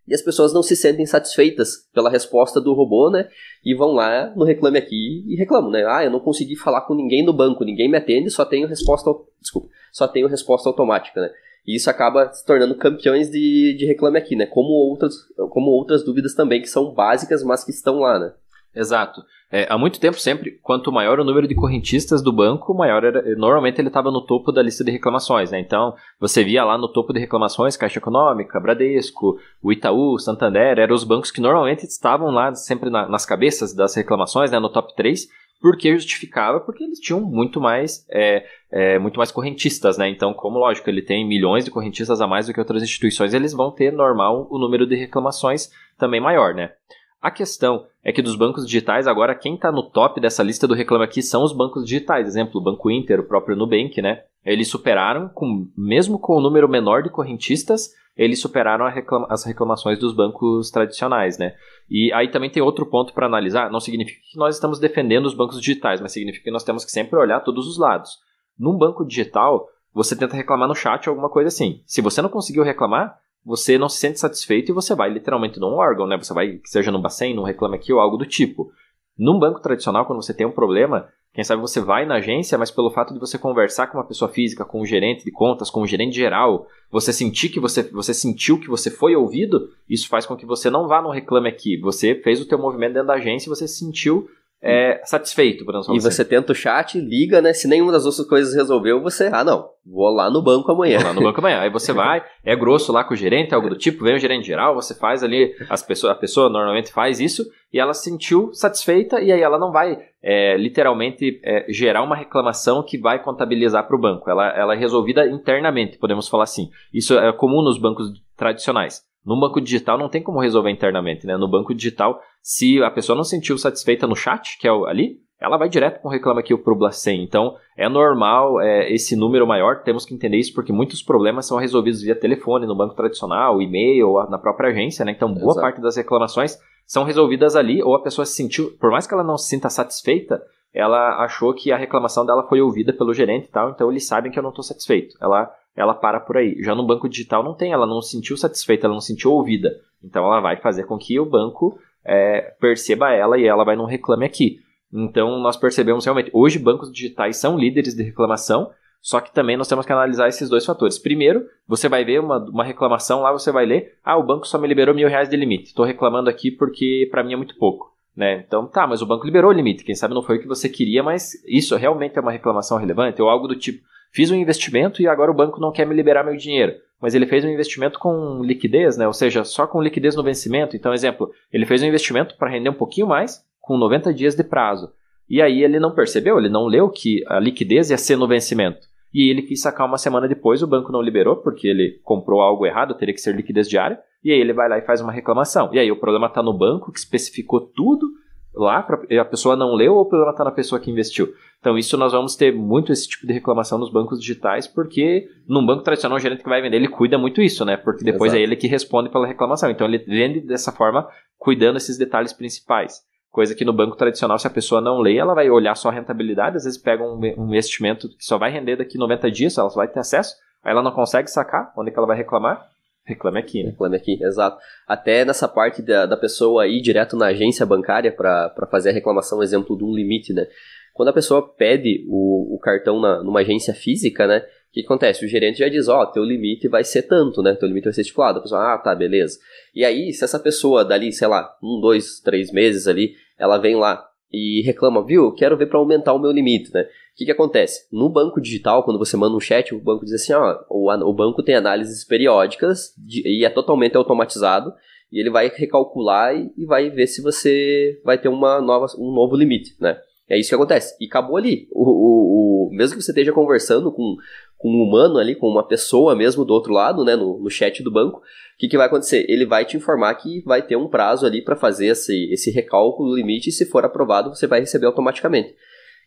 E 0.08 0.12
as 0.12 0.20
pessoas 0.20 0.52
não 0.52 0.64
se 0.64 0.74
sentem 0.74 1.06
satisfeitas 1.06 1.88
pela 1.94 2.10
resposta 2.10 2.60
do 2.60 2.74
robô, 2.74 3.08
né? 3.08 3.28
E 3.64 3.72
vão 3.74 3.92
lá 3.92 4.34
no 4.34 4.44
Reclame 4.44 4.78
Aqui 4.78 5.24
e 5.28 5.36
reclamam, 5.36 5.70
né? 5.70 5.84
Ah, 5.86 6.04
eu 6.04 6.10
não 6.10 6.18
consegui 6.18 6.56
falar 6.56 6.80
com 6.80 6.94
ninguém 6.94 7.24
no 7.24 7.32
banco, 7.32 7.64
ninguém 7.64 7.88
me 7.88 7.96
atende, 7.96 8.28
só 8.28 8.44
tenho 8.44 8.66
resposta... 8.66 9.08
Desculpa, 9.40 9.68
só 9.92 10.08
tenho 10.08 10.26
resposta 10.26 10.68
automática, 10.68 11.20
né? 11.20 11.30
E 11.66 11.76
isso 11.76 11.88
acaba 11.88 12.32
se 12.32 12.44
tornando 12.44 12.74
campeões 12.74 13.30
de, 13.30 13.76
de 13.78 13.86
reclame 13.86 14.18
aqui, 14.18 14.34
né? 14.34 14.46
Como 14.46 14.68
outras, 14.68 15.14
como 15.50 15.70
outras 15.70 16.04
dúvidas 16.04 16.34
também 16.34 16.60
que 16.60 16.68
são 16.68 16.92
básicas, 16.92 17.42
mas 17.44 17.64
que 17.64 17.70
estão 17.70 18.00
lá, 18.00 18.18
né? 18.18 18.32
Exato. 18.74 19.22
É, 19.50 19.66
há 19.68 19.76
muito 19.76 20.00
tempo, 20.00 20.18
sempre, 20.18 20.58
quanto 20.62 20.90
maior 20.90 21.20
o 21.20 21.24
número 21.24 21.46
de 21.46 21.54
correntistas 21.54 22.22
do 22.22 22.32
banco, 22.32 22.72
maior 22.72 23.04
era. 23.04 23.36
Normalmente 23.36 23.78
ele 23.78 23.88
estava 23.88 24.10
no 24.10 24.24
topo 24.24 24.50
da 24.50 24.62
lista 24.62 24.82
de 24.82 24.90
reclamações, 24.90 25.50
né? 25.50 25.60
Então, 25.60 25.94
você 26.18 26.42
via 26.42 26.64
lá 26.64 26.78
no 26.78 26.88
topo 26.88 27.12
de 27.12 27.20
reclamações 27.20 27.76
Caixa 27.76 27.98
Econômica, 27.98 28.58
Bradesco, 28.58 29.38
o 29.62 29.70
Itaú, 29.70 30.18
Santander, 30.18 30.78
eram 30.78 30.94
os 30.94 31.04
bancos 31.04 31.30
que 31.30 31.42
normalmente 31.42 31.84
estavam 31.84 32.30
lá 32.30 32.54
sempre 32.54 32.88
na, 32.88 33.06
nas 33.06 33.26
cabeças 33.26 33.74
das 33.74 33.94
reclamações, 33.94 34.50
né? 34.50 34.58
No 34.58 34.70
top 34.70 34.96
3, 34.96 35.28
porque 35.62 35.94
justificava, 35.94 36.58
porque 36.58 36.82
eles 36.82 36.98
tinham 36.98 37.20
muito 37.20 37.60
mais, 37.60 38.04
é, 38.10 38.44
é, 38.70 38.98
muito 38.98 39.16
mais 39.16 39.30
correntistas, 39.30 39.96
né? 39.96 40.08
Então, 40.08 40.34
como 40.34 40.58
lógico, 40.58 40.90
ele 40.90 41.00
tem 41.00 41.26
milhões 41.26 41.64
de 41.64 41.70
correntistas 41.70 42.20
a 42.20 42.26
mais 42.26 42.48
do 42.48 42.52
que 42.52 42.58
outras 42.58 42.82
instituições, 42.82 43.32
eles 43.32 43.52
vão 43.52 43.70
ter 43.70 43.92
normal 43.92 44.48
o 44.50 44.58
número 44.58 44.84
de 44.84 44.96
reclamações 44.96 45.70
também 45.96 46.20
maior, 46.20 46.52
né? 46.52 46.72
A 47.20 47.30
questão 47.30 47.86
é 48.02 48.12
que 48.12 48.20
dos 48.20 48.34
bancos 48.34 48.66
digitais, 48.66 49.06
agora 49.06 49.36
quem 49.36 49.54
está 49.54 49.70
no 49.70 49.84
top 49.84 50.20
dessa 50.20 50.42
lista 50.42 50.66
do 50.66 50.74
Reclame 50.74 51.04
Aqui 51.04 51.22
são 51.22 51.44
os 51.44 51.52
bancos 51.52 51.84
digitais. 51.84 52.26
Exemplo, 52.26 52.60
o 52.60 52.64
Banco 52.64 52.90
Inter, 52.90 53.20
o 53.20 53.24
próprio 53.24 53.56
Nubank, 53.56 54.02
né? 54.02 54.24
Eles 54.44 54.68
superaram, 54.68 55.28
com, 55.28 55.68
mesmo 55.76 56.18
com 56.18 56.36
o 56.36 56.40
número 56.40 56.68
menor 56.68 57.02
de 57.02 57.10
correntistas, 57.10 57.90
eles 58.16 58.40
superaram 58.40 58.86
reclama 58.90 59.26
as 59.30 59.44
reclamações 59.44 59.98
dos 59.98 60.14
bancos 60.14 60.70
tradicionais, 60.70 61.38
né? 61.38 61.54
E 61.88 62.12
aí 62.12 62.30
também 62.30 62.50
tem 62.50 62.62
outro 62.62 62.86
ponto 62.86 63.14
para 63.14 63.26
analisar. 63.26 63.70
Não 63.70 63.80
significa 63.80 64.20
que 64.30 64.38
nós 64.38 64.54
estamos 64.54 64.78
defendendo 64.78 65.26
os 65.26 65.34
bancos 65.34 65.58
digitais, 65.58 66.00
mas 66.00 66.12
significa 66.12 66.44
que 66.44 66.50
nós 66.50 66.64
temos 66.64 66.84
que 66.84 66.90
sempre 66.90 67.18
olhar 67.18 67.40
todos 67.40 67.66
os 67.66 67.78
lados. 67.78 68.18
Num 68.58 68.76
banco 68.76 69.04
digital, 69.04 69.66
você 69.94 70.14
tenta 70.14 70.36
reclamar 70.36 70.68
no 70.68 70.74
chat 70.74 71.08
alguma 71.08 71.30
coisa 71.30 71.48
assim. 71.48 71.82
Se 71.86 72.02
você 72.02 72.20
não 72.20 72.28
conseguiu 72.28 72.62
reclamar, 72.62 73.18
você 73.44 73.78
não 73.78 73.88
se 73.88 73.98
sente 73.98 74.20
satisfeito 74.20 74.70
e 74.70 74.74
você 74.74 74.94
vai 74.94 75.10
literalmente 75.10 75.58
num 75.58 75.74
órgão, 75.74 76.06
né? 76.06 76.16
Você 76.16 76.34
vai, 76.34 76.60
seja 76.64 76.92
no 76.92 77.00
Bacen, 77.00 77.34
no 77.34 77.44
Reclame 77.44 77.76
Aqui 77.76 77.92
ou 77.92 78.00
algo 78.00 78.16
do 78.16 78.26
tipo. 78.26 78.70
Num 79.18 79.38
banco 79.38 79.60
tradicional, 79.60 80.06
quando 80.06 80.22
você 80.22 80.34
tem 80.34 80.46
um 80.46 80.52
problema, 80.52 81.08
quem 81.34 81.42
sabe 81.42 81.62
você 81.62 81.80
vai 81.80 82.04
na 82.04 82.16
agência, 82.16 82.58
mas 82.58 82.70
pelo 82.70 82.90
fato 82.90 83.14
de 83.14 83.18
você 83.18 83.38
conversar 83.38 83.86
com 83.86 83.96
uma 83.96 84.06
pessoa 84.06 84.30
física, 84.30 84.66
com 84.66 84.82
um 84.82 84.86
gerente 84.86 85.24
de 85.24 85.30
contas, 85.30 85.70
com 85.70 85.80
um 85.80 85.86
gerente 85.86 86.14
geral, 86.14 86.66
você 86.90 87.10
sentir 87.10 87.48
que 87.48 87.58
você, 87.58 87.82
você 87.84 88.12
sentiu 88.12 88.60
que 88.60 88.68
você 88.68 88.90
foi 88.90 89.16
ouvido, 89.16 89.70
isso 89.88 90.08
faz 90.08 90.26
com 90.26 90.36
que 90.36 90.44
você 90.44 90.68
não 90.68 90.86
vá 90.86 91.00
no 91.00 91.10
reclame 91.10 91.48
aqui. 91.48 91.78
Você 91.80 92.14
fez 92.16 92.38
o 92.38 92.46
teu 92.46 92.58
movimento 92.58 92.92
dentro 92.92 93.08
da 93.08 93.14
agência 93.14 93.48
e 93.48 93.54
você 93.54 93.66
sentiu 93.66 94.28
é, 94.62 95.00
satisfeito, 95.04 95.64
por 95.64 95.74
exemplo. 95.74 95.96
E 95.96 96.00
você 96.00 96.24
tenta 96.24 96.52
o 96.52 96.54
chat, 96.54 96.96
liga, 96.98 97.42
né? 97.42 97.52
Se 97.52 97.66
nenhuma 97.66 97.90
das 97.90 98.06
outras 98.06 98.24
coisas 98.28 98.54
resolveu, 98.54 99.02
você, 99.02 99.28
ah, 99.32 99.42
não, 99.42 99.68
vou 99.84 100.08
lá 100.08 100.30
no 100.30 100.40
banco 100.40 100.70
amanhã. 100.70 100.98
Vou 100.98 101.08
lá 101.08 101.14
no 101.14 101.22
banco 101.22 101.40
amanhã. 101.40 101.58
Aí 101.60 101.70
você 101.70 101.90
vai, 101.92 102.22
é 102.44 102.54
grosso 102.54 102.92
lá 102.92 103.02
com 103.02 103.12
o 103.12 103.16
gerente, 103.16 103.52
algo 103.52 103.68
do 103.68 103.76
tipo, 103.76 104.04
vem 104.04 104.14
o 104.14 104.20
gerente 104.20 104.46
geral, 104.46 104.74
você 104.74 104.94
faz 104.94 105.24
ali, 105.24 105.52
as 105.68 105.82
pessoas, 105.82 106.12
a 106.12 106.14
pessoa 106.14 106.48
normalmente 106.48 106.92
faz 106.92 107.18
isso, 107.18 107.44
e 107.72 107.80
ela 107.80 107.92
se 107.92 108.04
sentiu 108.04 108.52
satisfeita, 108.52 109.20
e 109.20 109.32
aí 109.32 109.40
ela 109.40 109.58
não 109.58 109.72
vai 109.72 109.98
é, 110.22 110.56
literalmente 110.56 111.40
é, 111.42 111.66
gerar 111.68 112.02
uma 112.02 112.14
reclamação 112.14 112.84
que 112.84 112.96
vai 112.96 113.20
contabilizar 113.20 113.86
para 113.88 113.96
o 113.96 114.00
banco. 114.00 114.30
Ela, 114.30 114.48
ela 114.56 114.74
é 114.74 114.78
resolvida 114.78 115.26
internamente, 115.26 115.98
podemos 115.98 116.28
falar 116.28 116.44
assim. 116.44 116.70
Isso 116.94 117.18
é 117.18 117.32
comum 117.32 117.62
nos 117.62 117.78
bancos 117.78 118.06
tradicionais. 118.36 119.02
No 119.24 119.38
banco 119.38 119.60
digital 119.60 119.96
não 119.96 120.08
tem 120.08 120.22
como 120.22 120.40
resolver 120.40 120.70
internamente, 120.70 121.26
né? 121.26 121.36
No 121.36 121.48
banco 121.48 121.74
digital, 121.74 122.20
se 122.40 122.82
a 122.82 122.90
pessoa 122.90 123.16
não 123.16 123.24
se 123.24 123.30
sentiu 123.30 123.56
satisfeita 123.56 124.06
no 124.06 124.16
chat, 124.16 124.58
que 124.58 124.66
é 124.66 124.70
ali, 124.70 125.20
ela 125.40 125.56
vai 125.56 125.68
direto 125.68 126.00
com 126.00 126.08
o 126.08 126.10
reclama 126.10 126.40
aqui 126.40 126.56
pro 126.56 126.76
Blacen. 126.76 127.22
Então, 127.22 127.56
é 127.76 127.88
normal 127.88 128.60
é, 128.60 128.92
esse 128.92 129.16
número 129.16 129.46
maior, 129.46 129.82
temos 129.82 130.04
que 130.04 130.14
entender 130.14 130.38
isso 130.38 130.54
porque 130.54 130.72
muitos 130.72 131.02
problemas 131.02 131.46
são 131.46 131.58
resolvidos 131.58 132.00
via 132.02 132.14
telefone, 132.14 132.66
no 132.66 132.76
banco 132.76 132.94
tradicional, 132.94 133.60
e-mail, 133.60 134.14
na 134.28 134.38
própria 134.38 134.70
agência, 134.70 135.04
né? 135.04 135.12
Então, 135.12 135.32
boa 135.32 135.52
Exato. 135.52 135.60
parte 135.60 135.80
das 135.80 135.96
reclamações 135.96 136.58
são 136.86 137.04
resolvidas 137.04 137.56
ali, 137.56 137.82
ou 137.82 137.94
a 137.94 138.02
pessoa 138.02 138.24
se 138.24 138.34
sentiu, 138.34 138.76
por 138.78 138.90
mais 138.90 139.06
que 139.06 139.14
ela 139.14 139.24
não 139.24 139.36
se 139.36 139.48
sinta 139.48 139.68
satisfeita, 139.68 140.42
ela 140.74 141.22
achou 141.22 141.52
que 141.52 141.70
a 141.70 141.76
reclamação 141.76 142.24
dela 142.24 142.46
foi 142.48 142.60
ouvida 142.60 142.92
pelo 142.92 143.12
gerente 143.12 143.46
e 143.46 143.50
tal, 143.50 143.70
então 143.70 143.90
eles 143.90 144.06
sabem 144.06 144.32
que 144.32 144.38
eu 144.38 144.42
não 144.42 144.50
estou 144.50 144.64
satisfeito. 144.64 145.16
Ela 145.20 145.52
ela 145.76 145.94
para 145.94 146.20
por 146.20 146.36
aí. 146.36 146.56
Já 146.62 146.74
no 146.74 146.86
banco 146.86 147.08
digital 147.08 147.42
não 147.42 147.54
tem, 147.54 147.72
ela 147.72 147.86
não 147.86 148.00
se 148.00 148.10
sentiu 148.10 148.36
satisfeita, 148.36 148.86
ela 148.86 148.94
não 148.94 149.00
se 149.00 149.08
sentiu 149.08 149.32
ouvida. 149.32 149.70
Então 150.02 150.24
ela 150.24 150.40
vai 150.40 150.56
fazer 150.56 150.84
com 150.84 150.98
que 150.98 151.18
o 151.18 151.26
banco 151.26 151.78
é, 152.04 152.54
perceba 152.60 153.12
ela 153.12 153.38
e 153.38 153.44
ela 153.44 153.64
vai 153.64 153.76
não 153.76 153.84
reclame 153.84 154.24
aqui. 154.24 154.60
Então 154.92 155.38
nós 155.38 155.56
percebemos 155.56 156.04
realmente, 156.04 156.30
hoje 156.32 156.58
bancos 156.58 156.92
digitais 156.92 157.38
são 157.38 157.58
líderes 157.58 157.94
de 157.94 158.02
reclamação, 158.02 158.70
só 159.00 159.20
que 159.20 159.32
também 159.32 159.56
nós 159.56 159.66
temos 159.66 159.84
que 159.84 159.92
analisar 159.92 160.28
esses 160.28 160.48
dois 160.48 160.64
fatores. 160.64 160.98
Primeiro, 160.98 161.44
você 161.66 161.88
vai 161.88 162.04
ver 162.04 162.20
uma, 162.20 162.38
uma 162.38 162.64
reclamação 162.64 163.20
lá, 163.20 163.32
você 163.32 163.50
vai 163.50 163.66
ler, 163.66 163.98
ah, 164.04 164.16
o 164.16 164.22
banco 164.22 164.46
só 164.46 164.58
me 164.58 164.68
liberou 164.68 164.94
mil 164.94 165.08
reais 165.08 165.28
de 165.28 165.36
limite. 165.36 165.68
Estou 165.68 165.84
reclamando 165.84 166.30
aqui 166.30 166.50
porque 166.50 167.08
para 167.10 167.24
mim 167.24 167.32
é 167.32 167.36
muito 167.36 167.56
pouco. 167.56 167.90
Né? 168.14 168.44
Então, 168.46 168.66
tá, 168.66 168.86
mas 168.86 169.00
o 169.00 169.06
banco 169.06 169.24
liberou 169.24 169.50
o 169.50 169.54
limite. 169.54 169.84
Quem 169.84 169.94
sabe 169.94 170.14
não 170.14 170.22
foi 170.22 170.36
o 170.36 170.40
que 170.40 170.46
você 170.46 170.68
queria, 170.68 171.02
mas 171.02 171.32
isso 171.46 171.74
realmente 171.76 172.18
é 172.18 172.20
uma 172.20 172.30
reclamação 172.30 172.76
relevante? 172.78 173.22
Ou 173.22 173.28
algo 173.28 173.48
do 173.48 173.56
tipo, 173.56 173.82
fiz 174.12 174.30
um 174.30 174.36
investimento 174.36 175.02
e 175.02 175.08
agora 175.08 175.30
o 175.30 175.34
banco 175.34 175.60
não 175.60 175.72
quer 175.72 175.86
me 175.86 175.94
liberar 175.94 176.24
meu 176.24 176.36
dinheiro. 176.36 176.74
Mas 177.00 177.14
ele 177.14 177.26
fez 177.26 177.44
um 177.44 177.48
investimento 177.48 177.98
com 177.98 178.42
liquidez, 178.42 178.96
né? 178.96 179.06
ou 179.06 179.12
seja, 179.12 179.42
só 179.42 179.66
com 179.66 179.82
liquidez 179.82 180.14
no 180.14 180.22
vencimento. 180.22 180.76
Então, 180.76 180.94
exemplo, 180.94 181.32
ele 181.52 181.66
fez 181.66 181.82
um 181.82 181.86
investimento 181.86 182.36
para 182.36 182.50
render 182.50 182.68
um 182.68 182.74
pouquinho 182.74 183.08
mais 183.08 183.44
com 183.60 183.76
90 183.76 184.14
dias 184.14 184.36
de 184.36 184.44
prazo. 184.44 184.92
E 185.28 185.40
aí 185.40 185.62
ele 185.62 185.80
não 185.80 185.94
percebeu, 185.94 186.38
ele 186.38 186.48
não 186.48 186.66
leu 186.66 186.88
que 186.90 187.24
a 187.26 187.40
liquidez 187.40 187.90
ia 187.90 187.98
ser 187.98 188.16
no 188.16 188.28
vencimento. 188.28 188.86
E 189.12 189.30
ele 189.30 189.42
quis 189.42 189.60
sacar 189.60 189.86
uma 189.86 189.98
semana 189.98 190.28
depois, 190.28 190.62
o 190.62 190.66
banco 190.66 190.92
não 190.92 191.02
liberou, 191.02 191.36
porque 191.36 191.66
ele 191.66 192.00
comprou 192.02 192.40
algo 192.40 192.64
errado, 192.64 192.94
teria 192.94 193.14
que 193.14 193.20
ser 193.20 193.34
liquidez 193.34 193.68
diária. 193.68 193.98
E 194.24 194.30
aí 194.30 194.38
ele 194.38 194.52
vai 194.52 194.68
lá 194.68 194.78
e 194.78 194.82
faz 194.82 195.00
uma 195.00 195.12
reclamação. 195.12 195.70
E 195.72 195.78
aí 195.78 195.90
o 195.90 195.98
problema 195.98 196.28
está 196.28 196.42
no 196.42 196.56
banco 196.56 196.92
que 196.92 196.98
especificou 196.98 197.60
tudo 197.60 198.06
lá, 198.54 198.82
pra, 198.82 198.98
a 199.20 199.24
pessoa 199.24 199.56
não 199.56 199.74
leu 199.74 199.94
ou 199.94 200.02
o 200.02 200.08
problema 200.08 200.32
está 200.32 200.44
na 200.44 200.50
pessoa 200.50 200.80
que 200.80 200.90
investiu? 200.90 201.32
Então, 201.58 201.78
isso 201.78 201.96
nós 201.96 202.12
vamos 202.12 202.34
ter 202.34 202.52
muito 202.52 202.92
esse 202.92 203.08
tipo 203.08 203.26
de 203.26 203.32
reclamação 203.32 203.78
nos 203.78 203.90
bancos 203.90 204.20
digitais, 204.20 204.66
porque 204.66 205.28
num 205.48 205.64
banco 205.64 205.82
tradicional, 205.82 206.16
o 206.16 206.20
gerente 206.20 206.42
que 206.42 206.48
vai 206.48 206.60
vender, 206.60 206.76
ele 206.76 206.88
cuida 206.88 207.16
muito 207.16 207.40
isso, 207.40 207.64
né? 207.64 207.76
Porque 207.76 208.04
depois 208.04 208.32
Exato. 208.32 208.40
é 208.40 208.42
ele 208.42 208.56
que 208.56 208.66
responde 208.66 209.08
pela 209.10 209.26
reclamação. 209.26 209.70
Então, 209.70 209.86
ele 209.86 209.98
vende 209.98 210.40
dessa 210.40 210.72
forma, 210.72 211.08
cuidando 211.38 211.76
esses 211.76 211.96
detalhes 211.96 212.32
principais. 212.32 213.00
Coisa 213.30 213.54
que 213.54 213.64
no 213.64 213.72
banco 213.72 213.96
tradicional, 213.96 214.38
se 214.38 214.46
a 214.46 214.50
pessoa 214.50 214.80
não 214.80 214.98
lê, 214.98 215.16
ela 215.16 215.34
vai 215.34 215.48
olhar 215.48 215.74
só 215.74 215.88
a 215.88 215.92
rentabilidade, 215.92 216.56
às 216.56 216.64
vezes 216.64 216.78
pega 216.78 217.02
um, 217.02 217.18
um 217.38 217.48
investimento 217.48 218.08
que 218.08 218.24
só 218.24 218.36
vai 218.36 218.50
render 218.50 218.76
daqui 218.76 218.98
90 218.98 219.30
dias, 219.30 219.56
ela 219.56 219.70
só 219.70 219.76
vai 219.76 219.88
ter 219.88 220.00
acesso, 220.00 220.34
aí 220.62 220.72
ela 220.72 220.82
não 220.82 220.90
consegue 220.90 221.30
sacar, 221.30 221.72
onde 221.78 221.90
que 221.90 221.98
ela 221.98 222.06
vai 222.06 222.16
reclamar? 222.16 222.68
Reclame 223.04 223.38
aqui, 223.38 223.62
né? 223.64 223.70
Reclame 223.70 223.96
aqui, 223.96 224.22
exato. 224.22 224.58
Até 224.86 225.24
nessa 225.24 225.48
parte 225.48 225.82
da, 225.82 226.06
da 226.06 226.16
pessoa 226.16 226.66
ir 226.68 226.80
direto 226.80 227.16
na 227.16 227.26
agência 227.26 227.66
bancária 227.66 228.12
para 228.12 228.68
fazer 228.70 228.90
a 228.90 228.92
reclamação, 228.92 229.42
exemplo 229.42 229.76
de 229.76 229.84
um 229.84 229.94
limite, 229.94 230.32
né? 230.32 230.46
Quando 230.94 231.08
a 231.08 231.12
pessoa 231.12 231.52
pede 231.54 232.04
o, 232.08 232.54
o 232.54 232.58
cartão 232.58 233.00
na, 233.00 233.22
numa 233.22 233.40
agência 233.40 233.74
física, 233.74 234.26
né? 234.26 234.38
O 234.38 234.72
que 234.72 234.80
acontece? 234.80 235.24
O 235.24 235.28
gerente 235.28 235.58
já 235.58 235.68
diz, 235.68 235.88
ó, 235.88 236.02
oh, 236.02 236.06
teu 236.06 236.22
limite 236.22 236.68
vai 236.68 236.84
ser 236.84 237.02
tanto, 237.02 237.42
né? 237.42 237.54
Teu 237.54 237.68
limite 237.68 237.84
vai 237.84 237.92
ser 237.92 238.02
estipulado. 238.02 238.38
A 238.38 238.42
pessoa, 238.42 238.74
ah, 238.74 238.78
tá, 238.78 238.94
beleza. 238.94 239.38
E 239.74 239.84
aí, 239.84 240.12
se 240.12 240.24
essa 240.24 240.38
pessoa 240.38 240.84
dali, 240.84 241.12
sei 241.12 241.28
lá, 241.28 241.54
um, 241.62 241.80
dois, 241.80 242.20
três 242.20 242.52
meses 242.52 242.86
ali, 242.86 243.14
ela 243.38 243.58
vem 243.58 243.74
lá 243.74 244.02
e 244.32 244.62
reclama, 244.62 245.04
viu, 245.04 245.32
quero 245.32 245.56
ver 245.56 245.66
para 245.66 245.78
aumentar 245.78 246.14
o 246.14 246.18
meu 246.18 246.30
limite, 246.30 246.72
né? 246.72 246.82
O 246.82 246.86
que, 247.16 247.26
que 247.26 247.30
acontece? 247.30 247.86
No 247.92 248.08
banco 248.08 248.40
digital, 248.40 248.82
quando 248.82 248.98
você 248.98 249.16
manda 249.16 249.36
um 249.36 249.40
chat, 249.40 249.74
o 249.74 249.80
banco 249.80 250.04
diz 250.04 250.14
assim, 250.14 250.32
ó, 250.32 250.58
o, 250.70 250.90
o 250.90 251.12
banco 251.12 251.42
tem 251.42 251.54
análises 251.54 252.04
periódicas 252.04 252.94
de, 252.96 253.22
e 253.26 253.44
é 253.44 253.50
totalmente 253.50 253.96
automatizado 253.96 254.72
e 255.12 255.20
ele 255.20 255.28
vai 255.28 255.52
recalcular 255.54 256.34
e, 256.34 256.50
e, 256.56 256.64
vai 256.64 256.88
ver 256.88 257.06
se 257.06 257.20
você 257.20 258.00
vai 258.02 258.16
ter 258.16 258.28
uma 258.28 258.62
nova, 258.62 258.86
um 258.98 259.12
novo 259.12 259.36
limite, 259.36 259.76
né? 259.78 260.00
É 260.26 260.38
isso 260.38 260.48
que 260.48 260.54
acontece. 260.54 260.96
E 260.98 261.04
acabou 261.04 261.36
ali. 261.36 261.68
O, 261.70 261.82
o, 261.82 262.51
mesmo 262.72 262.96
que 262.96 263.02
você 263.02 263.10
esteja 263.10 263.32
conversando 263.32 263.92
com, 263.92 264.16
com 264.58 264.68
um 264.68 264.82
humano 264.82 265.18
ali, 265.18 265.34
com 265.34 265.48
uma 265.48 265.66
pessoa 265.66 266.14
mesmo 266.14 266.44
do 266.44 266.52
outro 266.52 266.72
lado, 266.72 267.04
né, 267.04 267.16
no, 267.16 267.38
no 267.38 267.50
chat 267.50 267.82
do 267.82 267.92
banco, 267.92 268.18
o 268.18 268.22
que, 268.58 268.68
que 268.68 268.76
vai 268.76 268.86
acontecer? 268.86 269.24
Ele 269.28 269.46
vai 269.46 269.64
te 269.64 269.76
informar 269.76 270.14
que 270.14 270.42
vai 270.44 270.62
ter 270.62 270.76
um 270.76 270.88
prazo 270.88 271.26
ali 271.26 271.42
para 271.42 271.56
fazer 271.56 271.86
esse, 271.86 272.32
esse 272.32 272.50
recálculo 272.50 273.10
do 273.10 273.16
limite 273.16 273.48
e 273.48 273.52
se 273.52 273.66
for 273.66 273.84
aprovado, 273.84 274.34
você 274.34 274.46
vai 274.46 274.60
receber 274.60 274.86
automaticamente. 274.86 275.54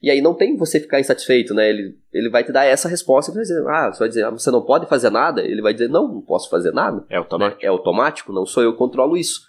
E 0.01 0.11
aí 0.11 0.21
não 0.21 0.33
tem 0.33 0.55
você 0.55 0.79
ficar 0.79 0.99
insatisfeito, 0.99 1.53
né? 1.53 1.69
Ele, 1.69 1.97
ele 2.13 2.29
vai 2.29 2.43
te 2.43 2.51
dar 2.51 2.65
essa 2.65 2.87
resposta 2.87 3.31
e 3.31 3.33
vai 3.33 3.43
dizer, 3.43 3.67
ah, 3.67 3.91
você 3.91 3.99
vai 3.99 4.07
dizer, 4.07 4.25
ah, 4.25 4.29
você 4.29 4.51
não 4.51 4.61
pode 4.61 4.87
fazer 4.87 5.09
nada? 5.09 5.41
Ele 5.41 5.61
vai 5.61 5.73
dizer, 5.73 5.89
não, 5.89 6.07
não 6.07 6.21
posso 6.21 6.49
fazer 6.49 6.71
nada. 6.71 7.03
É 7.09 7.17
automático. 7.17 7.61
Né? 7.61 7.65
É 7.65 7.69
automático, 7.69 8.33
não 8.33 8.45
sou 8.45 8.61
eu 8.61 8.73
que 8.73 8.77
controlo 8.77 9.17
isso, 9.17 9.41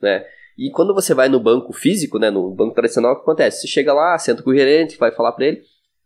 né? 0.00 0.24
E 0.58 0.70
quando 0.70 0.94
você 0.94 1.14
vai 1.14 1.28
no 1.28 1.40
banco 1.40 1.72
físico, 1.72 2.18
né, 2.18 2.30
no 2.30 2.50
banco 2.54 2.74
tradicional, 2.74 3.12
o 3.12 3.16
que 3.16 3.22
acontece? 3.22 3.62
Você 3.62 3.68
chega 3.68 3.92
lá, 3.94 4.18
senta 4.18 4.42
com 4.42 4.50
o 4.50 4.54
gerente, 4.54 4.98
vai 4.98 5.10
falar 5.10 5.32
para 5.32 5.46
ele, 5.46 5.62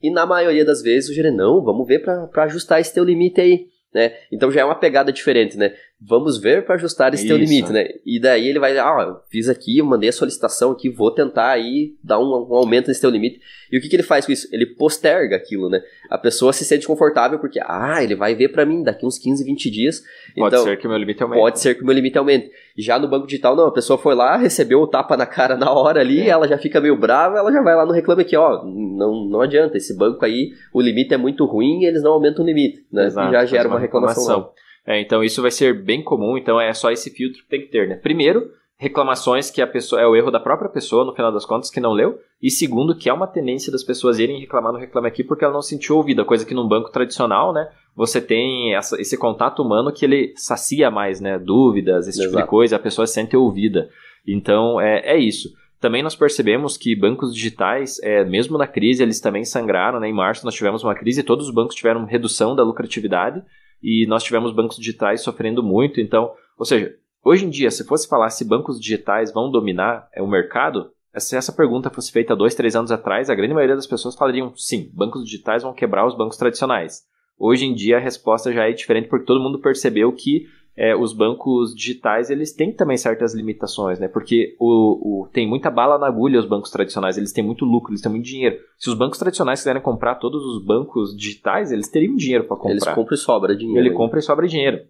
e 0.07 0.11
na 0.11 0.25
maioria 0.25 0.64
das 0.64 0.83
vezes 0.83 1.11
o 1.11 1.12
gerente, 1.12 1.37
não, 1.37 1.62
vamos 1.62 1.87
ver 1.87 1.99
para 1.99 2.45
ajustar 2.45 2.81
esse 2.81 2.95
teu 2.95 3.03
limite 3.03 3.40
aí. 3.40 3.66
Né? 3.92 4.12
Então 4.31 4.53
já 4.53 4.61
é 4.61 4.64
uma 4.64 4.79
pegada 4.79 5.12
diferente, 5.12 5.57
né? 5.57 5.75
Vamos 5.98 6.38
ver 6.38 6.66
para 6.66 6.74
ajustar 6.74 7.14
esse 7.14 7.24
Isso. 7.24 7.35
teu 7.35 7.42
limite, 7.42 7.72
né? 7.72 7.88
E 8.04 8.20
daí 8.20 8.46
ele 8.48 8.59
vai, 8.59 8.76
ah, 8.76 9.18
fiz 9.30 9.48
aqui, 9.48 9.80
mandei 9.80 10.11
a 10.11 10.12
solicitação 10.12 10.72
aqui, 10.72 10.90
vou 10.90 11.11
tentar 11.11 11.50
aí 11.50 11.94
dar 12.04 12.18
um, 12.18 12.46
um, 12.50 12.54
aumento 12.54 12.88
nesse 12.88 13.00
teu 13.00 13.09
limite. 13.09 13.40
E 13.72 13.78
o 13.78 13.80
que, 13.80 13.88
que 13.88 13.96
ele 13.96 14.02
faz 14.02 14.26
com 14.26 14.32
isso? 14.32 14.46
Ele 14.52 14.66
posterga 14.66 15.37
aquilo, 15.37 15.70
né? 15.70 15.80
A 16.11 16.18
pessoa 16.18 16.52
se 16.52 16.66
sente 16.66 16.87
confortável 16.87 17.38
porque, 17.38 17.59
ah, 17.64 18.04
ele 18.04 18.14
vai 18.14 18.35
ver 18.35 18.48
para 18.48 18.66
mim 18.66 18.82
daqui 18.82 19.06
uns 19.06 19.18
15, 19.18 19.42
20 19.42 19.70
dias. 19.70 20.02
Pode 20.37 20.54
então, 20.54 20.64
ser 20.64 20.76
que 20.76 20.87
o 20.87 20.90
meu 20.90 20.98
limite 20.98 21.22
aumente. 21.22 21.40
Pode 21.40 21.61
ser 21.61 21.74
que 21.74 21.82
o 21.82 21.87
meu 21.87 21.94
limite 21.94 22.18
aumente. 22.18 22.50
Já 22.76 22.98
no 22.98 23.09
banco 23.09 23.26
digital, 23.26 23.56
não, 23.56 23.66
a 23.66 23.72
pessoa 23.72 23.98
foi 23.98 24.14
lá, 24.14 24.37
recebeu 24.37 24.80
o 24.80 24.87
tapa 24.87 25.16
na 25.16 25.24
cara 25.24 25.56
na 25.56 25.72
hora 25.72 26.00
ali, 26.02 26.20
é. 26.20 26.28
ela 26.28 26.46
já 26.46 26.59
fica 26.59 26.78
meio 26.78 26.98
brava, 26.98 27.38
ela 27.38 27.50
já 27.50 27.62
vai 27.62 27.74
lá 27.74 27.87
no 27.87 27.92
reclame 27.92 28.20
aqui, 28.20 28.37
ó, 28.37 28.62
não, 28.64 29.24
não 29.24 29.40
adianta, 29.40 29.78
esse 29.78 29.96
banco 29.96 30.22
aí, 30.26 30.50
o 30.74 30.80
limite 30.82 31.14
é 31.14 31.16
muito 31.16 31.46
ruim 31.46 31.80
e 31.80 31.87
eles 31.87 32.02
não 32.02 32.12
aumentam 32.12 32.44
o 32.44 32.46
limite, 32.46 32.85
né? 32.92 33.06
Exato, 33.06 33.30
e 33.30 33.32
já 33.32 33.46
gera 33.46 33.66
uma, 33.66 33.78
reclamação. 33.78 34.50
É, 34.87 35.01
então 35.01 35.25
isso 35.25 35.42
vai 35.42 35.51
ser 35.51 35.83
bem 35.83 36.03
comum, 36.03 36.38
então 36.38 36.61
é 36.61 36.72
só 36.72 36.90
esse 36.90 37.11
filtro 37.11 37.42
que 37.42 37.49
tem 37.49 37.61
que 37.61 37.68
ter, 37.68 37.88
né? 37.88 37.96
Primeiro, 37.96 38.51
reclamações 38.79 39.51
que 39.51 39.61
a 39.61 39.66
pessoa 39.66 40.01
é 40.01 40.07
o 40.07 40.14
erro 40.14 40.31
da 40.31 40.38
própria 40.38 40.68
pessoa, 40.68 41.05
no 41.05 41.14
final 41.14 41.33
das 41.33 41.44
contas, 41.44 41.70
que 41.70 41.81
não 41.81 41.92
leu. 41.92 42.20
E 42.40 42.51
segundo, 42.51 42.96
que 42.96 43.09
é 43.09 43.12
uma 43.12 43.27
tendência 43.27 43.72
das 43.72 43.83
pessoas 43.83 44.18
irem 44.18 44.38
reclamar 44.38 44.72
no 44.72 44.79
Reclame 44.79 45.09
Aqui 45.09 45.25
porque 45.25 45.44
ela 45.44 45.55
não 45.55 45.62
se 45.62 45.70
sentiu 45.70 45.96
ouvida, 45.96 46.25
coisa 46.25 46.44
que 46.44 46.55
num 46.55 46.68
banco 46.68 46.90
tradicional, 46.90 47.53
né? 47.53 47.68
Você 47.96 48.20
tem 48.20 48.75
essa, 48.75 49.01
esse 49.01 49.16
contato 49.16 49.62
humano 49.62 49.92
que 49.92 50.05
ele 50.05 50.35
sacia 50.37 50.90
mais, 50.90 51.20
né? 51.20 51.38
Dúvidas, 51.38 52.07
esse 52.07 52.20
Exato. 52.20 52.29
tipo 52.29 52.42
de 52.42 52.49
coisa, 52.49 52.77
a 52.77 52.79
pessoa 52.79 53.07
se 53.07 53.14
sente 53.14 53.37
ouvida. 53.37 53.88
Então, 54.27 54.81
é, 54.81 55.14
é 55.14 55.18
isso. 55.18 55.49
Também 55.81 56.03
nós 56.03 56.14
percebemos 56.14 56.77
que 56.77 56.94
bancos 56.94 57.35
digitais, 57.35 57.99
é, 58.03 58.25
mesmo 58.25 58.59
na 58.59 58.66
crise, 58.66 59.03
eles 59.03 59.20
também 59.20 59.44
sangraram. 59.44 59.99
Né? 59.99 60.09
Em 60.09 60.12
março 60.12 60.44
nós 60.44 60.55
tivemos 60.55 60.85
uma 60.85 60.94
crise 60.94 61.20
e 61.20 61.25
todos 61.25 61.49
os 61.49 61.55
bancos 61.55 61.75
tiveram 61.75 62.05
redução 62.05 62.55
da 62.55 62.62
lucratividade 62.62 63.42
e 63.83 64.07
nós 64.07 64.23
tivemos 64.23 64.53
bancos 64.53 64.77
digitais 64.77 65.23
sofrendo 65.23 65.62
muito. 65.62 66.01
Então, 66.01 66.33
ou 66.59 66.65
seja, 66.65 66.95
hoje 67.25 67.45
em 67.45 67.51
dia, 67.51 67.71
se 67.71 67.85
fosse 67.85 68.09
falar 68.09 68.31
se 68.31 68.45
bancos 68.45 68.81
digitais 68.81 69.33
vão 69.33 69.51
dominar 69.51 70.09
é, 70.12 70.23
o 70.23 70.27
mercado, 70.27 70.91
se 71.17 71.37
essa 71.37 71.53
pergunta 71.53 71.91
fosse 71.91 72.12
feita 72.12 72.37
dois, 72.37 72.55
três 72.55 72.77
anos 72.77 72.91
atrás, 72.91 73.31
a 73.31 73.35
grande 73.35 73.55
maioria 73.55 73.77
das 73.77 73.87
pessoas 73.87 74.15
falariam 74.15 74.53
sim, 74.57 74.91
bancos 74.93 75.25
digitais 75.25 75.62
vão 75.62 75.73
quebrar 75.73 76.07
os 76.07 76.17
bancos 76.17 76.37
tradicionais. 76.37 77.05
Hoje 77.39 77.67
em 77.67 77.75
dia 77.75 77.97
a 77.97 78.01
resposta 78.01 78.53
já 78.53 78.69
é 78.69 78.73
diferente 78.73 79.09
porque 79.09 79.27
todo 79.27 79.43
mundo 79.43 79.61
percebeu 79.61 80.12
que 80.12 80.47
é, 80.77 80.95
os 80.95 81.15
bancos 81.15 81.75
digitais 81.75 82.29
eles 82.29 82.53
têm 82.53 82.71
também 82.71 82.99
certas 82.99 83.35
limitações, 83.35 83.99
né? 83.99 84.09
Porque 84.09 84.55
o, 84.61 85.23
o, 85.23 85.29
tem 85.29 85.49
muita 85.49 85.71
bala 85.71 85.99
na 85.99 86.07
agulha 86.07 86.39
os 86.39 86.47
bancos 86.47 86.71
tradicionais, 86.71 87.17
eles 87.17 87.33
têm 87.33 87.43
muito 87.43 87.65
lucro, 87.65 87.93
eles 87.93 88.03
têm 88.03 88.12
muito 88.12 88.27
dinheiro. 88.27 88.59
Se 88.77 88.91
os 88.91 88.95
bancos 88.95 89.19
tradicionais 89.19 89.61
quiserem 89.61 89.81
comprar 89.81 90.17
todos 90.17 90.45
os 90.45 90.62
bancos 90.62 91.17
digitais, 91.17 91.73
eles 91.73 91.89
teriam 91.89 92.15
dinheiro 92.15 92.45
para 92.45 92.57
comprar. 92.57 92.73
Eles 92.73 92.85
compram 92.85 93.15
e 93.15 93.19
sobra 93.19 93.57
dinheiro. 93.57 93.81
Ele 93.81 93.95
compra 93.95 94.19
e 94.19 94.23
sobra 94.23 94.47
dinheiro. 94.47 94.85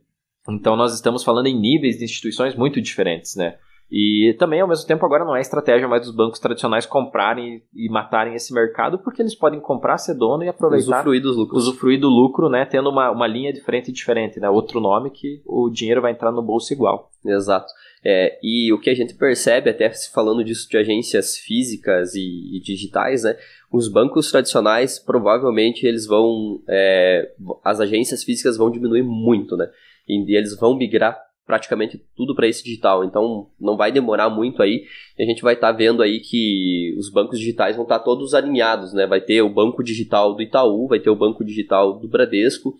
Então 0.49 0.77
nós 0.77 0.93
estamos 0.93 1.23
falando 1.23 1.47
em 1.47 1.59
níveis 1.59 1.99
de 1.99 2.05
instituições 2.05 2.57
muito 2.57 2.81
diferentes, 2.81 3.37
né? 3.37 3.57
E 3.91 4.35
também, 4.39 4.61
ao 4.61 4.69
mesmo 4.69 4.87
tempo, 4.87 5.07
agora 5.07 5.25
não 5.25 5.37
é 5.37 5.41
estratégia 5.41 5.87
mais 5.87 6.03
dos 6.03 6.11
bancos 6.11 6.41
tradicionais 6.41 6.85
comprarem 6.85 7.63
e 7.75 7.89
matarem 7.89 8.35
esse 8.35 8.53
mercado, 8.53 8.99
porque 8.99 9.23
eles 9.23 9.35
podem 9.35 9.61
comprar, 9.61 9.97
ser 9.99 10.15
dono 10.15 10.43
e 10.43 10.49
aproveitar. 10.49 10.97
Usufruir 10.97 11.23
dos 11.23 11.37
lucros. 11.37 11.63
Usufruir 11.63 12.01
do 12.01 12.09
lucro, 12.09 12.49
né? 12.49 12.65
Tendo 12.65 12.91
uma, 12.91 13.11
uma 13.11 13.27
linha 13.29 13.53
de 13.53 13.61
frente 13.61 13.93
diferente, 13.93 14.41
né? 14.41 14.51
Outro 14.51 14.81
nome 14.81 15.11
que 15.11 15.41
o 15.47 15.71
dinheiro 15.71 16.03
vai 16.03 16.11
entrar 16.11 16.33
no 16.33 16.43
bolso 16.43 16.73
igual. 16.73 17.11
Exato. 17.25 17.73
É, 18.05 18.39
e 18.43 18.73
o 18.73 18.81
que 18.81 18.91
a 18.91 18.95
gente 18.95 19.15
percebe, 19.15 19.71
até 19.71 19.91
falando 20.13 20.43
disso 20.43 20.69
de 20.69 20.77
agências 20.77 21.37
físicas 21.37 22.15
e, 22.15 22.57
e 22.57 22.61
digitais, 22.61 23.23
né? 23.23 23.37
Os 23.71 23.89
bancos 23.89 24.31
tradicionais, 24.31 24.99
provavelmente, 24.99 25.87
eles 25.87 26.07
vão. 26.07 26.61
É, 26.69 27.33
as 27.65 27.81
agências 27.81 28.25
físicas 28.25 28.57
vão 28.57 28.71
diminuir 28.71 29.05
muito, 29.05 29.57
né? 29.57 29.69
E 30.09 30.37
eles 30.37 30.57
vão 30.57 30.77
migrar 30.77 31.21
praticamente 31.47 32.03
tudo 32.17 32.35
para 32.35 32.49
esse 32.49 32.65
digital. 32.65 33.05
Então 33.05 33.47
não 33.59 33.77
vai 33.77 33.93
demorar 33.93 34.29
muito 34.29 34.63
aí. 34.63 34.85
A 35.19 35.23
gente 35.23 35.43
vai 35.43 35.55
estar 35.55 35.73
tá 35.73 35.77
vendo 35.77 36.03
aí 36.03 36.21
que 36.21 36.95
os 36.99 37.09
bancos 37.09 37.39
digitais 37.39 37.77
vão 37.77 37.85
estar 37.85 38.01
tá 38.01 38.05
todos 38.05 38.35
alinhados, 38.35 38.93
né? 38.93 39.07
Vai 39.07 39.21
ter 39.21 39.41
o 39.43 39.49
banco 39.49 39.83
digital 39.83 40.35
do 40.35 40.43
Itaú, 40.43 40.89
vai 40.89 40.99
ter 40.99 41.11
o 41.11 41.17
banco 41.17 41.45
digital 41.45 41.99
do 41.99 42.09
Bradesco, 42.09 42.77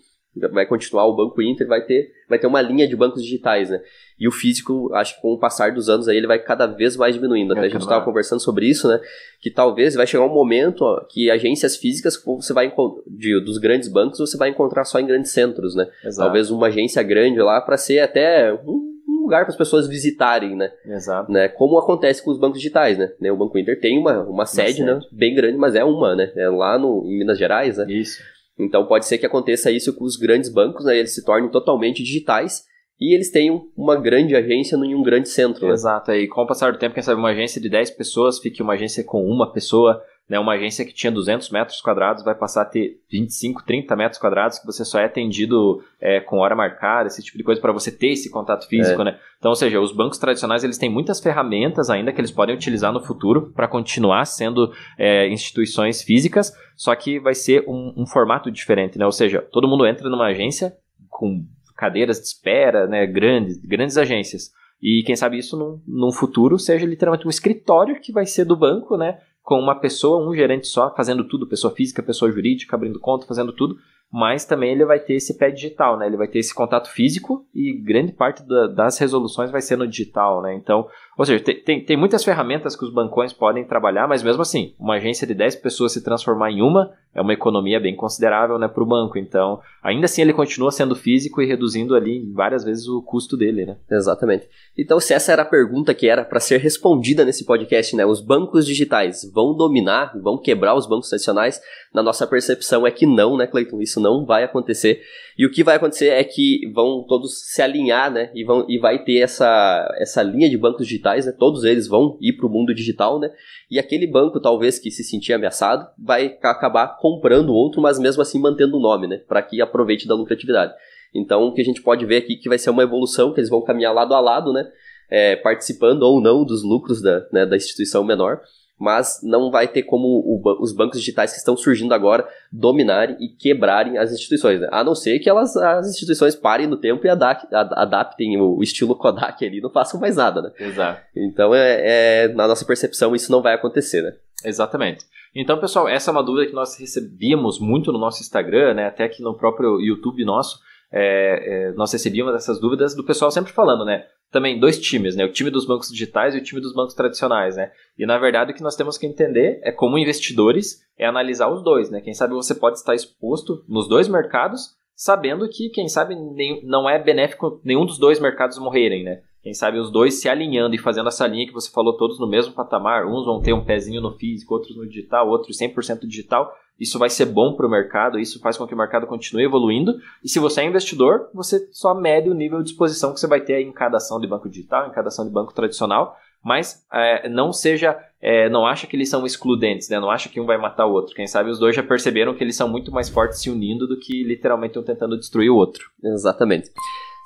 vai 0.51 0.65
continuar 0.65 1.05
o 1.05 1.15
Banco 1.15 1.41
Inter, 1.41 1.67
vai 1.67 1.81
ter, 1.81 2.11
vai 2.29 2.37
ter 2.37 2.47
uma 2.47 2.61
linha 2.61 2.87
de 2.87 2.95
bancos 2.95 3.23
digitais, 3.23 3.69
né? 3.69 3.81
E 4.19 4.27
o 4.27 4.31
físico, 4.31 4.91
acho 4.93 5.15
que 5.15 5.21
com 5.21 5.33
o 5.33 5.39
passar 5.39 5.71
dos 5.71 5.89
anos 5.89 6.07
aí, 6.07 6.17
ele 6.17 6.27
vai 6.27 6.39
cada 6.39 6.65
vez 6.65 6.97
mais 6.97 7.13
diminuindo. 7.13 7.51
Até 7.51 7.61
é, 7.61 7.65
a 7.65 7.69
gente 7.69 7.81
estava 7.81 8.03
conversando 8.03 8.39
sobre 8.39 8.65
isso, 8.65 8.87
né? 8.87 8.99
Que 9.39 9.51
talvez 9.51 9.93
vai 9.93 10.07
chegar 10.07 10.25
um 10.25 10.33
momento 10.33 10.81
ó, 10.81 11.01
que 11.01 11.29
agências 11.29 11.77
físicas 11.77 12.21
você 12.23 12.53
vai 12.53 12.73
de, 13.07 13.39
dos 13.41 13.57
grandes 13.57 13.87
bancos 13.87 14.19
você 14.19 14.37
vai 14.37 14.49
encontrar 14.49 14.85
só 14.85 14.99
em 14.99 15.05
grandes 15.05 15.31
centros, 15.31 15.75
né? 15.75 15.87
Exato. 16.03 16.25
Talvez 16.25 16.49
uma 16.49 16.67
agência 16.67 17.03
grande 17.03 17.39
lá 17.39 17.61
para 17.61 17.77
ser 17.77 17.99
até 17.99 18.51
um, 18.53 18.87
lugar 19.27 19.41
para 19.41 19.51
as 19.51 19.57
pessoas 19.57 19.87
visitarem, 19.87 20.55
né? 20.55 20.71
Exato. 20.85 21.31
Né? 21.31 21.49
Como 21.49 21.77
acontece 21.77 22.23
com 22.23 22.31
os 22.31 22.39
bancos 22.39 22.59
digitais, 22.59 22.97
né? 22.97 23.11
O 23.31 23.37
Banco 23.37 23.59
Inter 23.59 23.79
tem 23.79 23.99
uma, 23.99 24.23
uma, 24.23 24.29
uma 24.29 24.45
sede, 24.45 24.77
sede, 24.77 24.83
né? 24.83 24.99
Bem 25.11 25.35
grande, 25.35 25.57
mas 25.57 25.75
é 25.75 25.83
uma, 25.83 26.15
né? 26.15 26.31
É 26.35 26.49
lá 26.49 26.79
no, 26.79 27.03
em 27.05 27.19
Minas 27.19 27.37
Gerais, 27.37 27.77
né? 27.77 27.85
Isso. 27.89 28.21
Então 28.59 28.85
pode 28.85 29.05
ser 29.05 29.17
que 29.17 29.25
aconteça 29.25 29.71
isso 29.71 29.93
com 29.93 30.03
os 30.03 30.15
grandes 30.15 30.49
bancos, 30.49 30.85
né? 30.85 30.97
Eles 30.97 31.13
se 31.13 31.23
tornem 31.23 31.49
totalmente 31.49 32.03
digitais 32.03 32.63
e 32.99 33.13
eles 33.13 33.29
têm 33.29 33.51
uma 33.75 33.95
grande 33.95 34.35
agência 34.35 34.75
em 34.75 34.95
um 34.95 35.03
grande 35.03 35.29
centro. 35.29 35.67
Né? 35.67 35.73
Exato, 35.73 36.11
e 36.11 36.27
com 36.27 36.41
o 36.41 36.47
passar 36.47 36.71
do 36.71 36.79
tempo, 36.79 36.95
quem 36.95 37.03
sabe 37.03 37.19
uma 37.19 37.29
agência 37.29 37.61
de 37.61 37.69
10 37.69 37.91
pessoas 37.91 38.39
fique 38.39 38.61
uma 38.61 38.73
agência 38.73 39.03
com 39.03 39.23
uma 39.23 39.51
pessoa, 39.51 40.01
né, 40.29 40.37
uma 40.37 40.53
agência 40.53 40.83
que 40.83 40.93
tinha 40.93 41.11
200 41.11 41.49
metros 41.51 41.79
quadrados 41.79 42.23
vai 42.23 42.35
passar 42.35 42.63
a 42.63 42.65
ter 42.65 42.99
25, 43.09 43.63
30 43.63 43.95
metros 43.95 44.19
quadrados, 44.19 44.59
que 44.59 44.65
você 44.65 44.83
só 44.83 44.99
é 44.99 45.05
atendido 45.05 45.81
é, 46.01 46.19
com 46.19 46.39
hora 46.39 46.55
marcada, 46.55 47.07
esse 47.07 47.23
tipo 47.23 47.37
de 47.37 47.43
coisa, 47.43 47.61
para 47.61 47.71
você 47.71 47.91
ter 47.91 48.09
esse 48.09 48.29
contato 48.29 48.67
físico, 48.67 49.01
é. 49.01 49.05
né? 49.05 49.19
Então, 49.37 49.49
ou 49.49 49.55
seja, 49.55 49.79
os 49.79 49.93
bancos 49.93 50.17
tradicionais 50.17 50.63
eles 50.63 50.77
têm 50.77 50.89
muitas 50.89 51.21
ferramentas 51.21 51.89
ainda 51.89 52.11
que 52.11 52.19
eles 52.19 52.31
podem 52.31 52.55
utilizar 52.55 52.91
no 52.91 52.99
futuro 52.99 53.53
para 53.55 53.67
continuar 53.67 54.25
sendo 54.25 54.73
é, 54.97 55.29
instituições 55.29 56.01
físicas, 56.01 56.53
só 56.75 56.93
que 56.93 57.19
vai 57.19 57.33
ser 57.33 57.63
um, 57.67 57.93
um 57.95 58.05
formato 58.05 58.51
diferente, 58.51 58.97
né? 58.97 59.05
Ou 59.05 59.11
seja, 59.11 59.41
todo 59.41 59.67
mundo 59.67 59.85
entra 59.87 60.09
numa 60.09 60.25
agência 60.25 60.75
com 61.09 61.45
cadeiras 61.77 62.19
de 62.19 62.25
espera, 62.25 62.87
né, 62.87 63.05
grandes, 63.05 63.57
grandes 63.63 63.97
agências. 63.97 64.51
E 64.81 65.03
quem 65.05 65.15
sabe 65.15 65.37
isso 65.37 65.57
num, 65.57 65.81
num 65.87 66.11
futuro 66.11 66.59
seja 66.59 66.85
literalmente 66.85 67.25
um 67.25 67.29
escritório 67.29 67.99
que 67.99 68.11
vai 68.11 68.25
ser 68.25 68.45
do 68.45 68.55
banco, 68.55 68.97
né? 68.97 69.19
Com 69.47 69.57
uma 69.61 69.79
pessoa, 69.79 70.29
um 70.29 70.35
gerente 70.35 70.67
só, 70.67 70.93
fazendo 70.93 71.25
tudo, 71.25 71.47
pessoa 71.47 71.73
física, 71.73 72.03
pessoa 72.03 72.29
jurídica, 72.29 72.75
abrindo 72.75 72.99
conta, 72.99 73.25
fazendo 73.25 73.53
tudo, 73.53 73.77
mas 74.11 74.43
também 74.43 74.73
ele 74.73 74.83
vai 74.83 74.99
ter 74.99 75.13
esse 75.13 75.37
pé 75.37 75.49
digital, 75.49 75.97
né? 75.97 76.05
Ele 76.05 76.17
vai 76.17 76.27
ter 76.27 76.39
esse 76.39 76.53
contato 76.53 76.89
físico 76.89 77.45
e 77.55 77.71
grande 77.81 78.11
parte 78.11 78.45
da, 78.45 78.67
das 78.67 78.97
resoluções 78.97 79.49
vai 79.49 79.61
ser 79.61 79.77
no 79.77 79.87
digital, 79.87 80.41
né? 80.41 80.53
Então, 80.53 80.85
ou 81.17 81.25
seja, 81.25 81.41
tem, 81.41 81.63
tem, 81.63 81.85
tem, 81.85 81.95
muitas 81.95 82.25
ferramentas 82.25 82.75
que 82.75 82.83
os 82.83 82.93
bancões 82.93 83.31
podem 83.31 83.63
trabalhar, 83.63 84.05
mas 84.05 84.21
mesmo 84.21 84.41
assim, 84.41 84.75
uma 84.77 84.95
agência 84.95 85.25
de 85.25 85.33
10 85.33 85.55
pessoas 85.55 85.93
se 85.93 86.03
transformar 86.03 86.51
em 86.51 86.61
uma 86.61 86.91
é 87.17 87.21
uma 87.21 87.33
economia 87.33 87.79
bem 87.79 87.95
considerável 87.95 88.59
né, 88.59 88.67
para 88.67 88.83
o 88.83 88.85
banco. 88.85 89.17
Então, 89.17 89.59
ainda 89.81 90.05
assim, 90.05 90.21
ele 90.21 90.33
continua 90.33 90.71
sendo 90.71 90.95
físico 90.95 91.41
e 91.41 91.47
reduzindo 91.47 91.95
ali 91.95 92.31
várias 92.31 92.63
vezes 92.63 92.87
o 92.87 93.01
custo 93.01 93.35
dele. 93.35 93.65
Né? 93.65 93.75
Exatamente. 93.89 94.47
Então, 94.77 94.99
se 94.99 95.15
essa 95.15 95.31
era 95.31 95.41
a 95.41 95.45
pergunta 95.45 95.95
que 95.95 96.07
era 96.07 96.23
para 96.23 96.39
ser 96.39 96.59
respondida 96.59 97.25
nesse 97.25 97.43
podcast, 97.43 97.95
né, 97.95 98.05
os 98.05 98.21
bancos 98.21 98.67
digitais 98.67 99.27
vão 99.33 99.55
dominar, 99.55 100.13
vão 100.21 100.37
quebrar 100.37 100.75
os 100.75 100.85
bancos 100.85 101.09
tradicionais? 101.09 101.59
Na 101.91 102.03
nossa 102.03 102.27
percepção 102.27 102.85
é 102.85 102.91
que 102.91 103.07
não, 103.07 103.35
né, 103.35 103.47
Cleiton? 103.47 103.81
Isso 103.81 103.99
não 103.99 104.23
vai 104.23 104.43
acontecer. 104.43 105.01
E 105.37 105.45
o 105.45 105.51
que 105.51 105.63
vai 105.63 105.77
acontecer 105.77 106.09
é 106.09 106.23
que 106.23 106.61
vão 106.73 107.03
todos 107.07 107.41
se 107.51 107.61
alinhar, 107.61 108.11
né? 108.11 108.31
E, 108.35 108.43
vão, 108.43 108.65
e 108.67 108.77
vai 108.77 109.03
ter 109.03 109.19
essa, 109.19 109.87
essa 109.99 110.21
linha 110.21 110.49
de 110.49 110.57
bancos 110.57 110.85
digitais, 110.85 111.25
né? 111.25 111.31
Todos 111.31 111.63
eles 111.63 111.87
vão 111.87 112.17
ir 112.21 112.33
para 112.33 112.45
o 112.45 112.49
mundo 112.49 112.73
digital, 112.73 113.19
né? 113.19 113.31
E 113.69 113.79
aquele 113.79 114.07
banco, 114.07 114.39
talvez, 114.39 114.79
que 114.79 114.91
se 114.91 115.03
sentia 115.03 115.35
ameaçado, 115.35 115.87
vai 115.97 116.37
acabar 116.41 116.97
comprando 117.07 117.53
outro, 117.53 117.81
mas 117.81 117.99
mesmo 117.99 118.21
assim 118.21 118.39
mantendo 118.39 118.77
o 118.77 118.79
nome, 118.79 119.07
né? 119.07 119.21
Para 119.27 119.41
que 119.41 119.61
aproveite 119.61 120.07
da 120.07 120.15
lucratividade. 120.15 120.73
Então, 121.13 121.43
o 121.43 121.53
que 121.53 121.61
a 121.61 121.63
gente 121.63 121.81
pode 121.81 122.05
ver 122.05 122.17
aqui 122.17 122.33
é 122.33 122.37
que 122.37 122.49
vai 122.49 122.57
ser 122.57 122.69
uma 122.69 122.83
evolução, 122.83 123.33
que 123.33 123.39
eles 123.39 123.49
vão 123.49 123.63
caminhar 123.63 123.93
lado 123.93 124.13
a 124.13 124.19
lado, 124.19 124.51
né? 124.51 124.67
É, 125.09 125.37
participando 125.37 126.03
ou 126.03 126.21
não 126.21 126.43
dos 126.43 126.63
lucros 126.63 127.01
da, 127.01 127.25
né, 127.31 127.45
da 127.45 127.55
instituição 127.55 128.03
menor 128.03 128.41
mas 128.79 129.19
não 129.23 129.49
vai 129.49 129.67
ter 129.67 129.83
como 129.83 130.07
o, 130.07 130.41
os 130.61 130.71
bancos 130.71 130.99
digitais 130.99 131.31
que 131.31 131.39
estão 131.39 131.57
surgindo 131.57 131.93
agora 131.93 132.27
dominarem 132.51 133.17
e 133.19 133.29
quebrarem 133.29 133.97
as 133.97 134.11
instituições, 134.11 134.61
né? 134.61 134.67
a 134.71 134.83
não 134.83 134.93
ser 134.93 135.19
que 135.19 135.29
elas, 135.29 135.55
as 135.57 135.89
instituições 135.89 136.35
parem 136.35 136.67
no 136.67 136.77
tempo 136.77 137.05
e 137.05 137.09
adaptem 137.09 138.39
o 138.39 138.61
estilo 138.61 138.95
Kodak 138.95 139.43
ali, 139.43 139.59
não 139.59 139.71
façam 139.71 139.99
mais 139.99 140.15
nada, 140.15 140.41
né? 140.41 140.51
Exato. 140.59 141.01
Então, 141.15 141.55
é, 141.55 142.25
é, 142.25 142.27
na 142.29 142.47
nossa 142.47 142.65
percepção, 142.65 143.15
isso 143.15 143.31
não 143.31 143.41
vai 143.41 143.55
acontecer, 143.55 144.01
né? 144.01 144.13
Exatamente. 144.45 145.05
Então, 145.39 145.59
pessoal, 145.59 145.87
essa 145.87 146.09
é 146.09 146.11
uma 146.11 146.23
dúvida 146.23 146.47
que 146.47 146.53
nós 146.53 146.77
recebíamos 146.79 147.59
muito 147.59 147.91
no 147.91 147.99
nosso 147.99 148.21
Instagram, 148.21 148.73
né? 148.73 148.87
Até 148.87 149.03
aqui 149.03 149.21
no 149.21 149.37
próprio 149.37 149.79
YouTube 149.79 150.25
nosso, 150.25 150.59
é, 150.91 151.69
é, 151.69 151.71
nós 151.73 151.93
recebíamos 151.93 152.33
essas 152.33 152.59
dúvidas 152.59 152.95
do 152.95 153.03
pessoal 153.03 153.29
sempre 153.29 153.53
falando, 153.53 153.85
né? 153.85 154.05
também 154.31 154.59
dois 154.59 154.79
times, 154.79 155.15
né? 155.15 155.25
O 155.25 155.31
time 155.31 155.49
dos 155.49 155.65
bancos 155.65 155.89
digitais 155.89 156.35
e 156.35 156.37
o 156.37 156.43
time 156.43 156.59
dos 156.59 156.73
bancos 156.73 156.93
tradicionais, 156.93 157.55
né? 157.55 157.71
E 157.97 158.05
na 158.05 158.17
verdade 158.17 158.51
o 158.51 158.55
que 158.55 158.63
nós 158.63 158.75
temos 158.75 158.97
que 158.97 159.05
entender 159.05 159.59
é 159.63 159.71
como 159.71 159.97
investidores 159.97 160.81
é 160.97 161.05
analisar 161.05 161.49
os 161.49 161.63
dois, 161.63 161.89
né? 161.89 162.01
Quem 162.01 162.13
sabe 162.13 162.33
você 162.33 162.53
pode 162.53 162.77
estar 162.77 162.93
exposto 162.93 163.63
nos 163.67 163.87
dois 163.87 164.07
mercados, 164.07 164.75
sabendo 164.95 165.47
que 165.47 165.69
quem 165.69 165.87
sabe 165.87 166.15
nem, 166.15 166.65
não 166.65 166.89
é 166.89 167.01
benéfico 167.01 167.61
nenhum 167.63 167.85
dos 167.85 167.97
dois 167.97 168.19
mercados 168.19 168.57
morrerem, 168.59 169.03
né? 169.03 169.21
Quem 169.47 169.53
sabe 169.53 169.79
os 169.79 169.89
dois 169.89 170.15
se 170.15 170.27
alinhando 170.27 170.75
e 170.75 170.77
fazendo 170.77 171.07
essa 171.07 171.25
linha 171.25 171.47
que 171.47 171.53
você 171.53 171.71
falou 171.71 171.95
todos 171.95 172.19
no 172.19 172.27
mesmo 172.27 172.51
patamar, 172.51 173.05
uns 173.05 173.23
vão 173.23 173.39
ter 173.39 173.53
um 173.53 173.63
pezinho 173.63 174.01
no 174.01 174.11
físico, 174.11 174.53
outros 174.53 174.75
no 174.75 174.85
digital, 174.85 175.29
outros 175.29 175.57
100% 175.57 176.05
digital, 176.05 176.53
isso 176.77 176.99
vai 176.99 177.09
ser 177.09 177.27
bom 177.27 177.55
para 177.55 177.65
o 177.65 177.69
mercado, 177.69 178.19
isso 178.19 178.41
faz 178.41 178.57
com 178.57 178.67
que 178.67 178.73
o 178.73 178.77
mercado 178.77 179.07
continue 179.07 179.45
evoluindo. 179.45 180.01
E 180.21 180.27
se 180.27 180.37
você 180.37 180.59
é 180.59 180.65
investidor, 180.65 181.29
você 181.33 181.65
só 181.71 181.95
mede 181.95 182.29
o 182.29 182.33
nível 182.33 182.61
de 182.61 182.71
exposição 182.71 183.13
que 183.13 183.21
você 183.21 183.25
vai 183.25 183.39
ter 183.39 183.61
em 183.61 183.71
cada 183.71 183.95
ação 183.95 184.19
de 184.19 184.27
banco 184.27 184.49
digital, 184.49 184.85
em 184.85 184.91
cada 184.91 185.07
ação 185.07 185.25
de 185.25 185.31
banco 185.31 185.53
tradicional, 185.53 186.17
mas 186.43 186.85
é, 186.91 187.29
não 187.29 187.53
seja, 187.53 187.97
é, 188.21 188.49
não 188.49 188.67
acha 188.67 188.85
que 188.85 188.97
eles 188.97 189.07
são 189.07 189.25
excludentes, 189.25 189.87
né? 189.87 189.97
não 189.97 190.11
acha 190.11 190.27
que 190.27 190.41
um 190.41 190.45
vai 190.45 190.57
matar 190.57 190.87
o 190.87 190.91
outro. 190.91 191.15
Quem 191.15 191.25
sabe 191.25 191.49
os 191.49 191.57
dois 191.57 191.73
já 191.73 191.81
perceberam 191.81 192.33
que 192.33 192.43
eles 192.43 192.57
são 192.57 192.67
muito 192.67 192.91
mais 192.91 193.07
fortes 193.07 193.39
se 193.39 193.49
unindo 193.49 193.87
do 193.87 193.97
que 193.97 194.25
literalmente 194.25 194.77
um 194.77 194.83
tentando 194.83 195.17
destruir 195.17 195.49
o 195.49 195.55
outro. 195.55 195.89
Exatamente. 196.03 196.69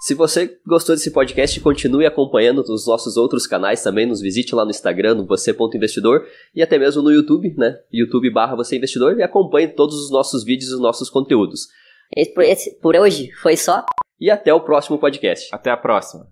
Se 0.02 0.16
você 0.16 0.60
gostou 0.66 0.96
desse 0.96 1.12
podcast, 1.12 1.62
continue 1.62 2.08
acompanhando 2.08 2.58
os 2.62 2.88
nossos 2.88 3.18
outros 3.18 3.46
canais 3.46 3.84
também, 3.84 4.08
nos 4.08 4.20
visite 4.20 4.56
lá 4.56 4.66
no 4.66 4.72
Instagram, 4.72 5.14
no 5.14 5.28
você.investidor 5.28 6.26
e 6.56 6.64
até 6.64 6.80
mesmo 6.80 7.04
no 7.04 7.12
YouTube, 7.12 7.54
né? 7.56 7.78
YouTube 7.94 8.32
barra 8.32 8.56
você 8.56 8.78
investidor 8.78 9.16
e 9.20 9.22
acompanhe 9.22 9.68
todos 9.68 10.04
os 10.04 10.10
nossos 10.10 10.44
vídeos 10.44 10.72
e 10.72 10.74
os 10.74 10.80
nossos 10.80 11.08
conteúdos. 11.08 11.68
Esse, 12.18 12.34
esse, 12.40 12.80
por 12.80 12.96
hoje 12.96 13.32
foi 13.44 13.56
só. 13.56 13.86
E 14.20 14.32
até 14.32 14.52
o 14.52 14.62
próximo 14.62 14.98
podcast. 14.98 15.54
Até 15.54 15.70
a 15.70 15.78
próxima. 15.78 16.28